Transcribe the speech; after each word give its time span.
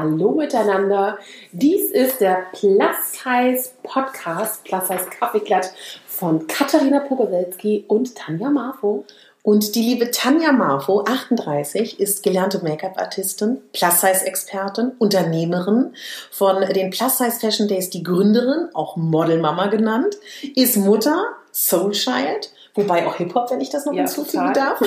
Hallo 0.00 0.30
miteinander. 0.30 1.18
Dies 1.52 1.90
ist 1.90 2.22
der 2.22 2.46
Plus 2.54 3.12
Size 3.12 3.68
Podcast, 3.82 4.64
Plus 4.64 4.88
Size 4.88 5.10
Kaffeeklatsch 5.10 5.66
von 6.06 6.46
Katharina 6.46 7.00
Pogorelski 7.00 7.84
und 7.86 8.14
Tanja 8.14 8.48
Marfo. 8.48 9.04
Und 9.42 9.74
die 9.74 9.82
liebe 9.82 10.10
Tanja 10.10 10.52
Marfo, 10.52 11.04
38, 11.04 12.00
ist 12.00 12.22
gelernte 12.22 12.64
Make-up-Artistin, 12.64 13.58
Plus-Size-Expertin, 13.74 14.92
Unternehmerin 14.98 15.92
von 16.30 16.62
den 16.62 16.88
Plus-Size 16.88 17.38
Fashion 17.38 17.68
Days, 17.68 17.90
die 17.90 18.02
Gründerin, 18.02 18.70
auch 18.72 18.96
Modelmama 18.96 19.66
genannt, 19.66 20.16
ist 20.56 20.78
Mutter, 20.78 21.26
Soulchild, 21.52 22.50
wobei 22.74 23.06
auch 23.06 23.16
Hip-Hop, 23.16 23.50
wenn 23.50 23.60
ich 23.60 23.70
das 23.70 23.86
noch 23.86 23.92
ja, 23.92 24.00
hinzufügen 24.00 24.52
total. 24.52 24.76
darf, 24.78 24.82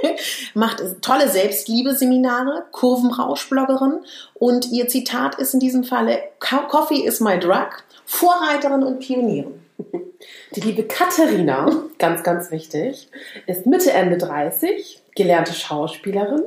macht 0.54 0.82
tolle 1.02 1.28
Selbstliebe-Seminare, 1.28 2.64
Kurvenrausch-Bloggerin 2.72 4.00
und 4.34 4.70
ihr 4.70 4.88
Zitat 4.88 5.36
ist 5.36 5.54
in 5.54 5.60
diesem 5.60 5.84
Falle, 5.84 6.18
Coffee 6.40 7.04
is 7.04 7.20
my 7.20 7.38
drug, 7.38 7.68
Vorreiterin 8.04 8.82
und 8.82 9.00
Pionierin. 9.00 9.60
Die 10.54 10.60
liebe 10.60 10.84
Katharina, 10.84 11.70
ganz, 11.98 12.22
ganz 12.22 12.50
wichtig, 12.50 13.08
ist 13.46 13.66
Mitte, 13.66 13.92
Ende 13.92 14.16
30, 14.16 15.02
gelernte 15.14 15.52
Schauspielerin, 15.52 16.42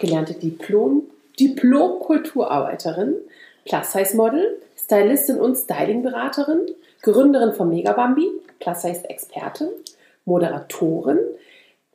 gelernte 0.00 0.34
Diplom, 0.34 1.02
Diplom-Kulturarbeiterin, 1.40 3.14
Plus-Size-Model, 3.64 4.60
Stylistin 4.76 5.38
und 5.38 5.56
Styling-Beraterin, 5.56 6.66
Gründerin 7.02 7.52
von 7.52 7.68
Megabambi, 7.68 8.28
Plus-Size-Expertin, 8.58 9.68
Moderatorin, 10.28 11.18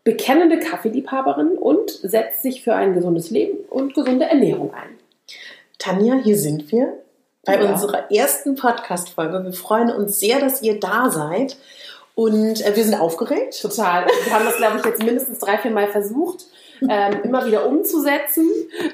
bekennende 0.04 0.60
Kaffeeliebhaberin 0.60 1.58
und 1.58 1.90
setzt 1.90 2.42
sich 2.42 2.64
für 2.64 2.76
ein 2.76 2.94
gesundes 2.94 3.30
Leben 3.30 3.60
und 3.70 3.94
gesunde 3.94 4.26
Ernährung 4.26 4.74
ein. 4.74 4.98
Tanja, 5.80 6.16
hier 6.16 6.38
sind 6.38 6.72
wir 6.72 6.98
bei 7.46 7.56
ja. 7.56 7.72
unserer 7.72 8.12
ersten 8.12 8.56
Podcast-Folge. 8.56 9.44
Wir 9.46 9.54
freuen 9.54 9.90
uns 9.90 10.20
sehr, 10.20 10.40
dass 10.40 10.62
ihr 10.62 10.80
da 10.80 11.10
seid. 11.10 11.58
Und 12.16 12.62
äh, 12.66 12.76
wir 12.76 12.84
sind 12.84 13.00
aufgeregt. 13.00 13.60
Total. 13.62 14.06
Wir 14.26 14.34
haben 14.34 14.46
das, 14.46 14.58
glaube 14.58 14.78
ich, 14.78 14.86
jetzt 14.86 15.04
mindestens 15.04 15.40
drei, 15.40 15.58
vier 15.58 15.72
Mal 15.72 15.88
versucht, 15.88 16.46
ähm, 16.82 17.22
immer 17.24 17.46
wieder 17.46 17.66
umzusetzen. 17.68 18.50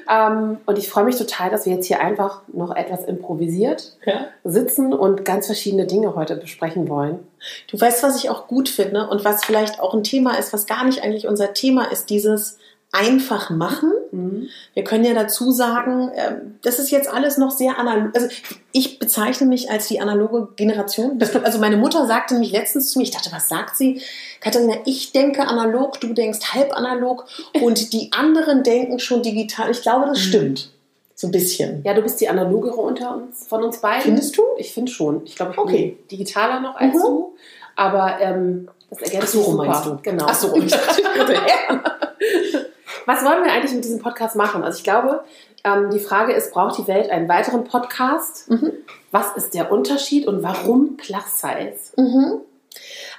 Ähm, 0.08 0.58
und 0.66 0.78
ich 0.78 0.88
freue 0.88 1.04
mich 1.04 1.16
total, 1.16 1.50
dass 1.50 1.66
wir 1.66 1.74
jetzt 1.74 1.86
hier 1.86 2.00
einfach 2.00 2.42
noch 2.52 2.74
etwas 2.74 3.04
improvisiert 3.04 3.96
ja. 4.04 4.26
sitzen 4.44 4.92
und 4.92 5.24
ganz 5.24 5.46
verschiedene 5.46 5.86
Dinge 5.86 6.14
heute 6.14 6.36
besprechen 6.36 6.88
wollen. 6.88 7.20
Du 7.68 7.80
weißt, 7.80 8.02
was 8.02 8.22
ich 8.22 8.30
auch 8.30 8.46
gut 8.46 8.68
finde 8.68 9.08
und 9.08 9.24
was 9.24 9.44
vielleicht 9.44 9.80
auch 9.80 9.94
ein 9.94 10.04
Thema 10.04 10.38
ist, 10.38 10.52
was 10.52 10.66
gar 10.66 10.84
nicht 10.84 11.02
eigentlich 11.02 11.26
unser 11.26 11.54
Thema 11.54 11.90
ist, 11.90 12.10
dieses 12.10 12.58
einfach 12.92 13.50
machen. 13.50 13.92
Mhm. 14.10 14.48
Wir 14.74 14.82
können 14.82 15.04
ja 15.04 15.14
dazu 15.14 15.52
sagen, 15.52 16.10
ähm, 16.14 16.58
das 16.62 16.78
ist 16.78 16.90
jetzt 16.90 17.08
alles 17.08 17.38
noch 17.38 17.52
sehr 17.52 17.78
analog. 17.78 18.10
Also 18.14 18.28
ich 18.72 18.98
bezeichne 18.98 19.46
mich 19.46 19.70
als 19.70 19.86
die 19.88 20.00
analoge 20.00 20.48
Generation. 20.56 21.20
Also 21.44 21.58
meine 21.60 21.76
Mutter 21.76 22.06
sagte 22.06 22.34
mich 22.34 22.50
letztens 22.50 22.90
zu 22.90 22.98
mir, 22.98 23.04
ich 23.04 23.12
dachte, 23.12 23.30
was 23.32 23.48
sagt 23.48 23.76
sie? 23.76 24.02
Katharina, 24.40 24.74
ich 24.86 25.12
denke 25.12 25.46
analog, 25.46 26.00
du 26.00 26.12
denkst 26.12 26.52
halb 26.52 26.76
analog 26.76 27.26
und 27.62 27.92
die 27.92 28.10
anderen 28.12 28.64
denken 28.64 28.98
schon 28.98 29.22
digital. 29.22 29.70
Ich 29.70 29.82
glaube, 29.82 30.06
das 30.06 30.18
mhm. 30.18 30.22
stimmt. 30.22 30.70
So 31.14 31.28
ein 31.28 31.32
bisschen. 31.32 31.82
Ja, 31.84 31.94
du 31.94 32.02
bist 32.02 32.20
die 32.20 32.28
analogere 32.28 32.76
unter 32.76 33.14
uns, 33.14 33.46
von 33.46 33.62
uns 33.62 33.80
beiden. 33.80 34.02
Findest 34.02 34.36
du? 34.36 34.42
Ich 34.56 34.72
finde 34.72 34.90
schon. 34.90 35.22
Ich 35.26 35.36
glaube, 35.36 35.52
ich 35.52 35.58
okay. 35.58 35.96
bin 35.98 36.08
digitaler 36.08 36.60
noch 36.60 36.76
als 36.76 36.94
mhm. 36.94 37.00
du. 37.00 37.34
Aber 37.76 38.18
ähm, 38.20 38.68
das 38.88 39.00
ergänzt 39.02 39.36
Ach 39.38 39.44
so, 39.44 39.52
meinst 39.52 39.86
du? 39.86 39.98
Genau. 40.02 40.26
Ach 40.26 40.34
so, 40.34 40.56
ich 40.56 40.72
dachte, 40.72 41.02
Was 43.10 43.24
wollen 43.24 43.42
wir 43.42 43.50
eigentlich 43.52 43.72
mit 43.72 43.82
diesem 43.82 43.98
Podcast 43.98 44.36
machen? 44.36 44.62
Also 44.62 44.78
ich 44.78 44.84
glaube, 44.84 45.24
ähm, 45.64 45.90
die 45.90 45.98
Frage 45.98 46.32
ist, 46.32 46.52
braucht 46.52 46.78
die 46.78 46.86
Welt 46.86 47.10
einen 47.10 47.28
weiteren 47.28 47.64
Podcast? 47.64 48.48
Mhm. 48.48 48.72
Was 49.10 49.34
ist 49.34 49.52
der 49.52 49.72
Unterschied 49.72 50.28
und 50.28 50.44
warum 50.44 50.96
Plus 50.96 51.40
Size? 51.40 52.00
Mhm. 52.00 52.40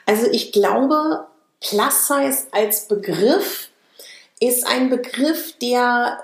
Also 0.06 0.28
ich 0.32 0.54
glaube, 0.54 1.26
Plus 1.60 2.08
Size 2.08 2.48
als 2.52 2.88
Begriff 2.88 3.68
ist 4.40 4.66
ein 4.66 4.90
Begriff, 4.90 5.58
der 5.62 6.24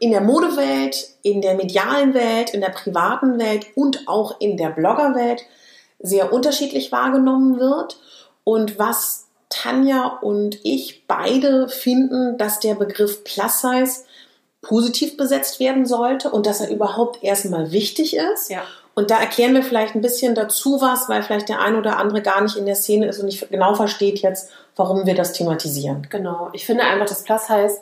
in 0.00 0.12
der 0.12 0.22
Modewelt, 0.22 1.10
in 1.20 1.42
der 1.42 1.54
medialen 1.54 2.14
Welt, 2.14 2.54
in 2.54 2.62
der 2.62 2.70
privaten 2.70 3.38
Welt 3.38 3.66
und 3.74 4.08
auch 4.08 4.40
in 4.40 4.56
der 4.56 4.70
Bloggerwelt 4.70 5.42
sehr 5.98 6.32
unterschiedlich 6.32 6.90
wahrgenommen 6.92 7.60
wird 7.60 8.00
und 8.42 8.78
was 8.78 9.21
Tanja 9.52 10.18
und 10.20 10.58
ich 10.64 11.06
beide 11.06 11.68
finden, 11.68 12.38
dass 12.38 12.60
der 12.60 12.74
Begriff 12.74 13.22
Plus 13.24 13.60
Size 13.60 14.04
positiv 14.62 15.16
besetzt 15.16 15.60
werden 15.60 15.86
sollte 15.86 16.30
und 16.30 16.46
dass 16.46 16.60
er 16.60 16.70
überhaupt 16.70 17.22
erstmal 17.22 17.72
wichtig 17.72 18.16
ist. 18.16 18.50
Ja. 18.50 18.62
Und 18.94 19.10
da 19.10 19.18
erklären 19.18 19.54
wir 19.54 19.62
vielleicht 19.62 19.94
ein 19.94 20.02
bisschen 20.02 20.34
dazu 20.34 20.80
was, 20.80 21.08
weil 21.08 21.22
vielleicht 21.22 21.48
der 21.48 21.60
ein 21.60 21.76
oder 21.76 21.98
andere 21.98 22.22
gar 22.22 22.40
nicht 22.42 22.56
in 22.56 22.66
der 22.66 22.74
Szene 22.74 23.06
ist 23.06 23.18
und 23.18 23.26
nicht 23.26 23.50
genau 23.50 23.74
versteht 23.74 24.20
jetzt, 24.20 24.50
warum 24.76 25.06
wir 25.06 25.14
das 25.14 25.32
thematisieren. 25.32 26.06
Genau. 26.10 26.50
Ich 26.52 26.66
finde 26.66 26.84
einfach, 26.84 27.06
dass 27.06 27.24
Plus 27.24 27.46
Size 27.46 27.80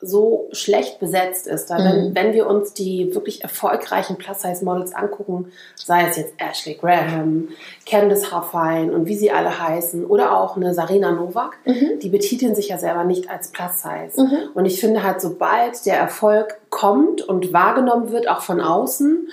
so 0.00 0.48
schlecht 0.52 1.00
besetzt 1.00 1.46
ist. 1.46 1.70
Weil 1.70 1.84
wenn, 1.84 2.08
mhm. 2.08 2.14
wenn 2.14 2.32
wir 2.34 2.46
uns 2.46 2.74
die 2.74 3.14
wirklich 3.14 3.42
erfolgreichen 3.42 4.16
Plus-Size-Models 4.16 4.94
angucken, 4.94 5.52
sei 5.74 6.06
es 6.08 6.16
jetzt 6.16 6.34
Ashley 6.38 6.74
Graham, 6.74 7.48
Candice 7.86 8.30
Huffine 8.30 8.92
und 8.92 9.06
wie 9.06 9.16
sie 9.16 9.30
alle 9.30 9.58
heißen, 9.58 10.04
oder 10.04 10.36
auch 10.38 10.56
eine 10.56 10.74
Sarina 10.74 11.12
Novak, 11.12 11.56
mhm. 11.64 11.98
die 12.00 12.10
betiteln 12.10 12.54
sich 12.54 12.68
ja 12.68 12.78
selber 12.78 13.04
nicht 13.04 13.30
als 13.30 13.48
Plus-Size. 13.48 14.22
Mhm. 14.22 14.38
Und 14.54 14.66
ich 14.66 14.80
finde 14.80 15.02
halt, 15.02 15.20
sobald 15.20 15.86
der 15.86 15.96
Erfolg 15.96 16.58
kommt 16.68 17.22
und 17.22 17.54
wahrgenommen 17.54 18.10
wird, 18.10 18.28
auch 18.28 18.42
von 18.42 18.60
außen, 18.60 19.28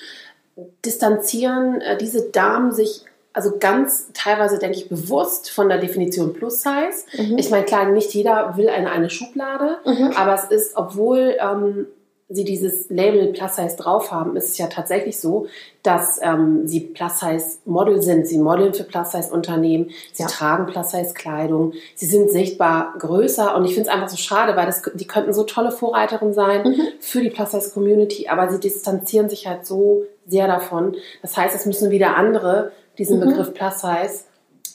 distanzieren 0.85 1.81
äh, 1.81 1.97
diese 1.97 2.30
Damen 2.30 2.72
sich 2.72 3.03
also 3.34 3.58
ganz 3.60 4.10
teilweise, 4.14 4.60
denke 4.60 4.78
ich, 4.78 4.90
bewusst 4.90 5.50
von 5.50 5.68
der 5.68 5.80
Definition 5.80 6.34
Plus 6.34 6.62
Size. 6.62 7.06
Mhm. 7.18 7.38
Ich 7.38 7.50
meine, 7.50 7.66
klar, 7.66 7.90
nicht 7.90 8.14
jeder 8.14 8.56
will 8.58 8.70
eine, 8.70 8.92
eine 8.92 9.10
Schublade, 9.10 9.78
mhm. 9.86 10.12
aber 10.16 10.36
es 10.36 10.46
ist, 10.46 10.78
obwohl 10.78 11.36
ähm, 11.40 11.88
sie 12.30 12.44
dieses 12.44 12.90
Label 12.90 13.28
Plus 13.34 13.56
Size 13.56 13.76
drauf 13.76 14.12
haben, 14.12 14.36
ist 14.36 14.50
es 14.50 14.58
ja 14.58 14.68
tatsächlich 14.68 15.20
so, 15.20 15.48
dass 15.84 16.20
ähm, 16.22 16.68
sie 16.68 16.80
Plus 16.80 17.20
Size 17.20 17.58
Model 17.66 18.02
sind. 18.02 18.28
Sie 18.28 18.38
modeln 18.38 18.74
für 18.74 18.84
Plus 18.84 19.12
Size 19.12 19.32
Unternehmen, 19.32 19.92
sie 20.14 20.24
ja. 20.24 20.30
tragen 20.30 20.66
Plus 20.66 20.92
Size 20.92 21.14
Kleidung, 21.14 21.74
sie 21.96 22.06
sind 22.06 22.32
sichtbar 22.32 22.94
größer 22.98 23.56
und 23.56 23.66
ich 23.66 23.74
finde 23.74 23.90
es 23.90 23.94
einfach 23.94 24.10
so 24.10 24.18
schade, 24.18 24.56
weil 24.56 24.66
das, 24.66 24.84
die 24.94 25.08
könnten 25.08 25.34
so 25.34 25.44
tolle 25.44 25.72
Vorreiterin 25.72 26.34
sein 26.34 26.64
mhm. 26.64 26.82
für 27.00 27.22
die 27.22 27.30
Plus 27.30 27.52
Size 27.52 27.72
Community, 27.72 28.28
aber 28.28 28.52
sie 28.52 28.60
distanzieren 28.60 29.30
sich 29.30 29.48
halt 29.48 29.66
so 29.66 30.06
sehr 30.26 30.48
davon. 30.48 30.96
Das 31.22 31.36
heißt, 31.36 31.56
es 31.56 31.66
müssen 31.66 31.92
wieder 31.92 32.16
andere 32.16 32.72
diesen 32.98 33.20
mhm. 33.20 33.26
Begriff 33.30 33.54
Plus 33.54 33.81
Size 33.81 34.24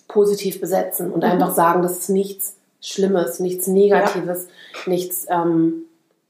positiv 0.08 0.60
besetzen 0.60 1.12
und 1.12 1.18
mhm. 1.18 1.30
einfach 1.30 1.54
sagen, 1.54 1.82
dass 1.82 1.98
es 1.98 2.08
nichts 2.08 2.56
Schlimmes, 2.80 3.40
nichts 3.40 3.66
Negatives, 3.66 4.46
ja. 4.46 4.90
nichts 4.90 5.26
ähm, 5.28 5.84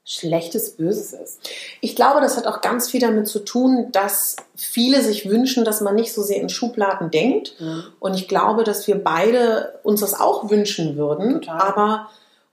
Schlechtes, 0.04 0.70
Böses 0.70 1.12
ist. 1.12 1.50
Ich 1.82 1.94
glaube, 1.94 2.22
das 2.22 2.38
hat 2.38 2.46
auch 2.46 2.62
ganz 2.62 2.90
viel 2.90 3.00
damit 3.00 3.28
zu 3.28 3.40
tun, 3.40 3.88
dass 3.92 4.36
viele 4.56 5.02
sich 5.02 5.28
wünschen, 5.28 5.66
dass 5.66 5.82
man 5.82 5.94
nicht 5.94 6.14
so 6.14 6.22
sehr 6.22 6.40
in 6.40 6.48
Schubladen 6.48 7.10
denkt. 7.10 7.60
Mhm. 7.60 7.84
Und 8.00 8.14
ich 8.14 8.26
glaube, 8.26 8.64
dass 8.64 8.86
wir 8.86 9.04
beide 9.04 9.78
uns 9.82 10.00
das 10.00 10.18
auch 10.18 10.48
wünschen 10.48 10.96
würden. 10.96 11.42
Total. 11.42 11.60
Aber 11.60 12.08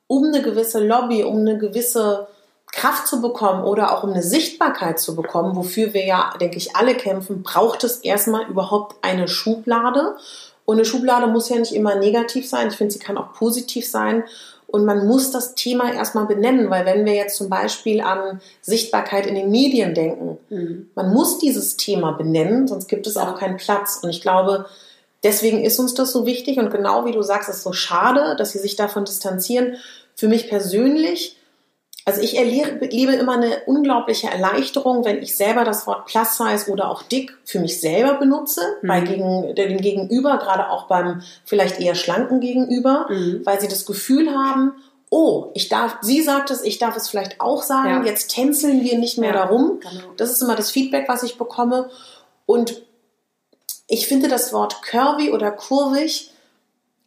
um 0.07 0.25
eine 0.25 0.41
gewisse 0.41 0.85
Lobby, 0.85 1.23
um 1.23 1.39
eine 1.39 1.57
gewisse 1.57 2.27
Kraft 2.75 3.07
zu 3.07 3.21
bekommen 3.21 3.63
oder 3.63 3.93
auch 3.93 4.03
um 4.03 4.11
eine 4.11 4.21
Sichtbarkeit 4.21 4.99
zu 4.99 5.15
bekommen, 5.15 5.55
wofür 5.55 5.93
wir 5.93 6.05
ja, 6.05 6.33
denke 6.41 6.57
ich, 6.57 6.75
alle 6.75 6.93
kämpfen, 6.93 7.41
braucht 7.41 7.85
es 7.85 7.99
erstmal 7.99 8.47
überhaupt 8.49 8.97
eine 9.01 9.29
Schublade. 9.29 10.17
Und 10.65 10.75
eine 10.75 10.85
Schublade 10.85 11.27
muss 11.27 11.47
ja 11.47 11.57
nicht 11.57 11.73
immer 11.73 11.95
negativ 11.95 12.49
sein. 12.49 12.67
Ich 12.67 12.75
finde, 12.75 12.93
sie 12.93 12.99
kann 12.99 13.17
auch 13.17 13.31
positiv 13.31 13.87
sein. 13.87 14.25
Und 14.67 14.83
man 14.83 15.07
muss 15.07 15.31
das 15.31 15.55
Thema 15.55 15.93
erstmal 15.93 16.25
benennen, 16.25 16.69
weil 16.69 16.85
wenn 16.85 17.05
wir 17.05 17.13
jetzt 17.13 17.37
zum 17.37 17.49
Beispiel 17.49 18.01
an 18.01 18.41
Sichtbarkeit 18.61 19.25
in 19.25 19.35
den 19.35 19.51
Medien 19.51 19.93
denken, 19.93 20.37
mhm. 20.49 20.89
man 20.95 21.13
muss 21.13 21.37
dieses 21.37 21.77
Thema 21.77 22.11
benennen, 22.11 22.67
sonst 22.67 22.89
gibt 22.89 23.07
es 23.07 23.15
auch 23.15 23.39
keinen 23.39 23.55
Platz. 23.55 23.99
Und 24.03 24.09
ich 24.09 24.21
glaube, 24.21 24.65
deswegen 25.23 25.63
ist 25.63 25.79
uns 25.79 25.93
das 25.93 26.11
so 26.11 26.25
wichtig. 26.25 26.57
Und 26.57 26.71
genau 26.71 27.05
wie 27.05 27.13
du 27.13 27.21
sagst, 27.21 27.47
es 27.47 27.57
ist 27.57 27.63
so 27.63 27.71
schade, 27.71 28.35
dass 28.37 28.51
sie 28.51 28.59
sich 28.59 28.75
davon 28.75 29.05
distanzieren. 29.05 29.77
Für 30.13 30.27
mich 30.27 30.49
persönlich 30.49 31.37
also 32.07 32.21
ich 32.21 32.37
erlebe 32.37 32.85
immer 32.85 33.33
eine 33.33 33.63
unglaubliche 33.65 34.29
Erleichterung, 34.29 35.03
wenn 35.03 35.23
ich 35.23 35.35
selber 35.35 35.63
das 35.63 35.87
Wort 35.87 36.05
Plus 36.05 36.37
Size 36.37 36.71
oder 36.71 36.89
auch 36.91 37.01
dick 37.01 37.35
für 37.43 37.59
mich 37.59 37.81
selber 37.81 38.13
benutze, 38.13 38.61
mhm. 38.83 38.87
bei 38.87 39.01
gegen, 39.01 39.55
dem 39.55 39.77
Gegenüber, 39.81 40.37
gerade 40.37 40.69
auch 40.69 40.85
beim 40.87 41.23
vielleicht 41.45 41.79
eher 41.79 41.95
schlanken 41.95 42.39
Gegenüber, 42.39 43.07
mhm. 43.09 43.41
weil 43.43 43.59
sie 43.59 43.67
das 43.67 43.87
Gefühl 43.87 44.29
haben, 44.29 44.73
oh, 45.09 45.49
ich 45.55 45.67
darf, 45.67 45.97
sie 46.01 46.21
sagt 46.21 46.51
es, 46.51 46.63
ich 46.63 46.77
darf 46.77 46.95
es 46.95 47.09
vielleicht 47.09 47.41
auch 47.41 47.63
sagen, 47.63 47.89
ja. 47.89 48.03
jetzt 48.03 48.27
tänzeln 48.27 48.83
wir 48.83 48.99
nicht 48.99 49.17
mehr 49.17 49.33
ja, 49.33 49.37
darum. 49.37 49.79
Genau. 49.79 50.13
Das 50.17 50.29
ist 50.29 50.43
immer 50.43 50.55
das 50.55 50.69
Feedback, 50.69 51.09
was 51.09 51.23
ich 51.23 51.39
bekomme. 51.39 51.89
Und 52.45 52.83
ich 53.87 54.07
finde 54.07 54.27
das 54.27 54.53
Wort 54.53 54.83
curvy 54.83 55.31
oder 55.31 55.51
kurvig 55.51 56.31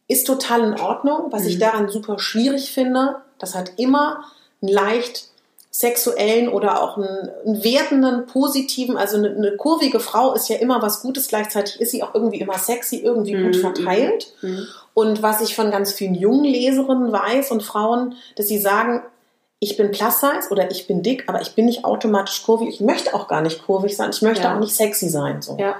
ist 0.09 0.27
total 0.27 0.61
in 0.63 0.79
Ordnung. 0.79 1.27
Was 1.31 1.43
mhm. 1.43 1.49
ich 1.49 1.59
daran 1.59 1.87
super 1.87 2.19
schwierig 2.19 2.73
finde, 2.73 3.21
das 3.37 3.55
hat 3.55 3.73
immer 3.77 4.25
einen 4.61 4.71
leicht 4.71 5.29
sexuellen 5.71 6.49
oder 6.49 6.81
auch 6.81 6.97
einen, 6.97 7.29
einen 7.45 7.63
wertenden, 7.63 8.25
positiven, 8.25 8.97
also 8.97 9.17
eine, 9.17 9.29
eine, 9.29 9.55
kurvige 9.55 9.99
Frau 9.99 10.33
ist 10.33 10.49
ja 10.49 10.57
immer 10.57 10.81
was 10.81 11.01
Gutes, 11.01 11.27
gleichzeitig 11.27 11.79
ist 11.79 11.91
sie 11.91 12.03
auch 12.03 12.15
irgendwie 12.15 12.39
immer 12.39 12.57
sexy, 12.57 12.97
irgendwie 12.97 13.35
mhm. 13.35 13.45
gut 13.45 13.55
verteilt. 13.55 14.33
Mhm. 14.41 14.67
Und 14.93 15.21
was 15.21 15.41
ich 15.41 15.55
von 15.55 15.71
ganz 15.71 15.93
vielen 15.93 16.15
jungen 16.15 16.43
Leserinnen 16.43 17.11
weiß 17.11 17.51
und 17.51 17.63
Frauen, 17.63 18.15
dass 18.35 18.47
sie 18.47 18.57
sagen, 18.57 19.03
ich 19.59 19.77
bin 19.77 19.91
plus 19.91 20.19
size 20.19 20.49
oder 20.51 20.71
ich 20.71 20.87
bin 20.87 21.03
dick, 21.03 21.25
aber 21.27 21.41
ich 21.41 21.53
bin 21.53 21.65
nicht 21.65 21.85
automatisch 21.85 22.43
kurvig. 22.43 22.69
Ich 22.69 22.79
möchte 22.79 23.13
auch 23.13 23.27
gar 23.27 23.41
nicht 23.41 23.65
kurvig 23.65 23.95
sein. 23.95 24.09
Ich 24.11 24.21
möchte 24.21 24.45
ja. 24.45 24.55
auch 24.55 24.59
nicht 24.59 24.73
sexy 24.73 25.09
sein. 25.09 25.41
So. 25.41 25.57
Ja. 25.57 25.75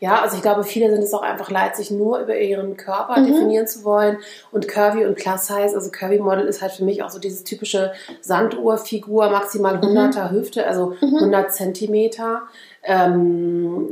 Ja, 0.00 0.22
also 0.22 0.36
ich 0.36 0.42
glaube, 0.42 0.64
viele 0.64 0.90
sind 0.92 1.02
es 1.02 1.12
auch 1.12 1.22
einfach 1.22 1.50
leid, 1.50 1.76
sich 1.76 1.90
nur 1.90 2.20
über 2.20 2.38
ihren 2.38 2.76
Körper 2.76 3.20
mhm. 3.20 3.26
definieren 3.26 3.66
zu 3.66 3.84
wollen. 3.84 4.18
Und 4.52 4.68
Curvy 4.68 5.04
und 5.04 5.16
Plus 5.16 5.46
Size, 5.46 5.74
also 5.74 5.90
Curvy 5.90 6.18
Model 6.18 6.46
ist 6.46 6.62
halt 6.62 6.72
für 6.72 6.84
mich 6.84 7.02
auch 7.02 7.10
so 7.10 7.18
dieses 7.18 7.44
typische 7.44 7.92
Sanduhrfigur, 8.20 9.30
maximal 9.30 9.76
100er 9.76 10.30
mhm. 10.30 10.30
Hüfte, 10.30 10.66
also 10.66 10.94
mhm. 11.00 11.16
100 11.16 11.52
Zentimeter. 11.52 12.42
Ähm, 12.84 13.88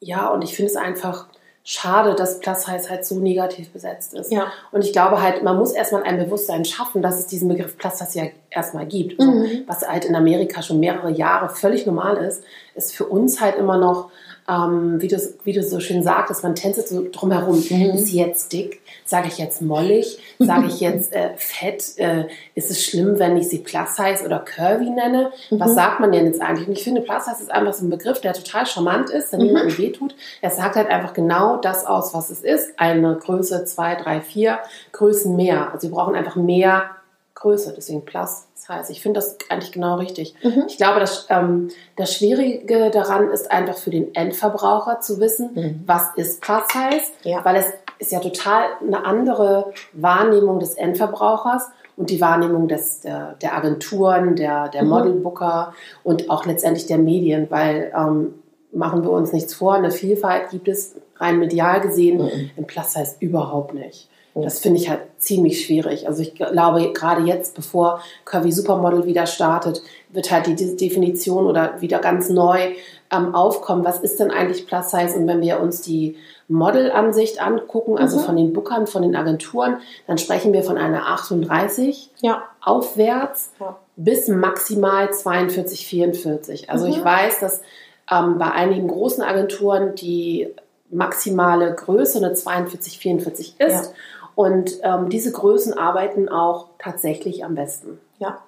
ja, 0.00 0.28
und 0.28 0.42
ich 0.42 0.54
finde 0.54 0.70
es 0.70 0.76
einfach 0.76 1.26
schade, 1.68 2.14
dass 2.14 2.38
Plus 2.38 2.62
Size 2.62 2.88
halt 2.88 3.04
so 3.04 3.16
negativ 3.16 3.70
besetzt 3.70 4.14
ist. 4.14 4.30
Ja. 4.30 4.52
Und 4.70 4.84
ich 4.84 4.92
glaube 4.92 5.20
halt, 5.20 5.42
man 5.42 5.56
muss 5.56 5.72
erstmal 5.72 6.04
ein 6.04 6.16
Bewusstsein 6.16 6.64
schaffen, 6.64 7.02
dass 7.02 7.18
es 7.18 7.26
diesen 7.26 7.48
Begriff 7.48 7.76
Plus 7.76 7.98
Size 7.98 8.18
ja 8.18 8.26
erstmal 8.50 8.86
gibt. 8.86 9.18
Also, 9.18 9.32
mhm. 9.32 9.64
was 9.66 9.86
halt 9.86 10.04
in 10.04 10.14
Amerika 10.14 10.62
schon 10.62 10.78
mehrere 10.78 11.10
Jahre 11.10 11.48
völlig 11.48 11.84
normal 11.84 12.18
ist, 12.18 12.44
ist 12.76 12.94
für 12.94 13.04
uns 13.04 13.40
halt 13.40 13.56
immer 13.56 13.78
noch 13.78 14.10
ähm, 14.48 15.00
wie, 15.00 15.08
du, 15.08 15.16
wie 15.44 15.52
du 15.52 15.62
so 15.62 15.80
schön 15.80 16.02
sagtest, 16.02 16.42
man 16.42 16.54
tänzelt 16.54 16.88
so 16.88 17.04
drumherum. 17.10 17.62
Mhm. 17.68 17.90
Ist 17.90 18.06
sie 18.06 18.18
jetzt 18.18 18.52
dick? 18.52 18.80
Sage 19.04 19.28
ich 19.28 19.38
jetzt 19.38 19.62
mollig? 19.62 20.18
Sage 20.38 20.66
ich 20.66 20.80
jetzt 20.80 21.12
äh, 21.12 21.30
fett? 21.36 21.96
Äh, 21.96 22.26
ist 22.54 22.70
es 22.70 22.84
schlimm, 22.84 23.18
wenn 23.18 23.36
ich 23.36 23.48
sie 23.48 23.58
Plus 23.58 23.96
Size 23.96 24.24
oder 24.24 24.38
Curvy 24.38 24.90
nenne? 24.90 25.32
Mhm. 25.50 25.60
Was 25.60 25.74
sagt 25.74 26.00
man 26.00 26.12
denn 26.12 26.26
jetzt 26.26 26.40
eigentlich? 26.40 26.68
Und 26.68 26.74
ich 26.74 26.84
finde, 26.84 27.00
Plus 27.00 27.24
Size 27.24 27.42
ist 27.42 27.50
einfach 27.50 27.74
so 27.74 27.84
ein 27.84 27.90
Begriff, 27.90 28.20
der 28.20 28.34
total 28.34 28.66
charmant 28.66 29.10
ist, 29.10 29.32
der 29.32 29.40
mhm. 29.40 29.46
niemandem 29.46 29.78
wehtut. 29.78 30.14
Er 30.40 30.50
sagt 30.50 30.76
halt 30.76 30.88
einfach 30.88 31.12
genau 31.12 31.56
das 31.56 31.84
aus, 31.84 32.14
was 32.14 32.30
es 32.30 32.42
ist. 32.42 32.78
Eine 32.78 33.16
Größe 33.16 33.64
zwei, 33.64 33.94
drei, 33.96 34.20
vier 34.20 34.60
Größen 34.92 35.34
mehr. 35.34 35.72
Also 35.72 35.88
wir 35.88 35.94
brauchen 35.94 36.14
einfach 36.14 36.36
mehr 36.36 36.90
Größe, 37.34 37.74
deswegen 37.76 38.04
Plus 38.04 38.45
heißt. 38.68 38.90
Ich 38.90 39.00
finde 39.00 39.18
das 39.18 39.36
eigentlich 39.48 39.72
genau 39.72 39.96
richtig. 39.96 40.34
Mhm. 40.42 40.64
Ich 40.66 40.76
glaube, 40.76 41.00
das, 41.00 41.26
ähm, 41.30 41.68
das 41.96 42.14
Schwierige 42.14 42.90
daran 42.90 43.30
ist 43.30 43.50
einfach 43.50 43.76
für 43.76 43.90
den 43.90 44.14
Endverbraucher 44.14 45.00
zu 45.00 45.20
wissen, 45.20 45.50
mhm. 45.54 45.82
was 45.86 46.14
ist 46.16 46.40
Plus 46.40 46.62
Size, 46.72 47.12
ja. 47.22 47.44
weil 47.44 47.56
es 47.56 47.66
ist 47.98 48.12
ja 48.12 48.20
total 48.20 48.64
eine 48.80 49.04
andere 49.04 49.72
Wahrnehmung 49.92 50.60
des 50.60 50.74
Endverbrauchers 50.74 51.70
und 51.96 52.10
die 52.10 52.20
Wahrnehmung 52.20 52.68
des, 52.68 53.00
der, 53.00 53.34
der 53.40 53.56
Agenturen, 53.56 54.36
der, 54.36 54.68
der 54.68 54.82
mhm. 54.82 54.90
Modelbooker 54.90 55.72
und 56.04 56.30
auch 56.30 56.44
letztendlich 56.44 56.86
der 56.86 56.98
Medien, 56.98 57.46
weil 57.50 57.92
ähm, 57.96 58.34
machen 58.72 59.02
wir 59.02 59.10
uns 59.10 59.32
nichts 59.32 59.54
vor, 59.54 59.74
eine 59.74 59.90
Vielfalt 59.90 60.50
gibt 60.50 60.68
es 60.68 60.96
rein 61.16 61.38
medial 61.38 61.80
gesehen 61.80 62.22
mhm. 62.22 62.50
im 62.56 62.66
Plus 62.66 62.92
Size 62.92 63.16
überhaupt 63.20 63.74
nicht. 63.74 64.08
Das 64.42 64.58
finde 64.58 64.78
ich 64.80 64.90
halt 64.90 65.00
ziemlich 65.18 65.64
schwierig. 65.64 66.06
Also 66.06 66.22
ich 66.22 66.34
glaube, 66.34 66.92
gerade 66.92 67.22
jetzt, 67.22 67.54
bevor 67.54 68.00
Curvy 68.24 68.52
Supermodel 68.52 69.06
wieder 69.06 69.26
startet, 69.26 69.82
wird 70.10 70.30
halt 70.30 70.46
die 70.46 70.76
Definition 70.76 71.46
oder 71.46 71.80
wieder 71.80 72.00
ganz 72.00 72.28
neu 72.28 72.74
ähm, 73.10 73.34
aufkommen. 73.34 73.84
Was 73.84 74.00
ist 74.00 74.20
denn 74.20 74.30
eigentlich 74.30 74.66
Plus 74.66 74.90
Size? 74.90 75.16
Und 75.16 75.26
wenn 75.26 75.40
wir 75.40 75.60
uns 75.60 75.80
die 75.80 76.16
Modelansicht 76.48 77.40
angucken, 77.40 77.98
also 77.98 78.18
mhm. 78.18 78.22
von 78.22 78.36
den 78.36 78.52
Bookern, 78.52 78.86
von 78.86 79.02
den 79.02 79.16
Agenturen, 79.16 79.78
dann 80.06 80.18
sprechen 80.18 80.52
wir 80.52 80.62
von 80.62 80.76
einer 80.76 81.06
38 81.06 82.10
ja. 82.20 82.42
aufwärts 82.60 83.52
ja. 83.58 83.76
bis 83.96 84.28
maximal 84.28 85.12
42, 85.12 85.86
44. 85.86 86.70
Also 86.70 86.86
mhm. 86.86 86.92
ich 86.92 87.04
weiß, 87.04 87.40
dass 87.40 87.62
ähm, 88.10 88.38
bei 88.38 88.50
einigen 88.50 88.88
großen 88.88 89.24
Agenturen 89.24 89.94
die 89.94 90.48
maximale 90.90 91.74
Größe 91.74 92.18
eine 92.18 92.32
42, 92.32 92.98
44 92.98 93.54
ist. 93.58 93.86
Ja. 93.86 93.92
Und 94.36 94.72
ähm, 94.82 95.08
diese 95.08 95.32
Größen 95.32 95.76
arbeiten 95.76 96.28
auch 96.28 96.66
tatsächlich 96.78 97.44
am 97.44 97.54
besten. 97.54 97.98
Ja, 98.18 98.38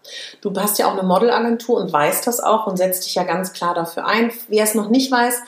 du 0.43 0.53
hast 0.55 0.79
ja 0.79 0.87
auch 0.87 0.93
eine 0.93 1.03
Modelagentur 1.03 1.81
und 1.81 1.93
weißt 1.93 2.27
das 2.27 2.41
auch 2.41 2.67
und 2.67 2.77
setzt 2.77 3.07
dich 3.07 3.15
ja 3.15 3.25
ganz 3.25 3.53
klar 3.53 3.75
dafür 3.75 4.07
ein. 4.07 4.31
Wer 4.49 4.65
es 4.65 4.75
noch 4.75 4.91
nicht 4.91 5.11
weiß, 5.11 5.43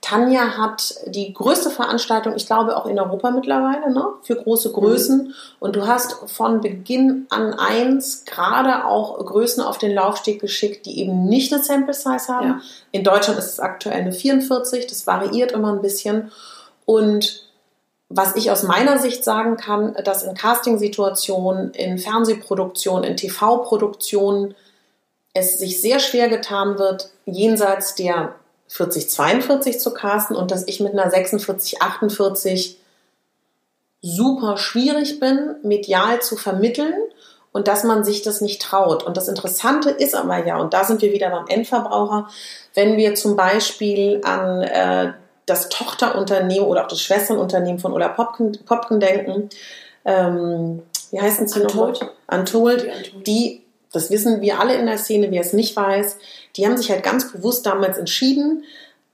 Tanja 0.00 0.56
hat 0.56 0.94
die 1.06 1.34
größte 1.34 1.70
Veranstaltung, 1.70 2.34
ich 2.34 2.46
glaube 2.46 2.76
auch 2.76 2.86
in 2.86 2.98
Europa 2.98 3.30
mittlerweile, 3.32 3.92
ne, 3.92 4.06
für 4.22 4.36
große 4.36 4.72
Größen. 4.72 5.24
Mhm. 5.24 5.34
Und 5.58 5.76
du 5.76 5.86
hast 5.86 6.30
von 6.30 6.60
Beginn 6.60 7.26
an 7.28 7.52
eins 7.54 8.24
gerade 8.24 8.86
auch 8.86 9.18
Größen 9.24 9.62
auf 9.62 9.76
den 9.76 9.92
Laufsteg 9.92 10.40
geschickt, 10.40 10.86
die 10.86 11.00
eben 11.00 11.26
nicht 11.26 11.52
eine 11.52 11.62
Sample 11.62 11.94
Size 11.94 12.28
haben. 12.28 12.46
Ja. 12.46 12.60
In 12.92 13.04
Deutschland 13.04 13.38
ist 13.38 13.46
es 13.46 13.60
aktuell 13.60 14.00
eine 14.00 14.12
44, 14.12 14.86
das 14.86 15.06
variiert 15.06 15.52
immer 15.52 15.72
ein 15.72 15.82
bisschen. 15.82 16.30
Und 16.86 17.49
was 18.10 18.34
ich 18.34 18.50
aus 18.50 18.64
meiner 18.64 18.98
Sicht 18.98 19.22
sagen 19.24 19.56
kann, 19.56 19.94
dass 20.04 20.24
in 20.24 20.34
Castingsituationen, 20.34 21.70
in 21.70 21.96
Fernsehproduktionen, 21.96 23.04
in 23.04 23.16
TV-Produktionen 23.16 24.56
es 25.32 25.60
sich 25.60 25.80
sehr 25.80 26.00
schwer 26.00 26.28
getan 26.28 26.76
wird, 26.78 27.10
jenseits 27.24 27.94
der 27.94 28.34
4042 28.66 29.78
zu 29.78 29.94
casten 29.94 30.34
und 30.34 30.50
dass 30.50 30.66
ich 30.66 30.80
mit 30.80 30.92
einer 30.92 31.08
4648 31.08 32.80
super 34.02 34.56
schwierig 34.56 35.20
bin, 35.20 35.54
medial 35.62 36.20
zu 36.20 36.36
vermitteln 36.36 36.94
und 37.52 37.68
dass 37.68 37.84
man 37.84 38.02
sich 38.02 38.22
das 38.22 38.40
nicht 38.40 38.60
traut. 38.60 39.04
Und 39.04 39.16
das 39.16 39.28
Interessante 39.28 39.90
ist 39.90 40.16
aber 40.16 40.44
ja, 40.44 40.58
und 40.58 40.74
da 40.74 40.82
sind 40.82 41.00
wir 41.00 41.12
wieder 41.12 41.30
beim 41.30 41.46
Endverbraucher, 41.46 42.28
wenn 42.74 42.96
wir 42.96 43.14
zum 43.14 43.36
Beispiel 43.36 44.20
an 44.24 44.62
äh, 44.62 45.12
das 45.50 45.68
Tochterunternehmen 45.68 46.66
oder 46.66 46.84
auch 46.84 46.88
das 46.88 47.02
Schwesternunternehmen 47.02 47.78
von 47.78 47.92
Ulla 47.92 48.08
Popken, 48.08 48.58
Popken 48.64 49.00
denken. 49.00 49.50
Ähm, 50.04 50.82
wie 51.10 51.20
heißen 51.20 51.48
sie 51.48 51.60
Untold. 51.60 52.00
noch? 52.00 52.38
Untold. 52.38 52.88
Die, 53.14 53.22
die, 53.24 53.62
das 53.92 54.10
wissen 54.10 54.40
wir 54.40 54.60
alle 54.60 54.74
in 54.76 54.86
der 54.86 54.98
Szene, 54.98 55.30
wer 55.30 55.40
es 55.40 55.52
nicht 55.52 55.76
weiß, 55.76 56.18
die 56.56 56.66
haben 56.66 56.76
sich 56.76 56.90
halt 56.90 57.02
ganz 57.02 57.32
bewusst 57.32 57.66
damals 57.66 57.98
entschieden, 57.98 58.64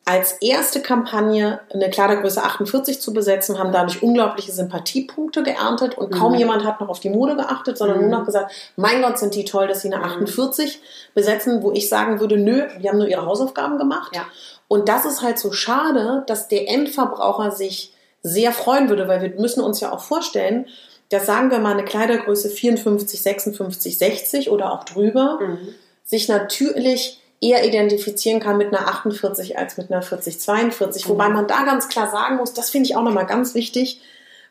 als 0.09 0.35
erste 0.35 0.83
Kampagne 0.83 1.59
eine 1.75 1.91
Kleidergröße 1.91 2.41
48 2.41 3.01
zu 3.01 3.13
besetzen, 3.13 3.59
haben 3.59 3.73
dadurch 3.73 4.05
unglaubliche 4.05 4.53
Sympathiepunkte 4.53 5.43
geerntet 5.43 5.99
und 5.99 6.13
kaum 6.13 6.33
mhm. 6.33 6.39
jemand 6.39 6.65
hat 6.65 6.81
noch 6.81 6.89
auf 6.89 7.01
die 7.01 7.11
Mode 7.11 7.35
geachtet, 7.35 7.77
sondern 7.77 7.99
mhm. 7.99 8.11
nur 8.11 8.19
noch 8.21 8.25
gesagt, 8.25 8.53
mein 8.77 9.03
Gott, 9.03 9.19
sind 9.19 9.35
die 9.35 9.45
toll, 9.45 9.67
dass 9.67 9.83
sie 9.83 9.93
eine 9.93 10.05
48 10.05 10.77
mhm. 10.77 10.81
besetzen, 11.13 11.63
wo 11.65 11.73
ich 11.73 11.89
sagen 11.89 12.21
würde, 12.21 12.37
nö, 12.39 12.69
die 12.81 12.89
haben 12.89 12.99
nur 12.99 13.09
ihre 13.09 13.27
Hausaufgaben 13.27 13.79
gemacht. 13.79 14.15
Ja. 14.15 14.27
Und 14.69 14.89
das 14.89 15.05
ist 15.05 15.23
halt 15.23 15.39
so 15.39 15.53
schade, 15.53 16.25
dass 16.27 16.49
der 16.49 16.69
Endverbraucher 16.69 17.51
sich 17.51 17.93
sehr 18.23 18.53
freuen 18.53 18.89
würde, 18.89 19.07
weil 19.07 19.23
wir 19.23 19.41
müssen 19.41 19.61
uns 19.61 19.81
ja 19.81 19.93
auch 19.93 20.01
vorstellen, 20.01 20.67
dass 21.11 21.27
sagen 21.27 21.51
wir 21.51 21.59
mal 21.59 21.75
eine 21.75 21.85
Kleidergröße 21.85 22.51
54, 22.51 23.23
56, 23.23 23.99
60 23.99 24.51
oder 24.51 24.73
auch 24.73 24.85
drüber 24.85 25.39
mhm. 25.41 25.75
sich 26.05 26.29
natürlich 26.29 27.23
eher 27.41 27.65
identifizieren 27.65 28.41
kann 28.41 28.57
mit 28.57 28.69
einer 28.69 28.89
48 28.89 29.59
als 29.59 29.77
mit 29.77 29.93
einer 29.93 30.03
40, 30.03 30.41
42. 30.41 31.05
Mhm. 31.05 31.11
Wobei 31.11 31.29
man 31.29 31.47
da 31.47 31.63
ganz 31.65 31.89
klar 31.89 32.11
sagen 32.11 32.37
muss, 32.37 32.55
das 32.55 32.71
finde 32.71 32.89
ich 32.89 32.97
auch 32.97 33.03
nochmal 33.03 33.27
ganz 33.27 33.55
wichtig, 33.55 34.01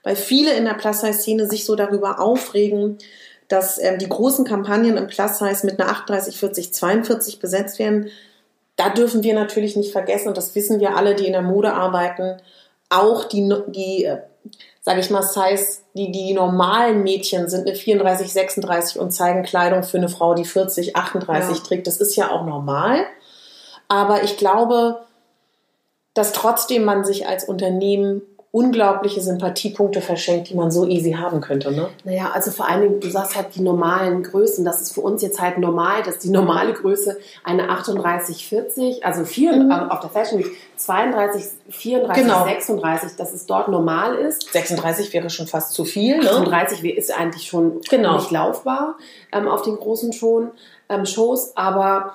weil 0.04 0.16
viele 0.16 0.54
in 0.54 0.66
der 0.66 0.76
Plus-Size-Szene 0.76 1.50
sich 1.50 1.66
so 1.66 1.76
darüber 1.76 2.20
aufregen, 2.20 3.00
dass 3.48 3.78
ähm, 3.80 3.98
die 4.00 4.10
großen 4.10 4.46
Kampagnen 4.46 4.98
im 4.98 5.08
Plus-Size 5.08 5.66
mit 5.66 5.80
einer 5.80 5.90
38, 5.90 6.38
40, 6.38 6.74
42 6.74 7.40
besetzt 7.40 7.80
werden 7.80 8.10
da 8.76 8.90
dürfen 8.90 9.24
wir 9.24 9.34
natürlich 9.34 9.76
nicht 9.76 9.92
vergessen, 9.92 10.30
und 10.30 10.38
das 10.38 10.56
wissen 10.56 10.80
wir 10.80 10.96
alle, 10.98 11.16
die 11.16 11.28
in 11.28 11.34
der 11.34 11.42
Mode 11.42 11.74
arbeiten, 11.74 12.38
auch 12.90 13.26
die, 13.26 13.54
die 13.68 14.06
äh, 14.06 14.20
sage 14.82 15.00
ich 15.00 15.10
mal, 15.10 15.24
Size, 15.24 15.80
die, 15.96 16.12
die 16.12 16.34
normalen 16.34 17.04
Mädchen 17.04 17.50
sind 17.50 17.68
eine 17.68 17.76
34, 17.76 18.32
36 18.32 19.00
und 19.00 19.12
zeigen 19.12 19.44
Kleidung 19.44 19.84
für 19.84 19.98
eine 19.98 20.10
Frau, 20.10 20.36
die 20.36 20.46
40, 20.46 20.96
38 20.96 21.58
ja. 21.58 21.64
trägt. 21.64 21.88
Das 21.88 21.98
ist 21.98 22.16
ja 22.16 22.32
auch 22.32 22.46
normal. 22.46 23.06
Aber 23.88 24.24
ich 24.24 24.38
glaube, 24.38 25.02
dass 26.14 26.34
trotzdem 26.34 26.84
man 26.84 27.04
sich 27.04 27.28
als 27.28 27.46
Unternehmen 27.46 28.22
unglaubliche 28.56 29.20
Sympathiepunkte 29.20 30.00
verschenkt, 30.00 30.50
die 30.50 30.56
man 30.56 30.72
so 30.72 30.88
easy 30.88 31.12
haben 31.12 31.42
könnte. 31.42 31.74
Ne? 31.74 31.90
Naja, 32.06 32.32
also 32.34 32.52
vor 32.52 32.70
allen 32.70 32.84
Dingen, 32.84 33.00
du 33.02 33.10
sagst 33.10 33.36
halt 33.36 33.48
die 33.54 33.62
normalen 33.62 34.24
Größen. 34.24 34.64
Das 34.64 34.80
ist 34.80 34.94
für 34.94 35.02
uns 35.02 35.22
jetzt 35.22 35.42
halt 35.42 35.58
normal, 35.58 36.04
dass 36.04 36.20
die 36.20 36.30
normale 36.30 36.72
Größe 36.72 37.18
eine 37.44 37.68
38, 37.70 38.48
40, 38.48 39.06
also 39.06 39.26
vier, 39.26 39.52
mhm. 39.52 39.72
äh, 39.72 39.74
auf 39.90 40.00
der 40.00 40.10
Fashion 40.10 40.40
Week 40.40 40.56
32, 40.78 41.44
34, 41.70 42.24
genau. 42.24 42.46
36, 42.46 43.18
dass 43.18 43.34
es 43.34 43.46
dort 43.46 43.68
normal 43.68 44.16
ist. 44.16 44.54
36 44.54 45.12
wäre 45.12 45.30
schon 45.30 45.48
fast 45.48 45.74
zu 45.74 45.84
viel. 45.84 46.20
Ne? 46.20 46.32
38 46.32 46.86
ist 46.98 47.12
eigentlich 47.12 47.50
schon 47.50 47.82
genau. 47.90 48.16
nicht 48.16 48.32
laufbar 48.32 48.96
ähm, 49.34 49.50
auf 49.50 49.64
den 49.64 49.76
großen 49.76 50.14
schon, 50.14 50.52
ähm, 50.88 51.06
Shows, 51.06 51.58
aber 51.58 52.14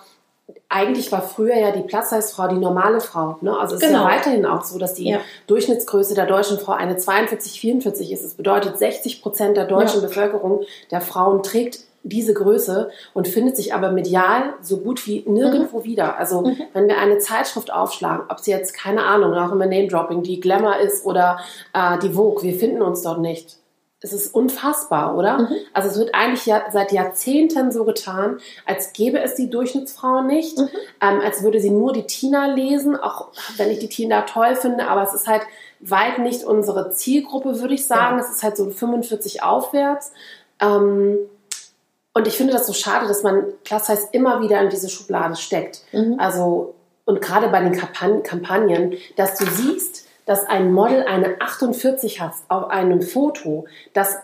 eigentlich 0.68 1.10
war 1.12 1.22
früher 1.22 1.56
ja 1.56 1.72
die 1.72 1.82
Plus-Size-Frau 1.82 2.48
die 2.48 2.58
normale 2.58 3.00
Frau. 3.00 3.36
Ne? 3.40 3.58
Also 3.58 3.76
es 3.76 3.80
genau. 3.80 3.98
ist 3.98 4.04
ja 4.04 4.16
weiterhin 4.16 4.46
auch 4.46 4.62
so, 4.64 4.78
dass 4.78 4.94
die 4.94 5.10
ja. 5.10 5.20
Durchschnittsgröße 5.46 6.14
der 6.14 6.26
deutschen 6.26 6.58
Frau 6.58 6.72
eine 6.72 6.96
42, 6.96 7.60
44 7.60 8.12
ist. 8.12 8.24
Das 8.24 8.34
bedeutet, 8.34 8.78
60 8.78 9.22
Prozent 9.22 9.56
der 9.56 9.66
deutschen 9.66 10.00
ja. 10.00 10.06
Bevölkerung 10.06 10.62
der 10.90 11.00
Frauen 11.00 11.42
trägt 11.42 11.80
diese 12.02 12.32
Größe 12.32 12.90
und 13.12 13.28
findet 13.28 13.56
sich 13.56 13.74
aber 13.74 13.92
medial 13.92 14.54
so 14.62 14.78
gut 14.78 15.06
wie 15.06 15.22
nirgendwo 15.26 15.80
mhm. 15.80 15.84
wieder. 15.84 16.18
Also 16.18 16.42
mhm. 16.42 16.56
wenn 16.72 16.88
wir 16.88 16.98
eine 16.98 17.18
Zeitschrift 17.18 17.72
aufschlagen, 17.72 18.24
ob 18.28 18.40
sie 18.40 18.50
jetzt, 18.50 18.72
keine 18.72 19.04
Ahnung, 19.04 19.34
auch 19.34 19.52
immer 19.52 19.66
Name-Dropping, 19.66 20.22
die 20.22 20.40
Glamour 20.40 20.78
ist 20.78 21.04
oder 21.04 21.40
äh, 21.74 21.98
die 21.98 22.10
Vogue, 22.10 22.42
wir 22.42 22.58
finden 22.58 22.82
uns 22.82 23.02
dort 23.02 23.20
nicht. 23.20 23.59
Es 24.02 24.14
ist 24.14 24.34
unfassbar, 24.34 25.16
oder? 25.16 25.40
Mhm. 25.40 25.56
Also 25.74 25.90
es 25.90 25.98
wird 25.98 26.14
eigentlich 26.14 26.46
ja 26.46 26.64
seit 26.72 26.90
Jahrzehnten 26.90 27.70
so 27.70 27.84
getan, 27.84 28.38
als 28.64 28.94
gäbe 28.94 29.20
es 29.20 29.34
die 29.34 29.50
Durchschnittsfrau 29.50 30.22
nicht, 30.22 30.58
mhm. 30.58 30.68
ähm, 31.02 31.20
als 31.20 31.42
würde 31.42 31.60
sie 31.60 31.70
nur 31.70 31.92
die 31.92 32.06
Tina 32.06 32.46
lesen, 32.46 32.96
auch 32.96 33.28
wenn 33.58 33.70
ich 33.70 33.78
die 33.78 33.88
Tina 33.88 34.22
toll 34.22 34.56
finde, 34.56 34.88
aber 34.88 35.02
es 35.02 35.12
ist 35.12 35.26
halt 35.26 35.42
weit 35.80 36.18
nicht 36.18 36.44
unsere 36.44 36.90
Zielgruppe, 36.90 37.60
würde 37.60 37.74
ich 37.74 37.86
sagen. 37.86 38.18
Ja. 38.18 38.24
Es 38.24 38.30
ist 38.30 38.42
halt 38.42 38.56
so 38.56 38.70
45 38.70 39.42
aufwärts. 39.42 40.12
Ähm, 40.60 41.18
und 42.12 42.26
ich 42.26 42.36
finde 42.36 42.52
das 42.52 42.66
so 42.66 42.72
schade, 42.72 43.06
dass 43.06 43.22
man 43.22 43.44
Plus 43.64 43.86
Size 43.86 44.08
immer 44.12 44.42
wieder 44.42 44.60
in 44.60 44.70
diese 44.70 44.88
Schublade 44.88 45.36
steckt. 45.36 45.82
Mhm. 45.92 46.16
Also, 46.18 46.74
und 47.04 47.20
gerade 47.20 47.48
bei 47.48 47.60
den 47.60 47.72
Kampagnen, 48.22 48.94
dass 49.16 49.38
du 49.38 49.46
siehst, 49.46 50.06
dass 50.30 50.46
ein 50.46 50.72
Model 50.72 51.02
eine 51.02 51.40
48 51.40 52.20
hast 52.20 52.48
auf 52.48 52.70
einem 52.70 53.02
Foto, 53.02 53.64
das, 53.94 54.14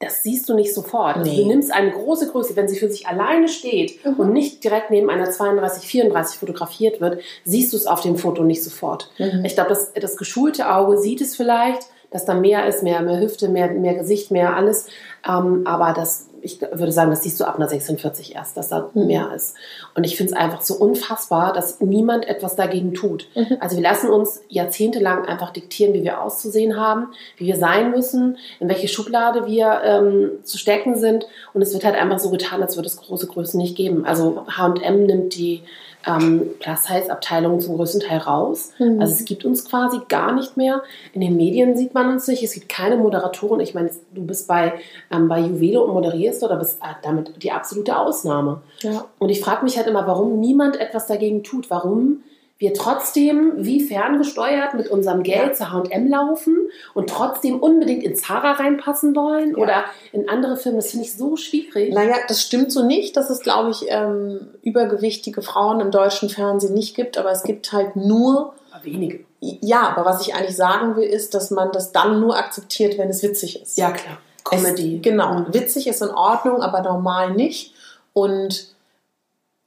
das 0.00 0.24
siehst 0.24 0.48
du 0.48 0.54
nicht 0.54 0.74
sofort. 0.74 1.18
Also 1.18 1.30
du 1.30 1.46
nimmst 1.46 1.72
eine 1.72 1.92
große 1.92 2.32
Größe, 2.32 2.56
wenn 2.56 2.66
sie 2.66 2.76
für 2.76 2.90
sich 2.90 3.06
alleine 3.06 3.46
steht 3.46 4.04
mhm. 4.04 4.14
und 4.14 4.32
nicht 4.32 4.64
direkt 4.64 4.90
neben 4.90 5.08
einer 5.08 5.30
32, 5.30 5.88
34 5.88 6.36
fotografiert 6.36 7.00
wird, 7.00 7.20
siehst 7.44 7.72
du 7.72 7.76
es 7.76 7.86
auf 7.86 8.00
dem 8.00 8.16
Foto 8.16 8.42
nicht 8.42 8.64
sofort. 8.64 9.12
Mhm. 9.18 9.44
Ich 9.44 9.54
glaube, 9.54 9.68
das, 9.68 9.92
das 9.92 10.16
geschulte 10.16 10.68
Auge 10.68 10.98
sieht 10.98 11.20
es 11.20 11.36
vielleicht, 11.36 11.82
dass 12.10 12.24
da 12.24 12.34
mehr 12.34 12.66
ist, 12.66 12.82
mehr, 12.82 13.00
mehr 13.00 13.20
Hüfte, 13.20 13.48
mehr, 13.48 13.70
mehr 13.70 13.94
Gesicht, 13.94 14.32
mehr 14.32 14.56
alles. 14.56 14.88
Ähm, 15.24 15.62
aber 15.64 15.92
das 15.92 16.29
ich 16.42 16.60
würde 16.60 16.92
sagen, 16.92 17.10
das 17.10 17.22
siehst 17.22 17.40
du 17.40 17.44
ab 17.44 17.56
einer 17.56 17.68
46 17.68 18.34
erst, 18.34 18.56
dass 18.56 18.68
da 18.68 18.90
mhm. 18.94 19.06
mehr 19.06 19.32
ist. 19.34 19.56
Und 19.94 20.04
ich 20.04 20.16
finde 20.16 20.32
es 20.32 20.38
einfach 20.38 20.62
so 20.62 20.74
unfassbar, 20.74 21.52
dass 21.52 21.80
niemand 21.80 22.28
etwas 22.28 22.56
dagegen 22.56 22.94
tut. 22.94 23.26
Mhm. 23.34 23.56
Also 23.60 23.76
wir 23.76 23.82
lassen 23.82 24.10
uns 24.10 24.42
jahrzehntelang 24.48 25.24
einfach 25.26 25.50
diktieren, 25.50 25.94
wie 25.94 26.02
wir 26.04 26.20
auszusehen 26.20 26.76
haben, 26.76 27.08
wie 27.36 27.46
wir 27.46 27.56
sein 27.56 27.90
müssen, 27.90 28.38
in 28.58 28.68
welche 28.68 28.88
Schublade 28.88 29.46
wir 29.46 29.80
ähm, 29.84 30.30
zu 30.42 30.58
stecken 30.58 30.96
sind. 30.96 31.26
Und 31.52 31.62
es 31.62 31.72
wird 31.72 31.84
halt 31.84 31.96
einfach 31.96 32.18
so 32.18 32.30
getan, 32.30 32.62
als 32.62 32.76
würde 32.76 32.88
es 32.88 32.96
große 32.96 33.26
Größen 33.26 33.60
nicht 33.60 33.76
geben. 33.76 34.04
Also 34.04 34.44
H&M 34.46 35.06
nimmt 35.06 35.36
die 35.36 35.62
ähm, 36.06 36.50
Plus-Size-Abteilungen 36.60 37.60
zum 37.60 37.76
größten 37.76 38.00
Teil 38.00 38.18
raus. 38.18 38.72
Mhm. 38.78 39.00
Also 39.00 39.14
es 39.14 39.24
gibt 39.24 39.44
uns 39.44 39.64
quasi 39.68 40.00
gar 40.08 40.32
nicht 40.32 40.56
mehr. 40.56 40.82
In 41.12 41.20
den 41.20 41.36
Medien 41.36 41.76
sieht 41.76 41.94
man 41.94 42.08
uns 42.08 42.26
nicht. 42.26 42.42
Es 42.42 42.54
gibt 42.54 42.68
keine 42.68 42.96
Moderatoren. 42.96 43.60
Ich 43.60 43.74
meine, 43.74 43.90
du 44.14 44.24
bist 44.24 44.48
bei, 44.48 44.74
ähm, 45.12 45.28
bei 45.28 45.40
Juwele 45.40 45.82
und 45.82 45.92
moderierst 45.92 46.42
oder 46.42 46.56
bist 46.56 46.80
äh, 46.82 46.94
damit 47.02 47.42
die 47.42 47.52
absolute 47.52 47.96
Ausnahme. 47.96 48.62
Ja. 48.80 49.04
Und 49.18 49.28
ich 49.28 49.40
frage 49.40 49.64
mich 49.64 49.76
halt 49.76 49.86
immer, 49.86 50.06
warum 50.06 50.40
niemand 50.40 50.80
etwas 50.80 51.06
dagegen 51.06 51.42
tut. 51.42 51.70
Warum 51.70 52.22
wir 52.60 52.74
trotzdem 52.74 53.54
wie 53.56 53.80
ferngesteuert 53.80 54.74
mit 54.74 54.88
unserem 54.88 55.22
Geld 55.22 55.48
ja. 55.48 55.52
zu 55.54 55.72
H&M 55.72 56.06
laufen 56.06 56.68
und 56.92 57.08
trotzdem 57.08 57.58
unbedingt 57.58 58.02
in 58.02 58.14
Zara 58.14 58.52
reinpassen 58.52 59.16
wollen 59.16 59.52
ja. 59.52 59.56
oder 59.56 59.84
in 60.12 60.28
andere 60.28 60.58
Filme. 60.58 60.76
Das 60.76 60.90
finde 60.90 61.06
ich 61.06 61.16
so 61.16 61.36
schwierig. 61.36 61.94
Naja, 61.94 62.16
das 62.28 62.42
stimmt 62.42 62.70
so 62.70 62.84
nicht, 62.84 63.16
dass 63.16 63.30
es, 63.30 63.40
glaube 63.40 63.70
ich, 63.70 63.86
ähm, 63.88 64.48
übergewichtige 64.62 65.40
Frauen 65.40 65.80
im 65.80 65.90
deutschen 65.90 66.28
Fernsehen 66.28 66.74
nicht 66.74 66.94
gibt, 66.94 67.16
aber 67.16 67.30
es 67.30 67.44
gibt 67.44 67.72
halt 67.72 67.96
nur... 67.96 68.52
Wenige. 68.82 69.24
Ja, 69.40 69.88
aber 69.88 70.04
was 70.04 70.26
ich 70.26 70.34
eigentlich 70.34 70.56
sagen 70.56 70.96
will, 70.96 71.08
ist, 71.08 71.32
dass 71.34 71.50
man 71.50 71.72
das 71.72 71.92
dann 71.92 72.20
nur 72.20 72.36
akzeptiert, 72.36 72.98
wenn 72.98 73.08
es 73.08 73.22
witzig 73.22 73.62
ist. 73.62 73.78
Ja, 73.78 73.90
klar. 73.90 74.18
Comedy. 74.44 74.96
Es, 74.96 75.02
genau. 75.02 75.32
Mhm. 75.34 75.54
Witzig 75.54 75.86
ist 75.86 76.02
in 76.02 76.10
Ordnung, 76.10 76.62
aber 76.62 76.82
normal 76.82 77.32
nicht. 77.32 77.74
Und 78.12 78.74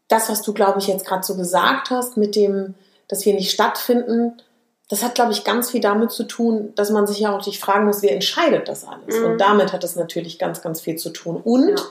das, 0.08 0.30
was 0.30 0.44
du, 0.44 0.54
glaube 0.54 0.80
ich, 0.80 0.88
jetzt 0.88 1.06
gerade 1.06 1.24
so 1.24 1.36
gesagt 1.36 1.90
hast, 1.90 2.18
mit 2.18 2.36
dem, 2.36 2.76
dass 3.08 3.26
wir 3.26 3.34
nicht 3.34 3.52
stattfinden, 3.52 4.42
das 4.90 5.04
hat, 5.04 5.16
glaube 5.16 5.32
ich, 5.32 5.44
ganz 5.44 5.72
viel 5.72 5.82
damit 5.82 6.12
zu 6.12 6.24
tun, 6.24 6.74
dass 6.76 6.90
man 6.92 7.08
sich 7.08 7.20
ja 7.20 7.36
auch 7.36 7.46
nicht 7.46 7.60
fragen 7.60 7.86
muss, 7.86 8.02
wer 8.02 8.12
entscheidet 8.12 8.68
das 8.68 8.86
alles. 8.86 9.18
Mhm. 9.18 9.26
Und 9.26 9.38
damit 9.40 9.74
hat 9.74 9.84
es 9.84 9.96
natürlich 9.96 10.40
ganz, 10.40 10.62
ganz 10.62 10.82
viel 10.82 10.98
zu 10.98 11.10
tun. 11.10 11.38
Und 11.38 11.70
ja. 11.70 11.86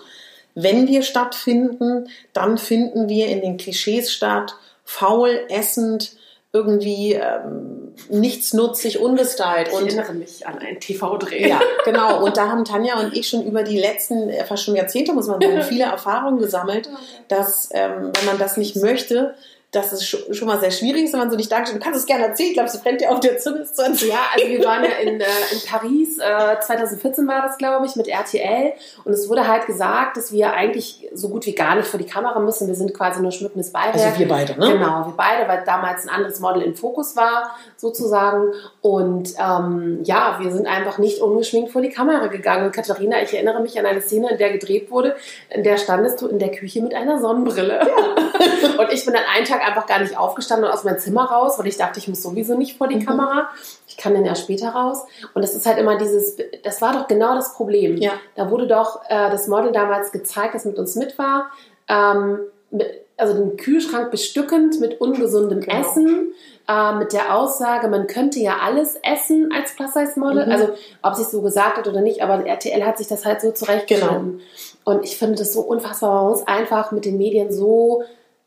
wenn 0.54 0.86
wir 0.86 1.02
stattfinden, 1.02 2.08
dann 2.32 2.58
finden 2.58 3.08
wir 3.08 3.26
in 3.26 3.40
den 3.40 3.56
Klischees 3.56 4.12
statt, 4.12 4.54
faul, 4.84 5.40
essend, 5.48 6.12
irgendwie 6.54 7.14
ähm, 7.14 7.94
nichtsnutzig, 8.10 8.98
ungestylt. 8.98 9.68
Ich 9.68 9.74
erinnere 9.74 10.12
mich 10.12 10.46
an 10.46 10.58
einen 10.58 10.80
TV-Dreh. 10.80 11.48
Ja, 11.48 11.60
genau. 11.84 12.22
Und 12.22 12.36
da 12.36 12.48
haben 12.48 12.66
Tanja 12.66 13.00
und 13.00 13.16
ich 13.16 13.28
schon 13.28 13.44
über 13.44 13.62
die 13.62 13.78
letzten, 13.78 14.28
äh, 14.28 14.44
fast 14.44 14.64
schon 14.64 14.76
Jahrzehnte, 14.76 15.14
muss 15.14 15.28
man 15.28 15.40
sagen, 15.40 15.62
viele 15.68 15.84
Erfahrungen 15.84 16.38
gesammelt, 16.38 16.90
dass 17.28 17.70
ähm, 17.72 18.12
wenn 18.14 18.26
man 18.26 18.38
das 18.38 18.58
nicht 18.58 18.76
möchte, 18.76 19.34
dass 19.72 19.90
es 19.90 20.06
schon 20.06 20.46
mal 20.46 20.60
sehr 20.60 20.70
schwierig 20.70 21.04
ist, 21.04 21.14
wenn 21.14 21.20
man 21.20 21.30
so 21.30 21.36
nicht 21.36 21.50
dargestellt 21.50 21.80
Du 21.80 21.84
kannst 21.84 21.98
es 21.98 22.04
gerne 22.04 22.26
erzählen, 22.26 22.50
ich 22.50 22.54
glaube, 22.54 22.68
es 22.68 22.78
brennt 22.78 23.00
dir 23.00 23.10
auf 23.10 23.20
der 23.20 23.38
Zunge. 23.38 23.64
Ja, 24.06 24.18
also 24.34 24.46
wir 24.46 24.62
waren 24.64 24.84
ja 24.84 24.90
in, 25.00 25.18
äh, 25.18 25.24
in 25.50 25.60
Paris, 25.66 26.18
äh, 26.18 26.60
2014 26.60 27.26
war 27.26 27.40
das, 27.40 27.56
glaube 27.56 27.86
ich, 27.86 27.96
mit 27.96 28.06
RTL. 28.06 28.74
Und 29.04 29.12
es 29.12 29.30
wurde 29.30 29.48
halt 29.48 29.64
gesagt, 29.64 30.18
dass 30.18 30.30
wir 30.30 30.52
eigentlich 30.52 31.08
so 31.14 31.30
gut 31.30 31.46
wie 31.46 31.54
gar 31.54 31.74
nicht 31.74 31.88
vor 31.88 31.98
die 31.98 32.06
Kamera 32.06 32.38
müssen. 32.40 32.68
Wir 32.68 32.74
sind 32.74 32.92
quasi 32.92 33.22
nur 33.22 33.32
schmückendes 33.32 33.72
Beiwerk. 33.72 33.94
Also 33.94 34.18
wir 34.18 34.28
beide, 34.28 34.60
ne? 34.60 34.74
Genau, 34.74 35.06
wir 35.06 35.14
beide, 35.16 35.48
weil 35.48 35.62
damals 35.64 36.06
ein 36.06 36.10
anderes 36.10 36.38
Model 36.40 36.62
im 36.62 36.74
Fokus 36.74 37.16
war, 37.16 37.56
sozusagen. 37.78 38.52
Und 38.82 39.32
ähm, 39.38 40.00
ja, 40.04 40.36
wir 40.38 40.52
sind 40.52 40.66
einfach 40.66 40.98
nicht 40.98 41.22
ungeschminkt 41.22 41.72
vor 41.72 41.80
die 41.80 41.88
Kamera 41.88 42.26
gegangen. 42.26 42.66
Und 42.66 42.72
Katharina, 42.72 43.22
ich 43.22 43.32
erinnere 43.32 43.62
mich 43.62 43.78
an 43.78 43.86
eine 43.86 44.02
Szene, 44.02 44.32
in 44.32 44.38
der 44.38 44.52
gedreht 44.52 44.90
wurde, 44.90 45.16
in 45.48 45.62
der 45.62 45.78
standest 45.78 46.20
du 46.20 46.26
in 46.28 46.38
der 46.38 46.50
Küche 46.50 46.82
mit 46.82 46.94
einer 46.94 47.22
Sonnenbrille. 47.22 47.80
Ja. 47.80 48.31
Und 48.78 48.92
ich 48.92 49.04
bin 49.04 49.14
dann 49.14 49.24
einen 49.34 49.44
Tag 49.44 49.66
einfach 49.66 49.86
gar 49.86 50.00
nicht 50.00 50.16
aufgestanden 50.16 50.68
und 50.68 50.74
aus 50.74 50.84
meinem 50.84 50.98
Zimmer 50.98 51.24
raus, 51.24 51.58
weil 51.58 51.66
ich 51.66 51.76
dachte, 51.76 51.98
ich 51.98 52.08
muss 52.08 52.22
sowieso 52.22 52.56
nicht 52.56 52.76
vor 52.76 52.88
die 52.88 52.96
mhm. 52.96 53.06
Kamera. 53.06 53.50
Ich 53.86 53.96
kann 53.96 54.14
dann 54.14 54.24
ja 54.24 54.34
später 54.34 54.70
raus. 54.70 55.04
Und 55.34 55.42
das 55.42 55.54
ist 55.54 55.66
halt 55.66 55.78
immer 55.78 55.98
dieses, 55.98 56.36
das 56.62 56.80
war 56.80 56.92
doch 56.92 57.08
genau 57.08 57.34
das 57.34 57.54
Problem. 57.54 57.96
Ja. 57.96 58.12
Da 58.34 58.50
wurde 58.50 58.66
doch 58.66 59.02
äh, 59.08 59.30
das 59.30 59.48
Model 59.48 59.72
damals 59.72 60.12
gezeigt, 60.12 60.54
das 60.54 60.64
mit 60.64 60.78
uns 60.78 60.96
mit 60.96 61.18
war. 61.18 61.50
Ähm, 61.88 62.40
mit, 62.70 63.02
also 63.16 63.34
den 63.34 63.56
Kühlschrank 63.56 64.10
bestückend 64.10 64.80
mit 64.80 65.00
ungesundem 65.00 65.60
genau. 65.60 65.80
Essen, 65.80 66.32
äh, 66.68 66.94
mit 66.94 67.12
der 67.12 67.36
Aussage, 67.36 67.88
man 67.88 68.06
könnte 68.06 68.40
ja 68.40 68.56
alles 68.62 68.96
essen 69.02 69.50
als 69.54 69.74
Plus-Size-Model. 69.76 70.46
Mhm. 70.46 70.52
Also 70.52 70.68
ob 71.02 71.14
sie 71.14 71.22
es 71.22 71.30
so 71.30 71.42
gesagt 71.42 71.76
hat 71.76 71.88
oder 71.88 72.00
nicht, 72.00 72.22
aber 72.22 72.46
RTL 72.46 72.84
hat 72.84 72.98
sich 72.98 73.08
das 73.08 73.24
halt 73.24 73.40
so 73.40 73.52
zurechtgeschnitten. 73.52 74.38
Genau. 74.38 74.42
Und 74.84 75.04
ich 75.04 75.16
finde 75.16 75.36
das 75.36 75.52
so 75.52 75.60
unfassbar. 75.60 76.22
Man 76.22 76.30
muss 76.32 76.46
einfach 76.46 76.92
mit 76.92 77.04
den 77.04 77.16
Medien 77.16 77.52
so 77.52 78.02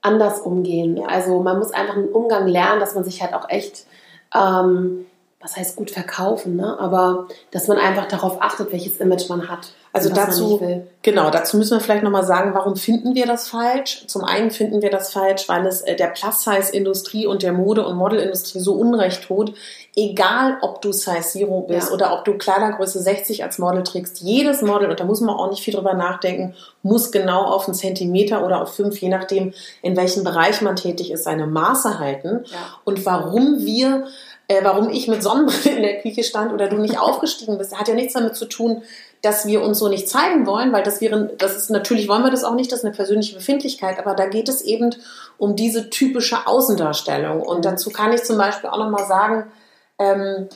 anders 0.05 0.39
umgehen. 0.39 1.03
Also 1.07 1.41
man 1.41 1.57
muss 1.57 1.71
einfach 1.71 1.95
einen 1.95 2.09
Umgang 2.09 2.47
lernen, 2.47 2.79
dass 2.79 2.95
man 2.95 3.03
sich 3.03 3.21
halt 3.21 3.33
auch 3.33 3.49
echt, 3.49 3.85
ähm, 4.33 5.05
was 5.41 5.57
heißt 5.57 5.75
gut 5.75 5.91
verkaufen, 5.91 6.55
ne? 6.55 6.77
aber 6.79 7.27
dass 7.51 7.67
man 7.67 7.77
einfach 7.77 8.07
darauf 8.07 8.41
achtet, 8.41 8.71
welches 8.71 8.97
Image 8.97 9.29
man 9.29 9.49
hat. 9.49 9.73
Also 9.95 10.09
dazu, 10.09 10.59
genau, 11.03 11.29
dazu 11.29 11.55
müssen 11.55 11.77
wir 11.77 11.79
vielleicht 11.79 12.03
nochmal 12.03 12.25
sagen, 12.25 12.53
warum 12.53 12.75
finden 12.75 13.15
wir 13.15 13.25
das 13.25 13.47
falsch? 13.47 14.03
Zum 14.07 14.25
einen 14.25 14.51
finden 14.51 14.81
wir 14.81 14.89
das 14.89 15.13
falsch, 15.13 15.47
weil 15.47 15.65
es 15.65 15.79
äh, 15.79 15.95
der 15.95 16.07
Plus-Size-Industrie 16.07 17.25
und 17.27 17.43
der 17.43 17.53
Mode- 17.53 17.87
und 17.87 17.95
Modelindustrie 17.95 18.59
so 18.59 18.73
Unrecht 18.73 19.23
tut. 19.23 19.53
Egal, 19.95 20.57
ob 20.61 20.81
du 20.81 20.91
Size 20.91 21.21
Zero 21.21 21.61
bist 21.61 21.87
ja. 21.87 21.93
oder 21.93 22.11
ob 22.11 22.25
du 22.25 22.37
Kleidergröße 22.37 22.99
60 22.99 23.45
als 23.45 23.57
Model 23.57 23.83
trägst, 23.83 24.19
jedes 24.19 24.61
Model, 24.61 24.89
und 24.89 24.99
da 24.99 25.05
muss 25.05 25.21
man 25.21 25.33
auch 25.33 25.49
nicht 25.49 25.63
viel 25.63 25.73
drüber 25.73 25.93
nachdenken, 25.93 26.55
muss 26.83 27.13
genau 27.13 27.45
auf 27.45 27.65
einen 27.65 27.73
Zentimeter 27.73 28.45
oder 28.45 28.61
auf 28.61 28.75
fünf, 28.75 28.99
je 28.99 29.07
nachdem, 29.07 29.53
in 29.81 29.95
welchem 29.95 30.25
Bereich 30.25 30.61
man 30.61 30.75
tätig 30.75 31.09
ist, 31.09 31.23
seine 31.23 31.47
Maße 31.47 31.99
halten. 31.99 32.43
Ja. 32.51 32.57
Und 32.83 33.05
warum 33.05 33.65
wir 33.65 34.07
äh, 34.47 34.63
warum 34.63 34.89
ich 34.89 35.07
mit 35.07 35.23
Sonnenbrille 35.23 35.75
in 35.75 35.81
der 35.81 36.01
Küche 36.01 36.23
stand 36.23 36.53
oder 36.53 36.67
du 36.67 36.77
nicht 36.77 36.99
aufgestiegen 36.99 37.57
bist, 37.57 37.77
hat 37.77 37.87
ja 37.87 37.95
nichts 37.95 38.13
damit 38.13 38.35
zu 38.35 38.45
tun, 38.45 38.83
dass 39.21 39.47
wir 39.47 39.61
uns 39.63 39.79
so 39.79 39.87
nicht 39.87 40.07
zeigen 40.07 40.45
wollen, 40.45 40.71
weil 40.71 40.83
das 40.83 41.01
wäre, 41.01 41.31
das 41.37 41.55
ist 41.55 41.69
natürlich 41.69 42.07
wollen 42.07 42.23
wir 42.23 42.31
das 42.31 42.43
auch 42.43 42.53
nicht, 42.53 42.71
das 42.71 42.79
ist 42.79 42.85
eine 42.85 42.93
persönliche 42.93 43.35
Befindlichkeit, 43.35 43.97
aber 43.99 44.13
da 44.13 44.27
geht 44.27 44.49
es 44.49 44.61
eben 44.61 44.95
um 45.37 45.55
diese 45.55 45.89
typische 45.89 46.45
Außendarstellung. 46.45 47.41
Und 47.41 47.57
mhm. 47.59 47.63
dazu 47.63 47.89
kann 47.89 48.13
ich 48.13 48.23
zum 48.23 48.37
Beispiel 48.37 48.69
auch 48.69 48.77
nochmal 48.77 49.05
sagen, 49.05 49.51
ähm, 49.97 50.49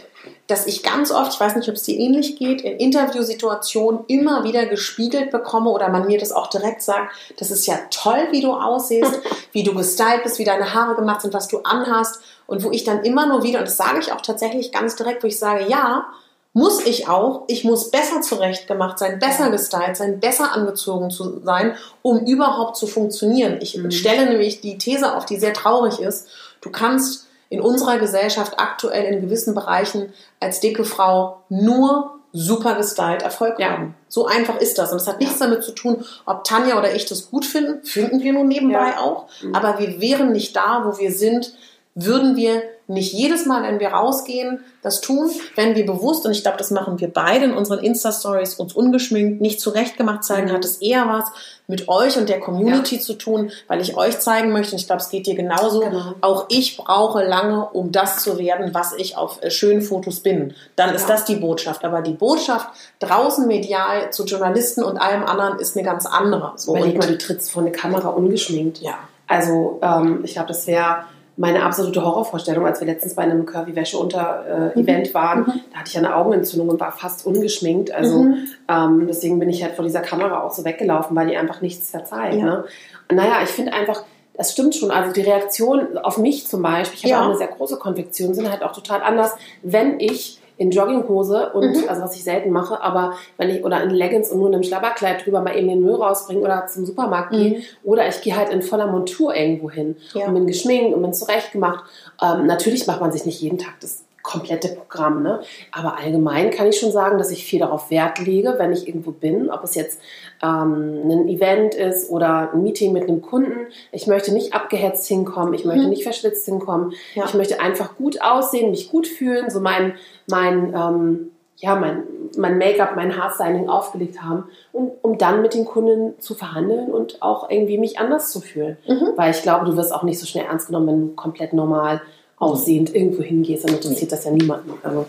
dass 0.48 0.68
ich 0.68 0.84
ganz 0.84 1.12
oft, 1.12 1.34
ich 1.34 1.40
weiß 1.40 1.56
nicht, 1.56 1.70
ob 1.70 1.76
es 1.76 1.84
dir 1.84 1.98
ähnlich 1.98 2.38
geht, 2.38 2.62
in 2.62 2.78
Interviewsituationen 2.78 4.02
immer 4.08 4.44
wieder 4.44 4.66
gespiegelt 4.66 5.32
bekomme 5.32 5.70
oder 5.70 5.90
man 5.90 6.08
mir 6.08 6.20
das 6.20 6.32
auch 6.32 6.48
direkt 6.48 6.82
sagt, 6.82 7.14
das 7.38 7.50
ist 7.50 7.66
ja 7.66 7.80
toll, 7.90 8.28
wie 8.32 8.42
du 8.42 8.52
aussiehst, 8.52 9.22
wie 9.54 9.64
du 9.64 9.74
gestylt 9.74 10.24
bist, 10.24 10.40
wie 10.40 10.44
deine 10.44 10.74
Haare 10.74 10.96
gemacht 10.96 11.22
sind, 11.22 11.34
was 11.34 11.48
du 11.48 11.60
anhast 11.60 12.22
und 12.48 12.64
wo 12.64 12.72
ich 12.72 12.84
dann 12.84 13.06
immer 13.06 13.28
nur 13.28 13.44
wieder, 13.44 13.60
und 13.60 13.68
das 13.68 13.78
sage 13.78 14.00
ich 14.00 14.12
auch 14.12 14.22
tatsächlich 14.22 14.72
ganz 14.72 14.96
direkt, 14.96 15.24
wo 15.24 15.28
ich 15.28 15.40
sage, 15.40 15.66
ja, 15.70 16.08
muss 16.54 16.86
ich 16.86 17.08
auch, 17.08 17.44
ich 17.48 17.64
muss 17.64 17.92
besser 17.92 18.22
zurechtgemacht 18.22 18.98
sein, 18.98 19.20
besser 19.20 19.52
gestylt 19.52 19.96
sein, 19.96 20.20
besser 20.20 20.52
angezogen 20.52 21.12
zu 21.12 21.42
sein, 21.44 21.76
um 22.02 22.26
überhaupt 22.26 22.76
zu 22.76 22.88
funktionieren. 22.88 23.60
Ich 23.62 23.78
mhm. 23.78 23.92
stelle 23.92 24.28
nämlich 24.28 24.62
die 24.62 24.78
These 24.78 25.16
auf, 25.16 25.26
die 25.26 25.38
sehr 25.38 25.54
traurig 25.54 26.00
ist. 26.00 26.28
Du 26.62 26.72
kannst 26.72 27.28
in 27.50 27.62
unserer 27.62 27.98
Gesellschaft 27.98 28.60
aktuell 28.60 29.14
in 29.14 29.22
gewissen 29.22 29.54
Bereichen 29.54 30.14
als 30.40 30.60
dicke 30.60 30.86
Frau 30.86 31.42
nur 31.50 32.20
super 32.32 32.76
gestylt 32.76 33.24
Erfolg 33.24 33.60
ja. 33.60 33.72
haben. 33.72 33.96
So 34.08 34.28
einfach 34.28 34.60
ist 34.60 34.78
das. 34.78 34.92
Und 34.92 34.98
es 34.98 35.08
hat 35.08 35.20
nichts 35.20 35.40
ja. 35.40 35.48
damit 35.48 35.64
zu 35.64 35.72
tun, 35.72 36.04
ob 36.26 36.44
Tanja 36.44 36.78
oder 36.78 36.94
ich 36.94 37.06
das 37.06 37.30
gut 37.32 37.46
finden. 37.46 37.84
Finden 37.86 38.22
wir 38.22 38.34
nun 38.34 38.48
nebenbei 38.48 38.92
ja. 38.92 39.00
auch. 39.00 39.28
Mhm. 39.42 39.56
Aber 39.56 39.80
wir 39.80 40.00
wären 40.00 40.32
nicht 40.32 40.56
da, 40.56 40.84
wo 40.86 41.00
wir 41.00 41.12
sind, 41.12 41.54
würden 41.96 42.36
wir 42.36 42.62
nicht 42.90 43.14
jedes 43.14 43.46
Mal, 43.46 43.64
wenn 43.64 43.80
wir 43.80 43.90
rausgehen, 43.90 44.62
das 44.82 45.00
tun, 45.00 45.30
wenn 45.56 45.76
wir 45.76 45.86
bewusst, 45.86 46.26
und 46.26 46.32
ich 46.32 46.42
glaube, 46.42 46.58
das 46.58 46.72
machen 46.72 47.00
wir 47.00 47.08
beide 47.08 47.46
in 47.46 47.54
unseren 47.54 47.80
Insta-Stories, 47.80 48.56
uns 48.56 48.74
ungeschminkt, 48.74 49.42
nicht 49.42 49.62
zurechtgemacht 49.62 50.24
zeigen, 50.24 50.48
mhm. 50.48 50.54
hat 50.54 50.66
es 50.66 50.78
eher 50.78 51.08
was 51.08 51.26
mit 51.68 51.88
euch 51.88 52.18
und 52.18 52.30
der 52.30 52.40
Community 52.40 52.96
ja. 52.96 53.02
zu 53.02 53.14
tun, 53.14 53.52
weil 53.68 53.80
ich 53.80 53.96
euch 53.96 54.20
zeigen 54.20 54.52
möchte, 54.52 54.72
und 54.72 54.82
ich 54.82 54.88
glaube, 54.88 55.04
es 55.04 55.10
geht 55.10 55.28
dir 55.28 55.36
genauso, 55.36 55.82
genau. 55.82 56.16
auch 56.22 56.48
ich 56.50 56.78
brauche 56.78 57.24
lange, 57.24 57.70
um 57.70 57.92
das 57.92 58.24
zu 58.24 58.40
werden, 58.40 58.74
was 58.74 58.94
ich 58.94 59.16
auf 59.16 59.42
äh, 59.44 59.52
schönen 59.52 59.84
Fotos 59.84 60.22
bin. 60.22 60.56
Dann 60.76 60.96
ist 60.96 61.08
das 61.08 61.26
die 61.26 61.36
Botschaft. 61.36 61.86
Aber 61.86 62.02
die 62.02 62.14
Botschaft 62.14 62.70
draußen 62.98 63.46
medial 63.46 64.12
zu 64.12 64.26
Journalisten 64.26 64.84
und 64.84 64.98
allem 64.98 65.24
anderen 65.24 65.60
ist 65.60 65.78
eine 65.78 65.86
ganz 65.86 66.08
andere. 66.08 66.54
So, 66.56 66.76
Überleg 66.76 66.98
mal, 66.98 67.08
du 67.08 67.18
trittst 67.20 67.52
vor 67.52 67.62
eine 67.62 67.72
Kamera 67.72 68.10
ungeschminkt. 68.10 68.80
Ja. 68.80 68.98
Also 69.28 69.80
ähm, 69.84 70.22
ich 70.24 70.34
glaube, 70.34 70.48
das 70.48 70.66
wäre 70.66 71.04
meine 71.40 71.64
absolute 71.64 72.04
Horrorvorstellung, 72.04 72.66
als 72.66 72.82
wir 72.82 72.88
letztens 72.88 73.16
bei 73.16 73.22
einem 73.22 73.46
Curvy-Wäsche-Unter-Event 73.46 75.08
äh, 75.08 75.10
mhm. 75.10 75.14
waren, 75.14 75.40
mhm. 75.40 75.62
da 75.72 75.80
hatte 75.80 75.90
ich 75.90 75.98
eine 75.98 76.14
Augenentzündung 76.14 76.68
und 76.68 76.82
war 76.82 76.92
fast 76.92 77.26
ungeschminkt. 77.26 77.92
Also 77.92 78.24
mhm. 78.24 78.48
ähm, 78.68 79.06
deswegen 79.08 79.40
bin 79.40 79.50
ich 79.50 79.64
halt 79.64 79.76
vor 79.76 79.86
dieser 79.86 80.02
Kamera 80.02 80.44
auch 80.44 80.52
so 80.52 80.66
weggelaufen, 80.66 81.16
weil 81.16 81.28
die 81.28 81.38
einfach 81.38 81.62
nichts 81.62 81.92
verzeiht. 81.92 82.34
Ja. 82.34 82.44
Ne? 82.44 82.66
Naja, 83.14 83.38
ich 83.42 83.50
finde 83.52 83.72
einfach, 83.72 84.04
das 84.34 84.52
stimmt 84.52 84.76
schon. 84.76 84.92
Also 84.92 85.14
die 85.14 85.22
Reaktion 85.22 85.98
auf 85.98 86.18
mich 86.18 86.46
zum 86.46 86.62
Beispiel, 86.62 86.98
ich 86.98 87.04
habe 87.06 87.12
ja. 87.12 87.22
auch 87.22 87.30
eine 87.30 87.38
sehr 87.38 87.48
große 87.48 87.78
Konfektion, 87.78 88.34
sind 88.34 88.52
halt 88.52 88.62
auch 88.62 88.74
total 88.74 89.02
anders, 89.02 89.32
wenn 89.64 90.02
ich 90.02 90.39
in 90.60 90.72
Jogginghose 90.72 91.52
und 91.54 91.78
mhm. 91.78 91.84
also 91.88 92.02
was 92.02 92.16
ich 92.16 92.24
selten 92.24 92.52
mache, 92.52 92.82
aber 92.82 93.14
wenn 93.38 93.50
ich 93.50 93.64
oder 93.64 93.82
in 93.82 93.92
Leggings 93.92 94.30
und 94.30 94.40
nur 94.40 94.50
in 94.50 94.56
einem 94.56 94.64
Schlabberkleid 94.64 95.26
drüber 95.26 95.42
mal 95.42 95.56
eben 95.56 95.70
den 95.70 95.82
Müll 95.82 95.96
rausbringen 95.96 96.44
oder 96.44 96.68
zum 96.68 96.86
Supermarkt 96.86 97.32
mhm. 97.32 97.38
gehe 97.38 97.62
oder 97.84 98.08
ich 98.10 98.22
gehe 98.22 98.36
halt 98.36 98.50
in 98.50 98.62
voller 98.62 98.88
Montur 98.88 99.34
irgendwo 99.34 99.72
hin 99.72 99.96
ja. 100.14 100.28
und 100.28 100.34
bin 100.34 100.48
geschminkt 100.48 100.94
und 100.94 101.02
bin 101.02 101.14
zurechtgemacht. 101.14 101.86
Ähm, 102.22 102.46
natürlich 102.46 102.88
macht 102.88 103.00
man 103.00 103.14
sich 103.14 103.26
nicht 103.26 103.42
jeden 103.42 103.58
Tag 103.58 103.76
das 103.80 104.04
komplette 104.30 104.70
Programm. 104.70 105.24
Ne? 105.24 105.40
Aber 105.72 105.98
allgemein 105.98 106.52
kann 106.52 106.68
ich 106.68 106.80
schon 106.80 106.92
sagen, 106.92 107.18
dass 107.18 107.32
ich 107.32 107.46
viel 107.46 107.60
darauf 107.60 107.90
Wert 107.90 108.20
lege, 108.20 108.56
wenn 108.58 108.72
ich 108.72 108.88
irgendwo 108.88 109.12
bin, 109.12 109.50
ob 109.50 109.64
es 109.64 109.74
jetzt 109.74 110.00
ähm, 110.44 111.02
ein 111.10 111.28
Event 111.28 111.74
ist 111.74 112.10
oder 112.12 112.52
ein 112.54 112.62
Meeting 112.62 112.94
mit 112.94 113.04
einem 113.04 113.22
Kunden. 113.22 113.68
Ich 113.92 114.06
möchte 114.06 114.32
nicht 114.32 114.54
abgehetzt 114.54 115.08
hinkommen, 115.08 115.54
ich 115.54 115.66
möchte 115.66 115.84
mhm. 115.84 115.90
nicht 115.90 116.04
verschwitzt 116.04 116.46
hinkommen. 116.46 116.94
Ja. 117.16 117.26
Ich 117.26 117.34
möchte 117.34 117.60
einfach 117.60 117.96
gut 117.98 118.22
aussehen, 118.22 118.70
mich 118.70 118.92
gut 118.92 119.08
fühlen, 119.08 119.50
so 119.50 119.60
mein, 119.60 119.94
mein, 120.28 120.74
ähm, 120.76 121.32
ja, 121.58 121.76
mein, 121.76 122.04
mein 122.38 122.58
Make-up, 122.60 122.96
mein 122.96 123.18
Haarstyling 123.18 123.68
aufgelegt 123.68 124.22
haben, 124.22 124.46
um, 124.72 124.92
um 125.02 125.18
dann 125.18 125.42
mit 125.42 125.56
den 125.56 125.66
Kunden 125.66 126.14
zu 126.22 126.36
verhandeln 126.36 126.92
und 126.92 127.22
auch 127.22 127.50
irgendwie 127.50 127.80
mich 127.80 128.00
anders 128.00 128.32
zu 128.32 128.40
fühlen. 128.42 128.78
Mhm. 128.88 129.14
Weil 129.16 129.32
ich 129.32 129.42
glaube, 129.42 129.66
du 129.66 129.76
wirst 129.76 129.94
auch 129.94 130.04
nicht 130.04 130.20
so 130.20 130.28
schnell 130.28 130.46
ernst 130.46 130.68
genommen, 130.68 130.88
wenn 130.88 131.02
du 131.02 131.16
komplett 131.16 131.54
normal 131.54 132.02
aussehend 132.40 132.96
irgendwo 132.96 133.22
hingehst, 133.22 133.66
dann 133.66 133.76
interessiert 133.76 134.12
das 134.12 134.26
ja 134.26 134.32
niemanden. 134.32 134.72
Also, 134.82 135.06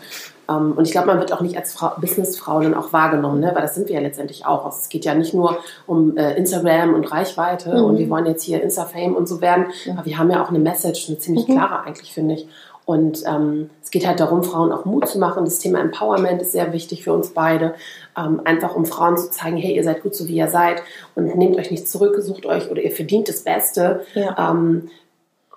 ähm, 0.49 0.73
und 0.77 0.85
ich 0.85 0.91
glaube, 0.91 1.07
man 1.07 1.21
wird 1.21 1.33
auch 1.33 1.41
nicht 1.41 1.57
als 1.57 1.73
Frau, 1.73 1.93
Businessfrau 2.01 2.61
dann 2.61 2.75
auch 2.75 2.93
wahrgenommen, 2.93 3.41
ne? 3.41 3.53
weil 3.55 3.63
das 3.63 3.77
sind 3.77 3.89
wir 3.89 3.95
ja 3.95 4.01
letztendlich 4.01 4.45
auch. 4.45 4.65
Also, 4.65 4.79
es 4.83 4.89
geht 4.89 5.05
ja 5.05 5.15
nicht 5.15 5.33
nur 5.33 5.59
um 5.87 6.17
äh, 6.17 6.35
Instagram 6.35 6.95
und 6.95 7.11
Reichweite 7.11 7.79
mhm. 7.79 7.85
und 7.85 7.99
wir 7.99 8.11
wollen 8.11 8.27
jetzt 8.27 8.43
hier 8.43 8.63
Insta-Fame 8.63 9.15
und 9.15 9.29
so 9.29 9.41
werden, 9.41 9.67
mhm. 9.87 9.93
aber 9.93 10.07
wir 10.07 10.19
haben 10.19 10.31
ja 10.31 10.43
auch 10.43 10.49
eine 10.49 10.59
Message, 10.59 11.09
eine 11.09 11.19
ziemlich 11.19 11.47
mhm. 11.47 11.53
klare 11.55 11.85
eigentlich, 11.85 12.13
finde 12.13 12.35
ich. 12.35 12.49
Und 12.91 13.23
ähm, 13.25 13.71
es 13.85 13.93
geht 13.93 14.05
halt 14.05 14.19
darum, 14.19 14.43
Frauen 14.43 14.73
auch 14.73 14.85
Mut 14.85 15.07
zu 15.07 15.21
machen. 15.21 15.45
Das 15.45 15.61
Thema 15.61 15.79
Empowerment 15.79 16.43
ist 16.43 16.51
sehr 16.51 16.73
wichtig 16.73 17.05
für 17.05 17.13
uns 17.13 17.31
beide. 17.31 17.75
Ähm, 18.19 18.41
einfach 18.45 18.75
um 18.75 18.85
Frauen 18.85 19.17
zu 19.17 19.31
zeigen, 19.31 19.59
hey, 19.59 19.77
ihr 19.77 19.85
seid 19.85 20.03
gut 20.03 20.17
so, 20.17 20.27
wie 20.27 20.35
ihr 20.35 20.49
seid 20.49 20.83
und 21.15 21.37
nehmt 21.37 21.57
euch 21.57 21.71
nicht 21.71 21.87
zurück, 21.87 22.17
sucht 22.19 22.47
euch 22.47 22.69
oder 22.69 22.83
ihr 22.83 22.91
verdient 22.91 23.29
das 23.29 23.43
Beste. 23.43 24.01
Ja. 24.15 24.51
Ähm, 24.51 24.91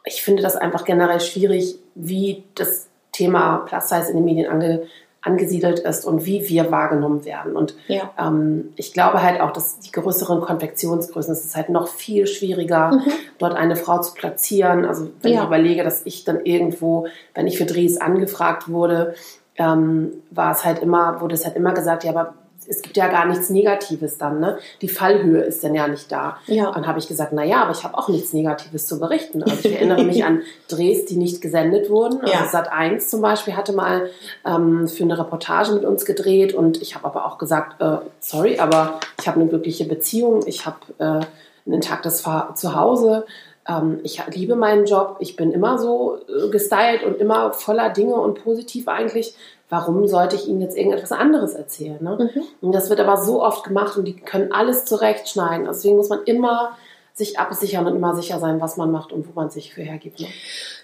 ich 0.05 0.21
finde 0.21 0.43
das 0.43 0.55
einfach 0.55 0.83
generell 0.83 1.19
schwierig, 1.19 1.75
wie 1.95 2.43
das 2.55 2.87
Thema 3.11 3.57
Plus 3.65 3.89
Size 3.89 4.09
in 4.09 4.17
den 4.17 4.25
Medien 4.25 4.51
ange, 4.51 4.83
angesiedelt 5.21 5.79
ist 5.79 6.05
und 6.05 6.25
wie 6.25 6.47
wir 6.49 6.71
wahrgenommen 6.71 7.23
werden. 7.23 7.55
Und 7.55 7.75
ja. 7.87 8.11
ähm, 8.19 8.73
ich 8.75 8.91
glaube 8.93 9.21
halt 9.21 9.39
auch, 9.39 9.51
dass 9.51 9.79
die 9.79 9.91
größeren 9.91 10.41
Konfektionsgrößen, 10.41 11.31
es 11.31 11.45
ist 11.45 11.55
halt 11.55 11.69
noch 11.69 11.87
viel 11.87 12.27
schwieriger, 12.27 12.91
mhm. 12.91 13.11
dort 13.37 13.55
eine 13.55 13.77
Frau 13.77 13.99
zu 14.01 14.13
platzieren. 14.13 14.85
Also 14.85 15.09
wenn 15.21 15.33
ja. 15.33 15.41
ich 15.41 15.47
überlege, 15.47 15.83
dass 15.83 16.05
ich 16.05 16.25
dann 16.25 16.43
irgendwo, 16.43 17.07
wenn 17.33 17.47
ich 17.47 17.57
für 17.57 17.65
Drehs 17.65 18.01
angefragt 18.01 18.69
wurde, 18.69 19.15
ähm, 19.55 20.11
war 20.31 20.51
es 20.51 20.65
halt 20.65 20.79
immer, 20.79 21.21
wurde 21.21 21.35
es 21.35 21.45
halt 21.45 21.55
immer 21.55 21.73
gesagt, 21.73 22.03
ja, 22.03 22.11
aber 22.11 22.33
es 22.67 22.81
gibt 22.81 22.97
ja 22.97 23.07
gar 23.07 23.25
nichts 23.25 23.49
Negatives 23.49 24.17
dann, 24.17 24.39
ne? 24.39 24.57
Die 24.81 24.89
Fallhöhe 24.89 25.41
ist 25.41 25.63
dann 25.63 25.75
ja 25.75 25.87
nicht 25.87 26.11
da. 26.11 26.37
Ja. 26.47 26.71
Dann 26.71 26.87
habe 26.87 26.99
ich 26.99 27.07
gesagt, 27.07 27.33
na 27.33 27.43
ja, 27.43 27.63
aber 27.63 27.71
ich 27.71 27.83
habe 27.83 27.97
auch 27.97 28.09
nichts 28.09 28.33
Negatives 28.33 28.87
zu 28.87 28.99
berichten. 28.99 29.43
Also 29.43 29.69
ich 29.69 29.75
erinnere 29.75 30.03
mich 30.03 30.23
an 30.25 30.41
Drehs, 30.67 31.05
die 31.05 31.17
nicht 31.17 31.41
gesendet 31.41 31.89
wurden. 31.89 32.21
Also 32.21 32.33
ja. 32.33 32.45
Sat 32.45 32.71
1 32.71 33.09
zum 33.09 33.21
Beispiel 33.21 33.55
hatte 33.55 33.73
mal 33.73 34.09
ähm, 34.45 34.87
für 34.87 35.03
eine 35.03 35.17
Reportage 35.17 35.73
mit 35.73 35.85
uns 35.85 36.05
gedreht 36.05 36.53
und 36.53 36.81
ich 36.81 36.95
habe 36.95 37.05
aber 37.05 37.25
auch 37.25 37.37
gesagt, 37.37 37.81
äh, 37.81 37.97
sorry, 38.19 38.59
aber 38.59 38.99
ich 39.19 39.27
habe 39.27 39.39
eine 39.39 39.49
glückliche 39.49 39.85
Beziehung, 39.85 40.45
ich 40.45 40.65
habe 40.65 40.77
äh, 40.97 41.03
einen 41.03 41.25
intaktes 41.65 42.23
Zuhause. 42.55 43.25
Ähm, 43.67 43.99
ich 44.03 44.21
liebe 44.27 44.55
meinen 44.55 44.85
Job, 44.85 45.17
ich 45.19 45.35
bin 45.35 45.51
immer 45.51 45.77
so 45.77 46.17
äh, 46.27 46.49
gestylt 46.49 47.03
und 47.03 47.19
immer 47.19 47.53
voller 47.53 47.89
Dinge 47.89 48.15
und 48.15 48.43
positiv 48.43 48.87
eigentlich 48.87 49.35
warum 49.73 50.07
sollte 50.07 50.35
ich 50.35 50.47
ihnen 50.47 50.61
jetzt 50.61 50.77
irgendetwas 50.77 51.11
anderes 51.11 51.55
erzählen? 51.55 51.97
Ne? 51.99 52.29
Mhm. 52.35 52.43
Und 52.61 52.75
das 52.75 52.91
wird 52.91 52.99
aber 52.99 53.17
so 53.17 53.41
oft 53.43 53.63
gemacht 53.63 53.97
und 53.97 54.05
die 54.05 54.15
können 54.15 54.51
alles 54.51 54.85
zurechtschneiden. 54.85 55.65
Also 55.65 55.79
deswegen 55.79 55.97
muss 55.97 56.09
man 56.09 56.23
immer 56.25 56.77
sich 57.15 57.39
absichern 57.39 57.87
und 57.87 57.95
immer 57.95 58.15
sicher 58.15 58.39
sein, 58.39 58.61
was 58.61 58.77
man 58.77 58.91
macht 58.91 59.11
und 59.11 59.27
wo 59.27 59.31
man 59.33 59.49
sich 59.49 59.73
für 59.73 59.81
hergibt. 59.81 60.19
Ne? 60.19 60.27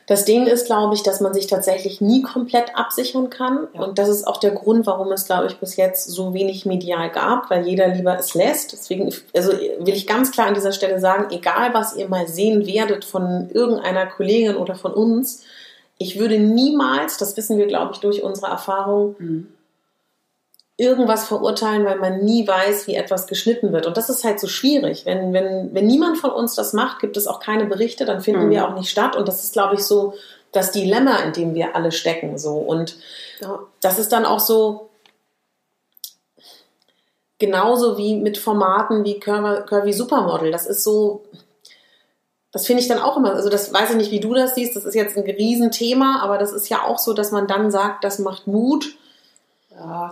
Das 0.08 0.26
Ding 0.26 0.48
ist, 0.48 0.66
glaube 0.66 0.96
ich, 0.96 1.04
dass 1.04 1.22
man 1.22 1.36
sich 1.36 1.46
tatsächlich 1.46 2.02
nie 2.02 2.24
komplett 2.24 2.76
absichern 2.76 3.30
kann. 3.30 3.68
Ja. 3.76 3.82
Und 3.82 4.00
das 4.00 4.10
ist 4.10 4.28
auch 4.28 4.38
der 4.38 4.52
Grund, 4.52 4.88
warum 4.88 5.12
es, 5.12 5.26
glaube 5.26 5.46
ich, 5.46 5.60
bis 5.60 5.76
jetzt 5.76 6.10
so 6.10 6.34
wenig 6.34 6.66
medial 6.66 7.12
gab, 7.12 7.52
weil 7.52 7.68
jeder 7.68 7.88
lieber 7.90 8.18
es 8.18 8.34
lässt. 8.34 8.74
Deswegen 8.74 9.14
also 9.36 9.52
will 9.52 9.94
ich 9.94 10.08
ganz 10.08 10.32
klar 10.32 10.48
an 10.48 10.56
dieser 10.56 10.72
Stelle 10.72 11.00
sagen, 11.00 11.28
egal 11.30 11.76
was 11.76 11.96
ihr 11.96 12.10
mal 12.10 12.28
sehen 12.28 12.66
werdet 12.66 13.06
von 13.06 13.50
irgendeiner 13.54 14.08
Kollegin 14.08 14.56
oder 14.56 14.74
von 14.74 14.94
uns, 14.94 15.44
ich 16.00 16.18
würde 16.18 16.40
niemals, 16.40 17.18
das 17.18 17.38
wissen 17.38 17.58
wir, 17.58 17.68
glaube 17.68 17.92
ich, 17.94 18.00
durch 18.00 18.24
unsere 18.24 18.48
Erfahrung, 18.48 19.16
mhm. 19.20 19.48
irgendwas 20.78 21.28
verurteilen, 21.28 21.86
weil 21.86 22.00
man 22.00 22.24
nie 22.24 22.48
weiß, 22.48 22.88
wie 22.88 22.96
etwas 22.96 23.28
geschnitten 23.28 23.74
wird. 23.74 23.86
Und 23.86 23.98
das 23.98 24.10
ist 24.10 24.24
halt 24.24 24.40
so 24.40 24.48
schwierig. 24.48 25.06
Wenn, 25.06 25.34
wenn, 25.34 25.74
wenn 25.74 25.86
niemand 25.86 26.18
von 26.18 26.32
uns 26.32 26.56
das 26.56 26.72
macht, 26.72 27.00
gibt 27.00 27.18
es 27.18 27.28
auch 27.28 27.42
keine 27.42 27.66
Berichte, 27.66 28.06
dann 28.06 28.22
finden 28.22 28.46
mhm. 28.46 28.50
wir 28.50 28.68
auch 28.68 28.76
nicht 28.76 28.90
statt. 28.90 29.18
Und 29.18 29.28
das 29.28 29.44
ist, 29.44 29.52
glaube 29.54 29.76
ich, 29.76 29.84
so 29.84 30.14
das 30.54 30.72
Dilemma, 30.72 31.18
in 31.18 31.34
dem 31.34 31.54
wir 31.54 31.76
alle 31.76 31.92
stecken. 31.92 32.38
So. 32.38 32.54
Und 32.54 32.96
ja. 33.42 33.60
das 33.82 34.00
ist 34.00 34.14
dann 34.14 34.26
auch 34.26 34.40
so, 34.40 34.90
genauso 37.40 37.98
wie 37.98 38.16
mit 38.16 38.38
Formaten 38.38 39.04
wie 39.04 39.20
Curvy, 39.20 39.66
Curvy 39.66 39.92
Supermodel. 39.92 40.52
Das 40.52 40.66
ist 40.66 40.82
so, 40.84 41.26
das 42.52 42.66
finde 42.66 42.82
ich 42.82 42.88
dann 42.88 43.00
auch 43.00 43.18
immer, 43.18 43.34
also 43.34 43.50
das 43.50 43.72
weiß 43.72 43.92
ich 43.92 43.96
nicht, 43.96 44.12
wie 44.12 44.20
du 44.20 44.34
das 44.34 44.56
siehst, 44.56 44.76
das 44.76 44.86
ist 44.86 44.96
jetzt 44.96 45.16
ein 45.16 45.24
Riesenthema, 45.24 46.22
aber 46.22 46.38
das 46.38 46.52
ist 46.52 46.70
ja 46.70 46.84
auch 46.84 46.98
so, 46.98 47.14
dass 47.14 47.32
man 47.32 47.48
dann 47.48 47.70
sagt, 47.70 48.04
das 48.04 48.20
macht 48.20 48.48
Mut. 48.48 48.86
Ja. 49.72 50.10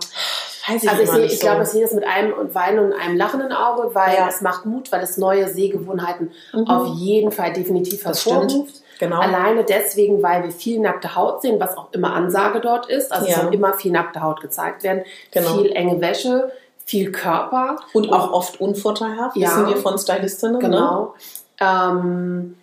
Weiß 0.68 0.82
ich 0.82 0.90
also 0.90 1.02
ich, 1.02 1.10
sehe, 1.10 1.24
ich 1.24 1.38
so. 1.38 1.46
glaube, 1.46 1.62
ich 1.62 1.68
sehe 1.68 1.82
das 1.82 1.92
mit 1.92 2.04
einem 2.06 2.54
Weinen 2.54 2.78
und 2.78 2.92
einem 2.92 3.16
lachenden 3.16 3.52
Auge, 3.52 3.94
weil 3.94 4.14
ja. 4.14 4.28
es 4.28 4.40
macht 4.40 4.66
Mut, 4.66 4.92
weil 4.92 5.02
es 5.02 5.16
neue 5.16 5.48
Sehgewohnheiten 5.48 6.30
mhm. 6.52 6.68
auf 6.68 6.86
jeden 6.98 7.32
Fall 7.32 7.52
definitiv 7.52 8.04
hervorruft. 8.04 8.82
Genau. 8.98 9.20
Alleine 9.20 9.64
deswegen, 9.64 10.22
weil 10.22 10.42
wir 10.42 10.50
viel 10.50 10.80
nackte 10.80 11.14
Haut 11.14 11.42
sehen, 11.42 11.60
was 11.60 11.76
auch 11.76 11.92
immer 11.92 12.12
Ansage 12.12 12.60
dort 12.60 12.88
ist. 12.88 13.12
Also 13.12 13.26
ja. 13.26 13.36
es 13.36 13.40
soll 13.40 13.54
immer 13.54 13.74
viel 13.74 13.92
nackte 13.92 14.22
Haut 14.22 14.40
gezeigt 14.40 14.82
werden, 14.82 15.04
genau. 15.30 15.56
viel 15.56 15.72
enge 15.72 16.00
Wäsche, 16.00 16.52
viel 16.84 17.12
Körper. 17.12 17.76
Und 17.92 18.12
auch 18.12 18.32
oft 18.32 18.60
unvorteilhaft, 18.60 19.36
ja. 19.36 19.48
wissen 19.48 19.66
wir 19.68 19.76
von 19.76 19.98
Stylistinnen. 19.98 20.56
Ne? 20.56 20.58
Genau. 20.58 21.14
Ähm, 21.60 22.56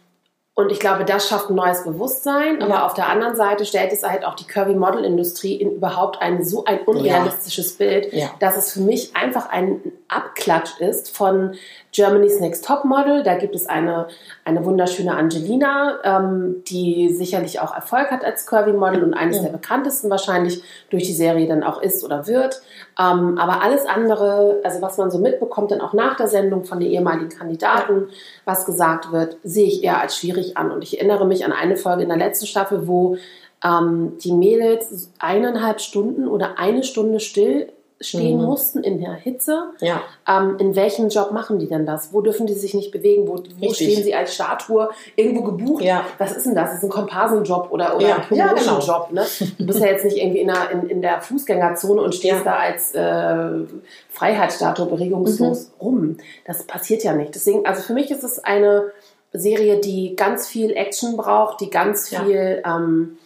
und 0.58 0.72
ich 0.72 0.80
glaube, 0.80 1.04
das 1.04 1.28
schafft 1.28 1.50
ein 1.50 1.56
neues 1.56 1.84
Bewusstsein. 1.84 2.64
Aber 2.64 2.76
ja. 2.76 2.86
auf 2.86 2.94
der 2.94 3.10
anderen 3.10 3.36
Seite 3.36 3.66
stellt 3.66 3.92
es 3.92 4.04
halt 4.04 4.24
auch 4.24 4.36
die 4.36 4.46
Curvy-Model-Industrie 4.46 5.56
in 5.56 5.72
überhaupt 5.74 6.22
ein 6.22 6.46
so 6.46 6.64
ein 6.64 6.80
unrealistisches 6.80 7.78
ja. 7.78 7.86
Bild, 7.86 8.14
ja. 8.14 8.30
dass 8.40 8.56
es 8.56 8.72
für 8.72 8.80
mich 8.80 9.18
einfach 9.18 9.50
ein 9.50 9.82
Abklatsch 10.08 10.80
ist 10.80 11.16
von 11.16 11.56
Germany's 11.96 12.42
Next 12.42 12.66
Top 12.66 12.84
Model. 12.84 13.24
Da 13.24 13.36
gibt 13.36 13.56
es 13.56 13.68
eine, 13.68 14.08
eine 14.44 14.66
wunderschöne 14.66 15.16
Angelina, 15.16 16.00
ähm, 16.04 16.62
die 16.68 17.14
sicherlich 17.14 17.62
auch 17.62 17.74
Erfolg 17.74 18.12
hat 18.12 18.26
als 18.26 18.46
Curvy 18.46 18.74
Model 18.74 19.04
und 19.04 19.14
eines 19.14 19.42
der 19.42 19.50
bekanntesten 19.50 20.10
wahrscheinlich 20.10 20.62
durch 20.90 21.04
die 21.04 21.14
Serie 21.14 21.48
dann 21.48 21.64
auch 21.64 21.82
ist 21.82 22.04
oder 22.04 22.28
wird. 22.28 22.62
Ähm, 23.00 23.38
aber 23.38 23.62
alles 23.62 23.86
andere, 23.86 24.60
also 24.66 24.82
was 24.82 24.98
man 24.98 25.10
so 25.10 25.20
mitbekommt, 25.20 25.72
dann 25.72 25.80
auch 25.80 25.94
nach 25.94 26.18
der 26.18 26.28
Sendung 26.28 26.66
von 26.66 26.82
den 26.82 26.92
ehemaligen 26.92 27.30
Kandidaten, 27.30 28.10
was 28.44 28.66
gesagt 28.66 29.14
wird, 29.14 29.38
sehe 29.44 29.68
ich 29.68 29.82
eher 29.82 30.02
als 30.02 30.18
schwierig 30.18 30.58
an. 30.58 30.72
Und 30.72 30.84
ich 30.84 30.98
erinnere 30.98 31.26
mich 31.26 31.46
an 31.46 31.54
eine 31.54 31.78
Folge 31.78 32.04
in 32.04 32.10
der 32.10 32.18
letzten 32.18 32.46
Staffel, 32.46 32.90
wo 32.90 33.16
ähm, 33.64 34.18
die 34.22 34.34
Mädels 34.34 35.12
eineinhalb 35.20 35.80
Stunden 35.80 36.28
oder 36.28 36.60
eine 36.60 36.84
Stunde 36.84 37.22
still 37.22 37.72
stehen 38.02 38.38
mhm. 38.40 38.46
mussten 38.46 38.84
in 38.84 39.00
der 39.00 39.14
Hitze. 39.14 39.70
Ja. 39.80 40.02
Ähm, 40.28 40.58
in 40.60 40.76
welchem 40.76 41.10
Job 41.10 41.32
machen 41.32 41.60
die 41.60 41.68
denn 41.68 41.86
das? 41.86 42.14
Wo 42.14 42.22
dürfen 42.22 42.46
die 42.46 42.54
sich 42.54 42.74
nicht 42.74 42.92
bewegen? 42.92 43.28
Wo, 43.28 43.42
wo 43.60 43.74
stehen 43.74 44.04
sie 44.04 44.14
als 44.14 44.36
Statue 44.36 44.90
irgendwo 45.16 45.44
gebucht? 45.44 45.84
Ja. 45.84 46.06
Was 46.18 46.36
ist 46.36 46.46
denn 46.46 46.56
das? 46.56 46.70
Das 46.70 46.78
ist 46.80 46.84
ein 46.84 46.90
Komparsenjob 46.90 47.72
oder, 47.72 47.96
oder 47.96 48.08
ja. 48.08 48.16
ein 48.16 48.22
Promotion-Job. 48.24 49.10
Genau. 49.10 49.22
Ne? 49.22 49.28
Du 49.58 49.66
bist 49.66 49.80
ja 49.80 49.88
jetzt 49.88 50.04
nicht 50.04 50.18
irgendwie 50.18 50.40
in 50.40 50.48
der, 50.48 50.72
in, 50.72 50.90
in 50.90 51.02
der 51.02 51.22
Fußgängerzone 51.22 52.02
und 52.02 52.14
stehst 52.14 52.46
da 52.46 52.56
als 52.56 52.94
äh, 52.94 53.66
Freiheitsstatue 54.10 54.88
beregungslos 54.88 55.68
mhm. 55.68 55.74
rum. 55.82 56.18
Das 56.46 56.64
passiert 56.64 57.04
ja 57.04 57.14
nicht. 57.14 57.34
Deswegen, 57.34 57.66
also 57.66 57.82
für 57.82 57.94
mich 57.94 58.12
ist 58.12 58.24
es 58.24 58.44
eine 58.44 58.92
Serie, 59.32 59.80
die 59.80 60.16
ganz 60.16 60.48
viel 60.48 60.72
Action 60.72 61.18
braucht, 61.18 61.62
die 61.62 61.70
ganz 61.70 62.10
viel 62.10 62.62
ähm, 62.66 63.18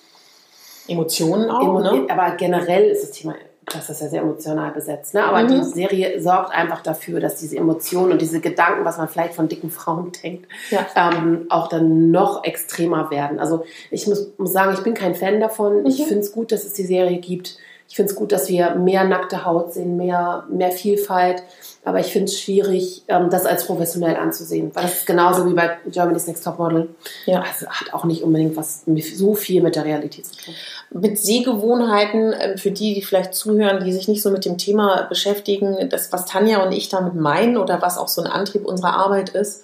Emotionen 0.88 1.50
auch, 1.50 1.62
Emo 1.62 1.80
ne? 1.80 2.08
Aber 2.10 2.36
generell 2.36 2.90
ist 2.90 3.04
das 3.04 3.12
Thema 3.12 3.36
das 3.74 3.90
ist 3.90 4.02
ja 4.02 4.08
sehr 4.08 4.22
emotional 4.22 4.72
besetzt. 4.72 5.14
Ne? 5.14 5.24
Aber 5.24 5.44
mhm. 5.44 5.48
die 5.48 5.64
Serie 5.64 6.22
sorgt 6.22 6.52
einfach 6.52 6.82
dafür, 6.82 7.20
dass 7.20 7.36
diese 7.36 7.58
Emotionen 7.58 8.12
und 8.12 8.22
diese 8.22 8.40
Gedanken, 8.40 8.86
was 8.86 8.98
man 8.98 9.08
vielleicht 9.08 9.34
von 9.34 9.48
dicken 9.48 9.72
Frauen 9.72 10.12
denkt, 10.24 10.48
ja. 10.70 10.86
ähm, 10.96 11.46
auch 11.50 11.68
dann 11.68 12.12
noch 12.12 12.44
extremer 12.44 13.12
werden. 13.12 13.40
Also 13.40 13.64
ich 13.92 14.08
muss, 14.08 14.32
muss 14.38 14.54
sagen, 14.54 14.74
ich 14.74 14.84
bin 14.84 14.94
kein 14.94 15.16
Fan 15.16 15.40
davon. 15.40 15.82
Mhm. 15.82 15.86
Ich 15.86 15.98
finde 15.98 16.20
es 16.20 16.32
gut, 16.32 16.52
dass 16.52 16.64
es 16.64 16.74
die 16.74 16.86
Serie 16.86 17.20
gibt. 17.20 17.58
Ich 17.90 17.96
finde 17.96 18.12
es 18.12 18.16
gut, 18.16 18.32
dass 18.32 18.50
wir 18.50 18.76
mehr 18.76 19.04
nackte 19.04 19.46
Haut 19.46 19.74
sehen, 19.74 19.98
mehr, 19.98 20.46
mehr 20.48 20.72
Vielfalt. 20.72 21.42
Aber 21.84 22.00
ich 22.00 22.14
finde 22.14 22.26
es 22.26 22.40
schwierig, 22.40 23.04
ähm, 23.08 23.32
das 23.32 23.48
als 23.48 23.66
professionell 23.66 24.16
anzusehen. 24.16 24.70
Weil 24.76 24.84
das 24.84 25.00
ist 25.00 25.08
genauso 25.08 25.50
wie 25.50 25.56
bei 25.56 25.80
Germany's 25.88 26.28
Next 26.28 26.44
Top 26.44 26.60
Model. 26.60 26.90
Ja. 27.26 27.42
Also 27.42 27.66
hat 27.66 27.92
auch 27.92 28.04
nicht 28.04 28.22
unbedingt 28.22 28.56
was 28.56 28.84
so 29.16 29.34
viel 29.34 29.64
mit 29.64 29.76
der 29.76 29.86
Realität 29.86 30.28
zu 30.28 30.38
tun. 30.38 30.54
Mit 30.92 31.18
Sehgewohnheiten, 31.18 32.36
ähm, 32.40 32.58
für 32.60 32.70
die, 32.70 32.94
die 32.94 33.02
vielleicht 33.02 33.34
zuhören, 33.34 33.84
die 33.84 33.92
sich 33.92 34.08
nicht 34.08 34.22
so 34.22 34.30
mit 34.30 34.46
dem 34.46 34.60
Thema 34.60 35.08
beschäftigen, 35.10 35.90
das, 35.90 36.14
was 36.14 36.28
Tanja 36.28 36.62
und 36.64 36.74
ich 36.74 36.90
damit 36.90 37.16
meinen 37.16 37.58
oder 37.58 37.82
was 37.82 37.98
auch 37.98 38.08
so 38.08 38.22
ein 38.22 38.28
Antrieb 38.28 38.68
unserer 38.68 38.94
Arbeit 38.98 39.30
ist, 39.30 39.64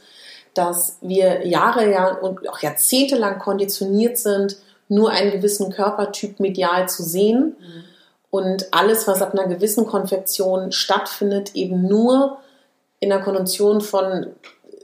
dass 0.56 0.98
wir 1.02 1.46
Jahre 1.46 1.92
ja 1.92 2.12
und 2.16 2.50
auch 2.50 2.60
jahrzehntelang 2.60 3.38
konditioniert 3.38 4.18
sind, 4.18 4.58
nur 4.90 5.12
einen 5.12 5.30
gewissen 5.30 5.72
Körpertyp 5.72 6.40
medial 6.40 6.90
zu 6.90 7.04
sehen. 7.04 7.56
Mhm 7.60 7.95
und 8.36 8.74
alles, 8.74 9.08
was 9.08 9.22
ab 9.22 9.32
einer 9.34 9.48
gewissen 9.48 9.88
Konfektion 9.88 10.74
stattfindet, 10.74 11.56
eben 11.56 11.88
nur 11.88 12.38
in 13.00 13.08
der 13.08 13.22
Konnotation 13.22 13.80
von 13.80 14.28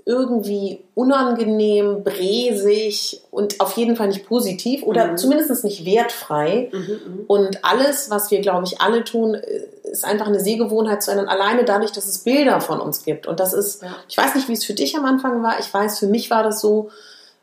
irgendwie 0.05 0.85
unangenehm, 0.95 2.03
bräsig 2.05 3.21
und 3.29 3.59
auf 3.59 3.73
jeden 3.73 3.97
Fall 3.97 4.07
nicht 4.07 4.25
positiv 4.25 4.83
oder 4.83 5.07
mhm. 5.07 5.17
zumindest 5.17 5.65
nicht 5.65 5.85
wertfrei. 5.85 6.69
Mhm, 6.71 6.79
mhm, 6.79 7.23
und 7.27 7.65
alles, 7.65 8.09
was 8.09 8.31
wir, 8.31 8.39
glaube 8.39 8.65
ich, 8.65 8.79
alle 8.79 9.03
tun, 9.03 9.35
ist 9.83 10.05
einfach 10.05 10.27
eine 10.27 10.39
Sehgewohnheit 10.39 11.03
zu 11.03 11.11
ändern, 11.11 11.27
alleine 11.27 11.65
dadurch, 11.65 11.91
dass 11.91 12.07
es 12.07 12.19
Bilder 12.19 12.61
von 12.61 12.79
uns 12.79 13.03
gibt. 13.03 13.27
Und 13.27 13.41
das 13.41 13.51
ist, 13.51 13.83
ja. 13.83 13.89
ich 14.07 14.17
weiß 14.17 14.35
nicht, 14.35 14.47
wie 14.47 14.53
es 14.53 14.63
für 14.63 14.73
dich 14.73 14.97
am 14.97 15.03
Anfang 15.03 15.43
war. 15.43 15.59
Ich 15.59 15.71
weiß, 15.71 15.99
für 15.99 16.07
mich 16.07 16.31
war 16.31 16.43
das 16.43 16.61
so, 16.61 16.89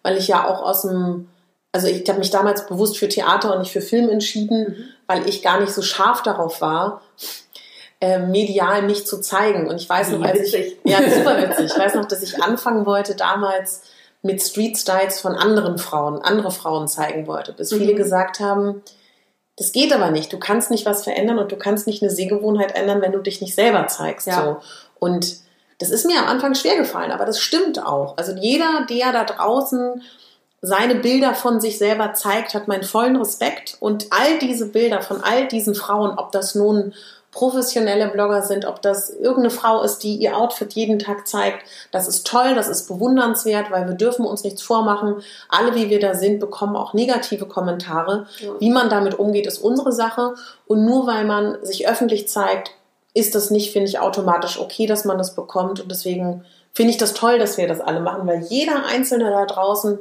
weil 0.02 0.16
ich 0.16 0.26
ja 0.26 0.48
auch 0.48 0.62
aus 0.62 0.82
dem 0.82 1.28
also 1.72 1.86
ich 1.86 2.08
habe 2.08 2.18
mich 2.18 2.30
damals 2.30 2.66
bewusst 2.66 2.98
für 2.98 3.08
Theater 3.08 3.52
und 3.52 3.60
nicht 3.60 3.72
für 3.72 3.80
Film 3.80 4.08
entschieden, 4.08 4.60
mhm. 4.60 4.84
Weil 5.08 5.28
ich 5.28 5.42
gar 5.42 5.58
nicht 5.58 5.72
so 5.72 5.82
scharf 5.82 6.22
darauf 6.22 6.60
war, 6.60 7.02
äh, 8.00 8.20
medial 8.20 8.82
mich 8.82 9.06
zu 9.06 9.20
zeigen. 9.20 9.66
Und 9.66 9.80
ich 9.80 9.88
weiß 9.88 10.10
noch, 10.10 10.22
als 10.22 10.40
ich, 10.40 10.76
ja, 10.84 10.98
super 11.10 11.36
witzig. 11.42 11.72
Ich 11.72 11.78
weiß 11.78 11.94
noch, 11.94 12.04
dass 12.04 12.22
ich 12.22 12.40
anfangen 12.40 12.86
wollte 12.86 13.16
damals 13.16 13.82
mit 14.22 14.40
Street 14.40 14.76
Styles 14.76 15.20
von 15.20 15.34
anderen 15.34 15.78
Frauen, 15.78 16.20
andere 16.22 16.52
Frauen 16.52 16.86
zeigen 16.86 17.26
wollte, 17.26 17.52
bis 17.52 17.72
mhm. 17.72 17.78
viele 17.78 17.94
gesagt 17.94 18.38
haben, 18.38 18.82
das 19.56 19.72
geht 19.72 19.92
aber 19.92 20.12
nicht. 20.12 20.32
Du 20.32 20.38
kannst 20.38 20.70
nicht 20.70 20.86
was 20.86 21.02
verändern 21.02 21.38
und 21.38 21.50
du 21.50 21.56
kannst 21.56 21.88
nicht 21.88 22.02
eine 22.02 22.12
Sehgewohnheit 22.12 22.76
ändern, 22.76 23.02
wenn 23.02 23.12
du 23.12 23.18
dich 23.18 23.40
nicht 23.40 23.56
selber 23.56 23.88
zeigst. 23.88 24.28
Ja. 24.28 24.44
So. 24.44 24.56
Und 25.00 25.38
das 25.78 25.90
ist 25.90 26.06
mir 26.06 26.20
am 26.20 26.28
Anfang 26.28 26.54
schwer 26.54 26.76
gefallen, 26.76 27.10
aber 27.10 27.24
das 27.24 27.40
stimmt 27.40 27.84
auch. 27.84 28.16
Also 28.16 28.34
jeder, 28.36 28.86
der 28.88 29.12
da 29.12 29.24
draußen 29.24 30.02
seine 30.60 30.96
Bilder 30.96 31.34
von 31.34 31.60
sich 31.60 31.78
selber 31.78 32.14
zeigt, 32.14 32.54
hat 32.54 32.68
meinen 32.68 32.82
vollen 32.82 33.16
Respekt. 33.16 33.76
Und 33.80 34.06
all 34.10 34.38
diese 34.38 34.66
Bilder 34.66 35.00
von 35.00 35.22
all 35.22 35.46
diesen 35.46 35.74
Frauen, 35.74 36.18
ob 36.18 36.32
das 36.32 36.54
nun 36.54 36.94
professionelle 37.30 38.08
Blogger 38.08 38.42
sind, 38.42 38.64
ob 38.64 38.82
das 38.82 39.10
irgendeine 39.10 39.50
Frau 39.50 39.82
ist, 39.82 39.98
die 39.98 40.16
ihr 40.16 40.36
Outfit 40.36 40.72
jeden 40.72 40.98
Tag 40.98 41.28
zeigt, 41.28 41.62
das 41.92 42.08
ist 42.08 42.26
toll, 42.26 42.54
das 42.54 42.68
ist 42.68 42.88
bewundernswert, 42.88 43.70
weil 43.70 43.86
wir 43.86 43.94
dürfen 43.94 44.24
uns 44.24 44.42
nichts 44.42 44.62
vormachen. 44.62 45.22
Alle, 45.48 45.74
wie 45.74 45.90
wir 45.90 46.00
da 46.00 46.14
sind, 46.14 46.40
bekommen 46.40 46.74
auch 46.74 46.94
negative 46.94 47.46
Kommentare. 47.46 48.26
Ja. 48.40 48.52
Wie 48.58 48.70
man 48.70 48.88
damit 48.88 49.18
umgeht, 49.18 49.46
ist 49.46 49.58
unsere 49.58 49.92
Sache. 49.92 50.34
Und 50.66 50.84
nur 50.84 51.06
weil 51.06 51.24
man 51.24 51.64
sich 51.64 51.88
öffentlich 51.88 52.28
zeigt, 52.28 52.72
ist 53.14 53.34
das 53.34 53.50
nicht, 53.50 53.72
finde 53.72 53.88
ich, 53.88 54.00
automatisch 54.00 54.58
okay, 54.58 54.86
dass 54.86 55.04
man 55.04 55.18
das 55.18 55.34
bekommt. 55.34 55.80
Und 55.80 55.90
deswegen 55.90 56.44
finde 56.72 56.92
ich 56.92 56.98
das 56.98 57.14
toll, 57.14 57.38
dass 57.38 57.58
wir 57.58 57.68
das 57.68 57.80
alle 57.80 58.00
machen, 58.00 58.26
weil 58.26 58.42
jeder 58.48 58.86
Einzelne 58.86 59.30
da 59.30 59.46
draußen 59.46 59.98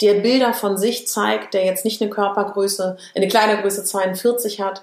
der 0.00 0.14
Bilder 0.14 0.52
von 0.52 0.76
sich 0.76 1.08
zeigt, 1.08 1.54
der 1.54 1.64
jetzt 1.64 1.84
nicht 1.84 2.00
eine 2.00 2.10
Körpergröße, 2.10 2.96
eine 3.14 3.28
Kleidergröße 3.28 3.84
42 3.84 4.60
hat, 4.60 4.82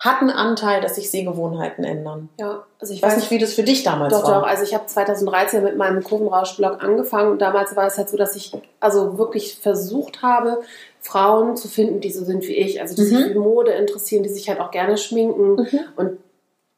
hat 0.00 0.20
einen 0.20 0.30
Anteil, 0.30 0.80
dass 0.80 0.96
sich 0.96 1.10
Sehgewohnheiten 1.10 1.84
ändern. 1.84 2.28
Ja, 2.38 2.64
also 2.78 2.92
ich 2.92 3.02
weiß, 3.02 3.12
weiß 3.12 3.18
nicht, 3.20 3.30
wie 3.30 3.38
das 3.38 3.54
für 3.54 3.62
dich 3.62 3.84
damals 3.84 4.12
doch, 4.12 4.24
war. 4.24 4.40
Doch, 4.40 4.46
also 4.46 4.62
ich 4.62 4.74
habe 4.74 4.86
2013 4.86 5.62
mit 5.62 5.76
meinem 5.76 6.02
Kurvenrausch-Blog 6.02 6.82
angefangen 6.82 7.32
und 7.32 7.40
damals 7.40 7.74
war 7.76 7.86
es 7.86 7.96
halt 7.96 8.10
so, 8.10 8.16
dass 8.16 8.36
ich 8.36 8.52
also 8.80 9.16
wirklich 9.18 9.58
versucht 9.58 10.22
habe, 10.22 10.60
Frauen 11.00 11.56
zu 11.56 11.68
finden, 11.68 12.00
die 12.00 12.10
so 12.10 12.24
sind 12.24 12.46
wie 12.46 12.54
ich, 12.54 12.80
also 12.80 12.94
die 12.94 13.02
mhm. 13.02 13.16
sich 13.16 13.32
für 13.32 13.38
Mode 13.38 13.72
interessieren, 13.72 14.22
die 14.22 14.28
sich 14.28 14.48
halt 14.48 14.60
auch 14.60 14.70
gerne 14.70 14.98
schminken 14.98 15.56
mhm. 15.56 15.80
und 15.96 16.18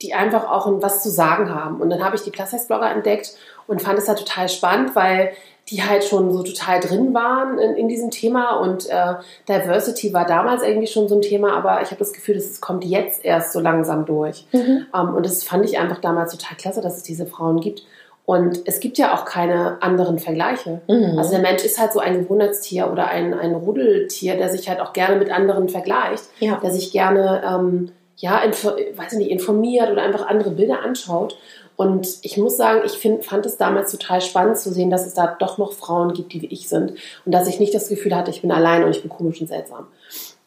die 0.02 0.14
einfach 0.14 0.50
auch 0.50 0.68
was 0.82 1.02
zu 1.02 1.10
sagen 1.10 1.54
haben. 1.54 1.80
Und 1.80 1.90
dann 1.90 2.04
habe 2.04 2.16
ich 2.16 2.22
die 2.22 2.30
Plus-Size-Blogger 2.30 2.90
entdeckt 2.90 3.34
und 3.66 3.82
fand 3.82 3.98
es 3.98 4.08
halt 4.08 4.18
total 4.18 4.48
spannend, 4.48 4.94
weil 4.94 5.32
die 5.68 5.82
halt 5.82 6.04
schon 6.04 6.32
so 6.32 6.42
total 6.42 6.80
drin 6.80 7.12
waren 7.12 7.58
in, 7.58 7.74
in 7.74 7.88
diesem 7.88 8.10
Thema 8.10 8.60
und 8.60 8.88
äh, 8.88 9.14
Diversity 9.48 10.12
war 10.12 10.24
damals 10.24 10.62
irgendwie 10.62 10.86
schon 10.86 11.08
so 11.08 11.16
ein 11.16 11.22
Thema, 11.22 11.56
aber 11.56 11.82
ich 11.82 11.88
habe 11.88 11.98
das 11.98 12.12
Gefühl, 12.12 12.36
dass 12.36 12.44
es 12.44 12.60
kommt 12.60 12.84
jetzt 12.84 13.24
erst 13.24 13.52
so 13.52 13.58
langsam 13.58 14.06
durch. 14.06 14.46
Mhm. 14.52 14.86
Ähm, 14.94 15.14
und 15.14 15.26
das 15.26 15.42
fand 15.42 15.64
ich 15.64 15.78
einfach 15.78 16.00
damals 16.00 16.32
total 16.32 16.56
klasse, 16.56 16.80
dass 16.82 16.96
es 16.96 17.02
diese 17.02 17.26
Frauen 17.26 17.60
gibt. 17.60 17.82
Und 18.24 18.62
es 18.66 18.80
gibt 18.80 18.98
ja 18.98 19.14
auch 19.14 19.24
keine 19.24 19.80
anderen 19.82 20.18
Vergleiche. 20.18 20.80
Mhm. 20.88 21.18
Also 21.18 21.30
der 21.30 21.40
Mensch 21.40 21.64
ist 21.64 21.80
halt 21.80 21.92
so 21.92 22.00
ein 22.00 22.22
Gewohnheitstier 22.22 22.90
oder 22.90 23.08
ein, 23.08 23.34
ein 23.34 23.54
Rudeltier, 23.54 24.36
der 24.36 24.48
sich 24.48 24.68
halt 24.68 24.80
auch 24.80 24.92
gerne 24.92 25.16
mit 25.16 25.30
anderen 25.30 25.68
vergleicht, 25.68 26.24
ja. 26.40 26.58
der 26.62 26.72
sich 26.72 26.90
gerne 26.92 27.42
ähm, 27.44 27.92
ja, 28.16 28.42
weiß 28.42 29.12
ich 29.12 29.18
nicht, 29.18 29.30
informiert 29.30 29.90
oder 29.90 30.02
einfach 30.02 30.26
andere 30.26 30.50
Bilder 30.50 30.82
anschaut. 30.82 31.36
Und 31.76 32.18
ich 32.22 32.36
muss 32.36 32.56
sagen, 32.56 32.80
ich 32.84 32.92
find, 32.92 33.24
fand 33.24 33.44
es 33.44 33.58
damals 33.58 33.92
total 33.92 34.20
spannend 34.22 34.56
zu 34.56 34.72
sehen, 34.72 34.90
dass 34.90 35.06
es 35.06 35.14
da 35.14 35.36
doch 35.38 35.58
noch 35.58 35.72
Frauen 35.72 36.14
gibt, 36.14 36.32
die 36.32 36.42
wie 36.42 36.46
ich 36.46 36.68
sind. 36.68 36.92
Und 37.24 37.32
dass 37.32 37.48
ich 37.48 37.60
nicht 37.60 37.74
das 37.74 37.88
Gefühl 37.88 38.16
hatte, 38.16 38.30
ich 38.30 38.40
bin 38.40 38.50
allein 38.50 38.82
und 38.84 38.90
ich 38.90 39.02
bin 39.02 39.10
komisch 39.10 39.40
und 39.40 39.48
seltsam. 39.48 39.86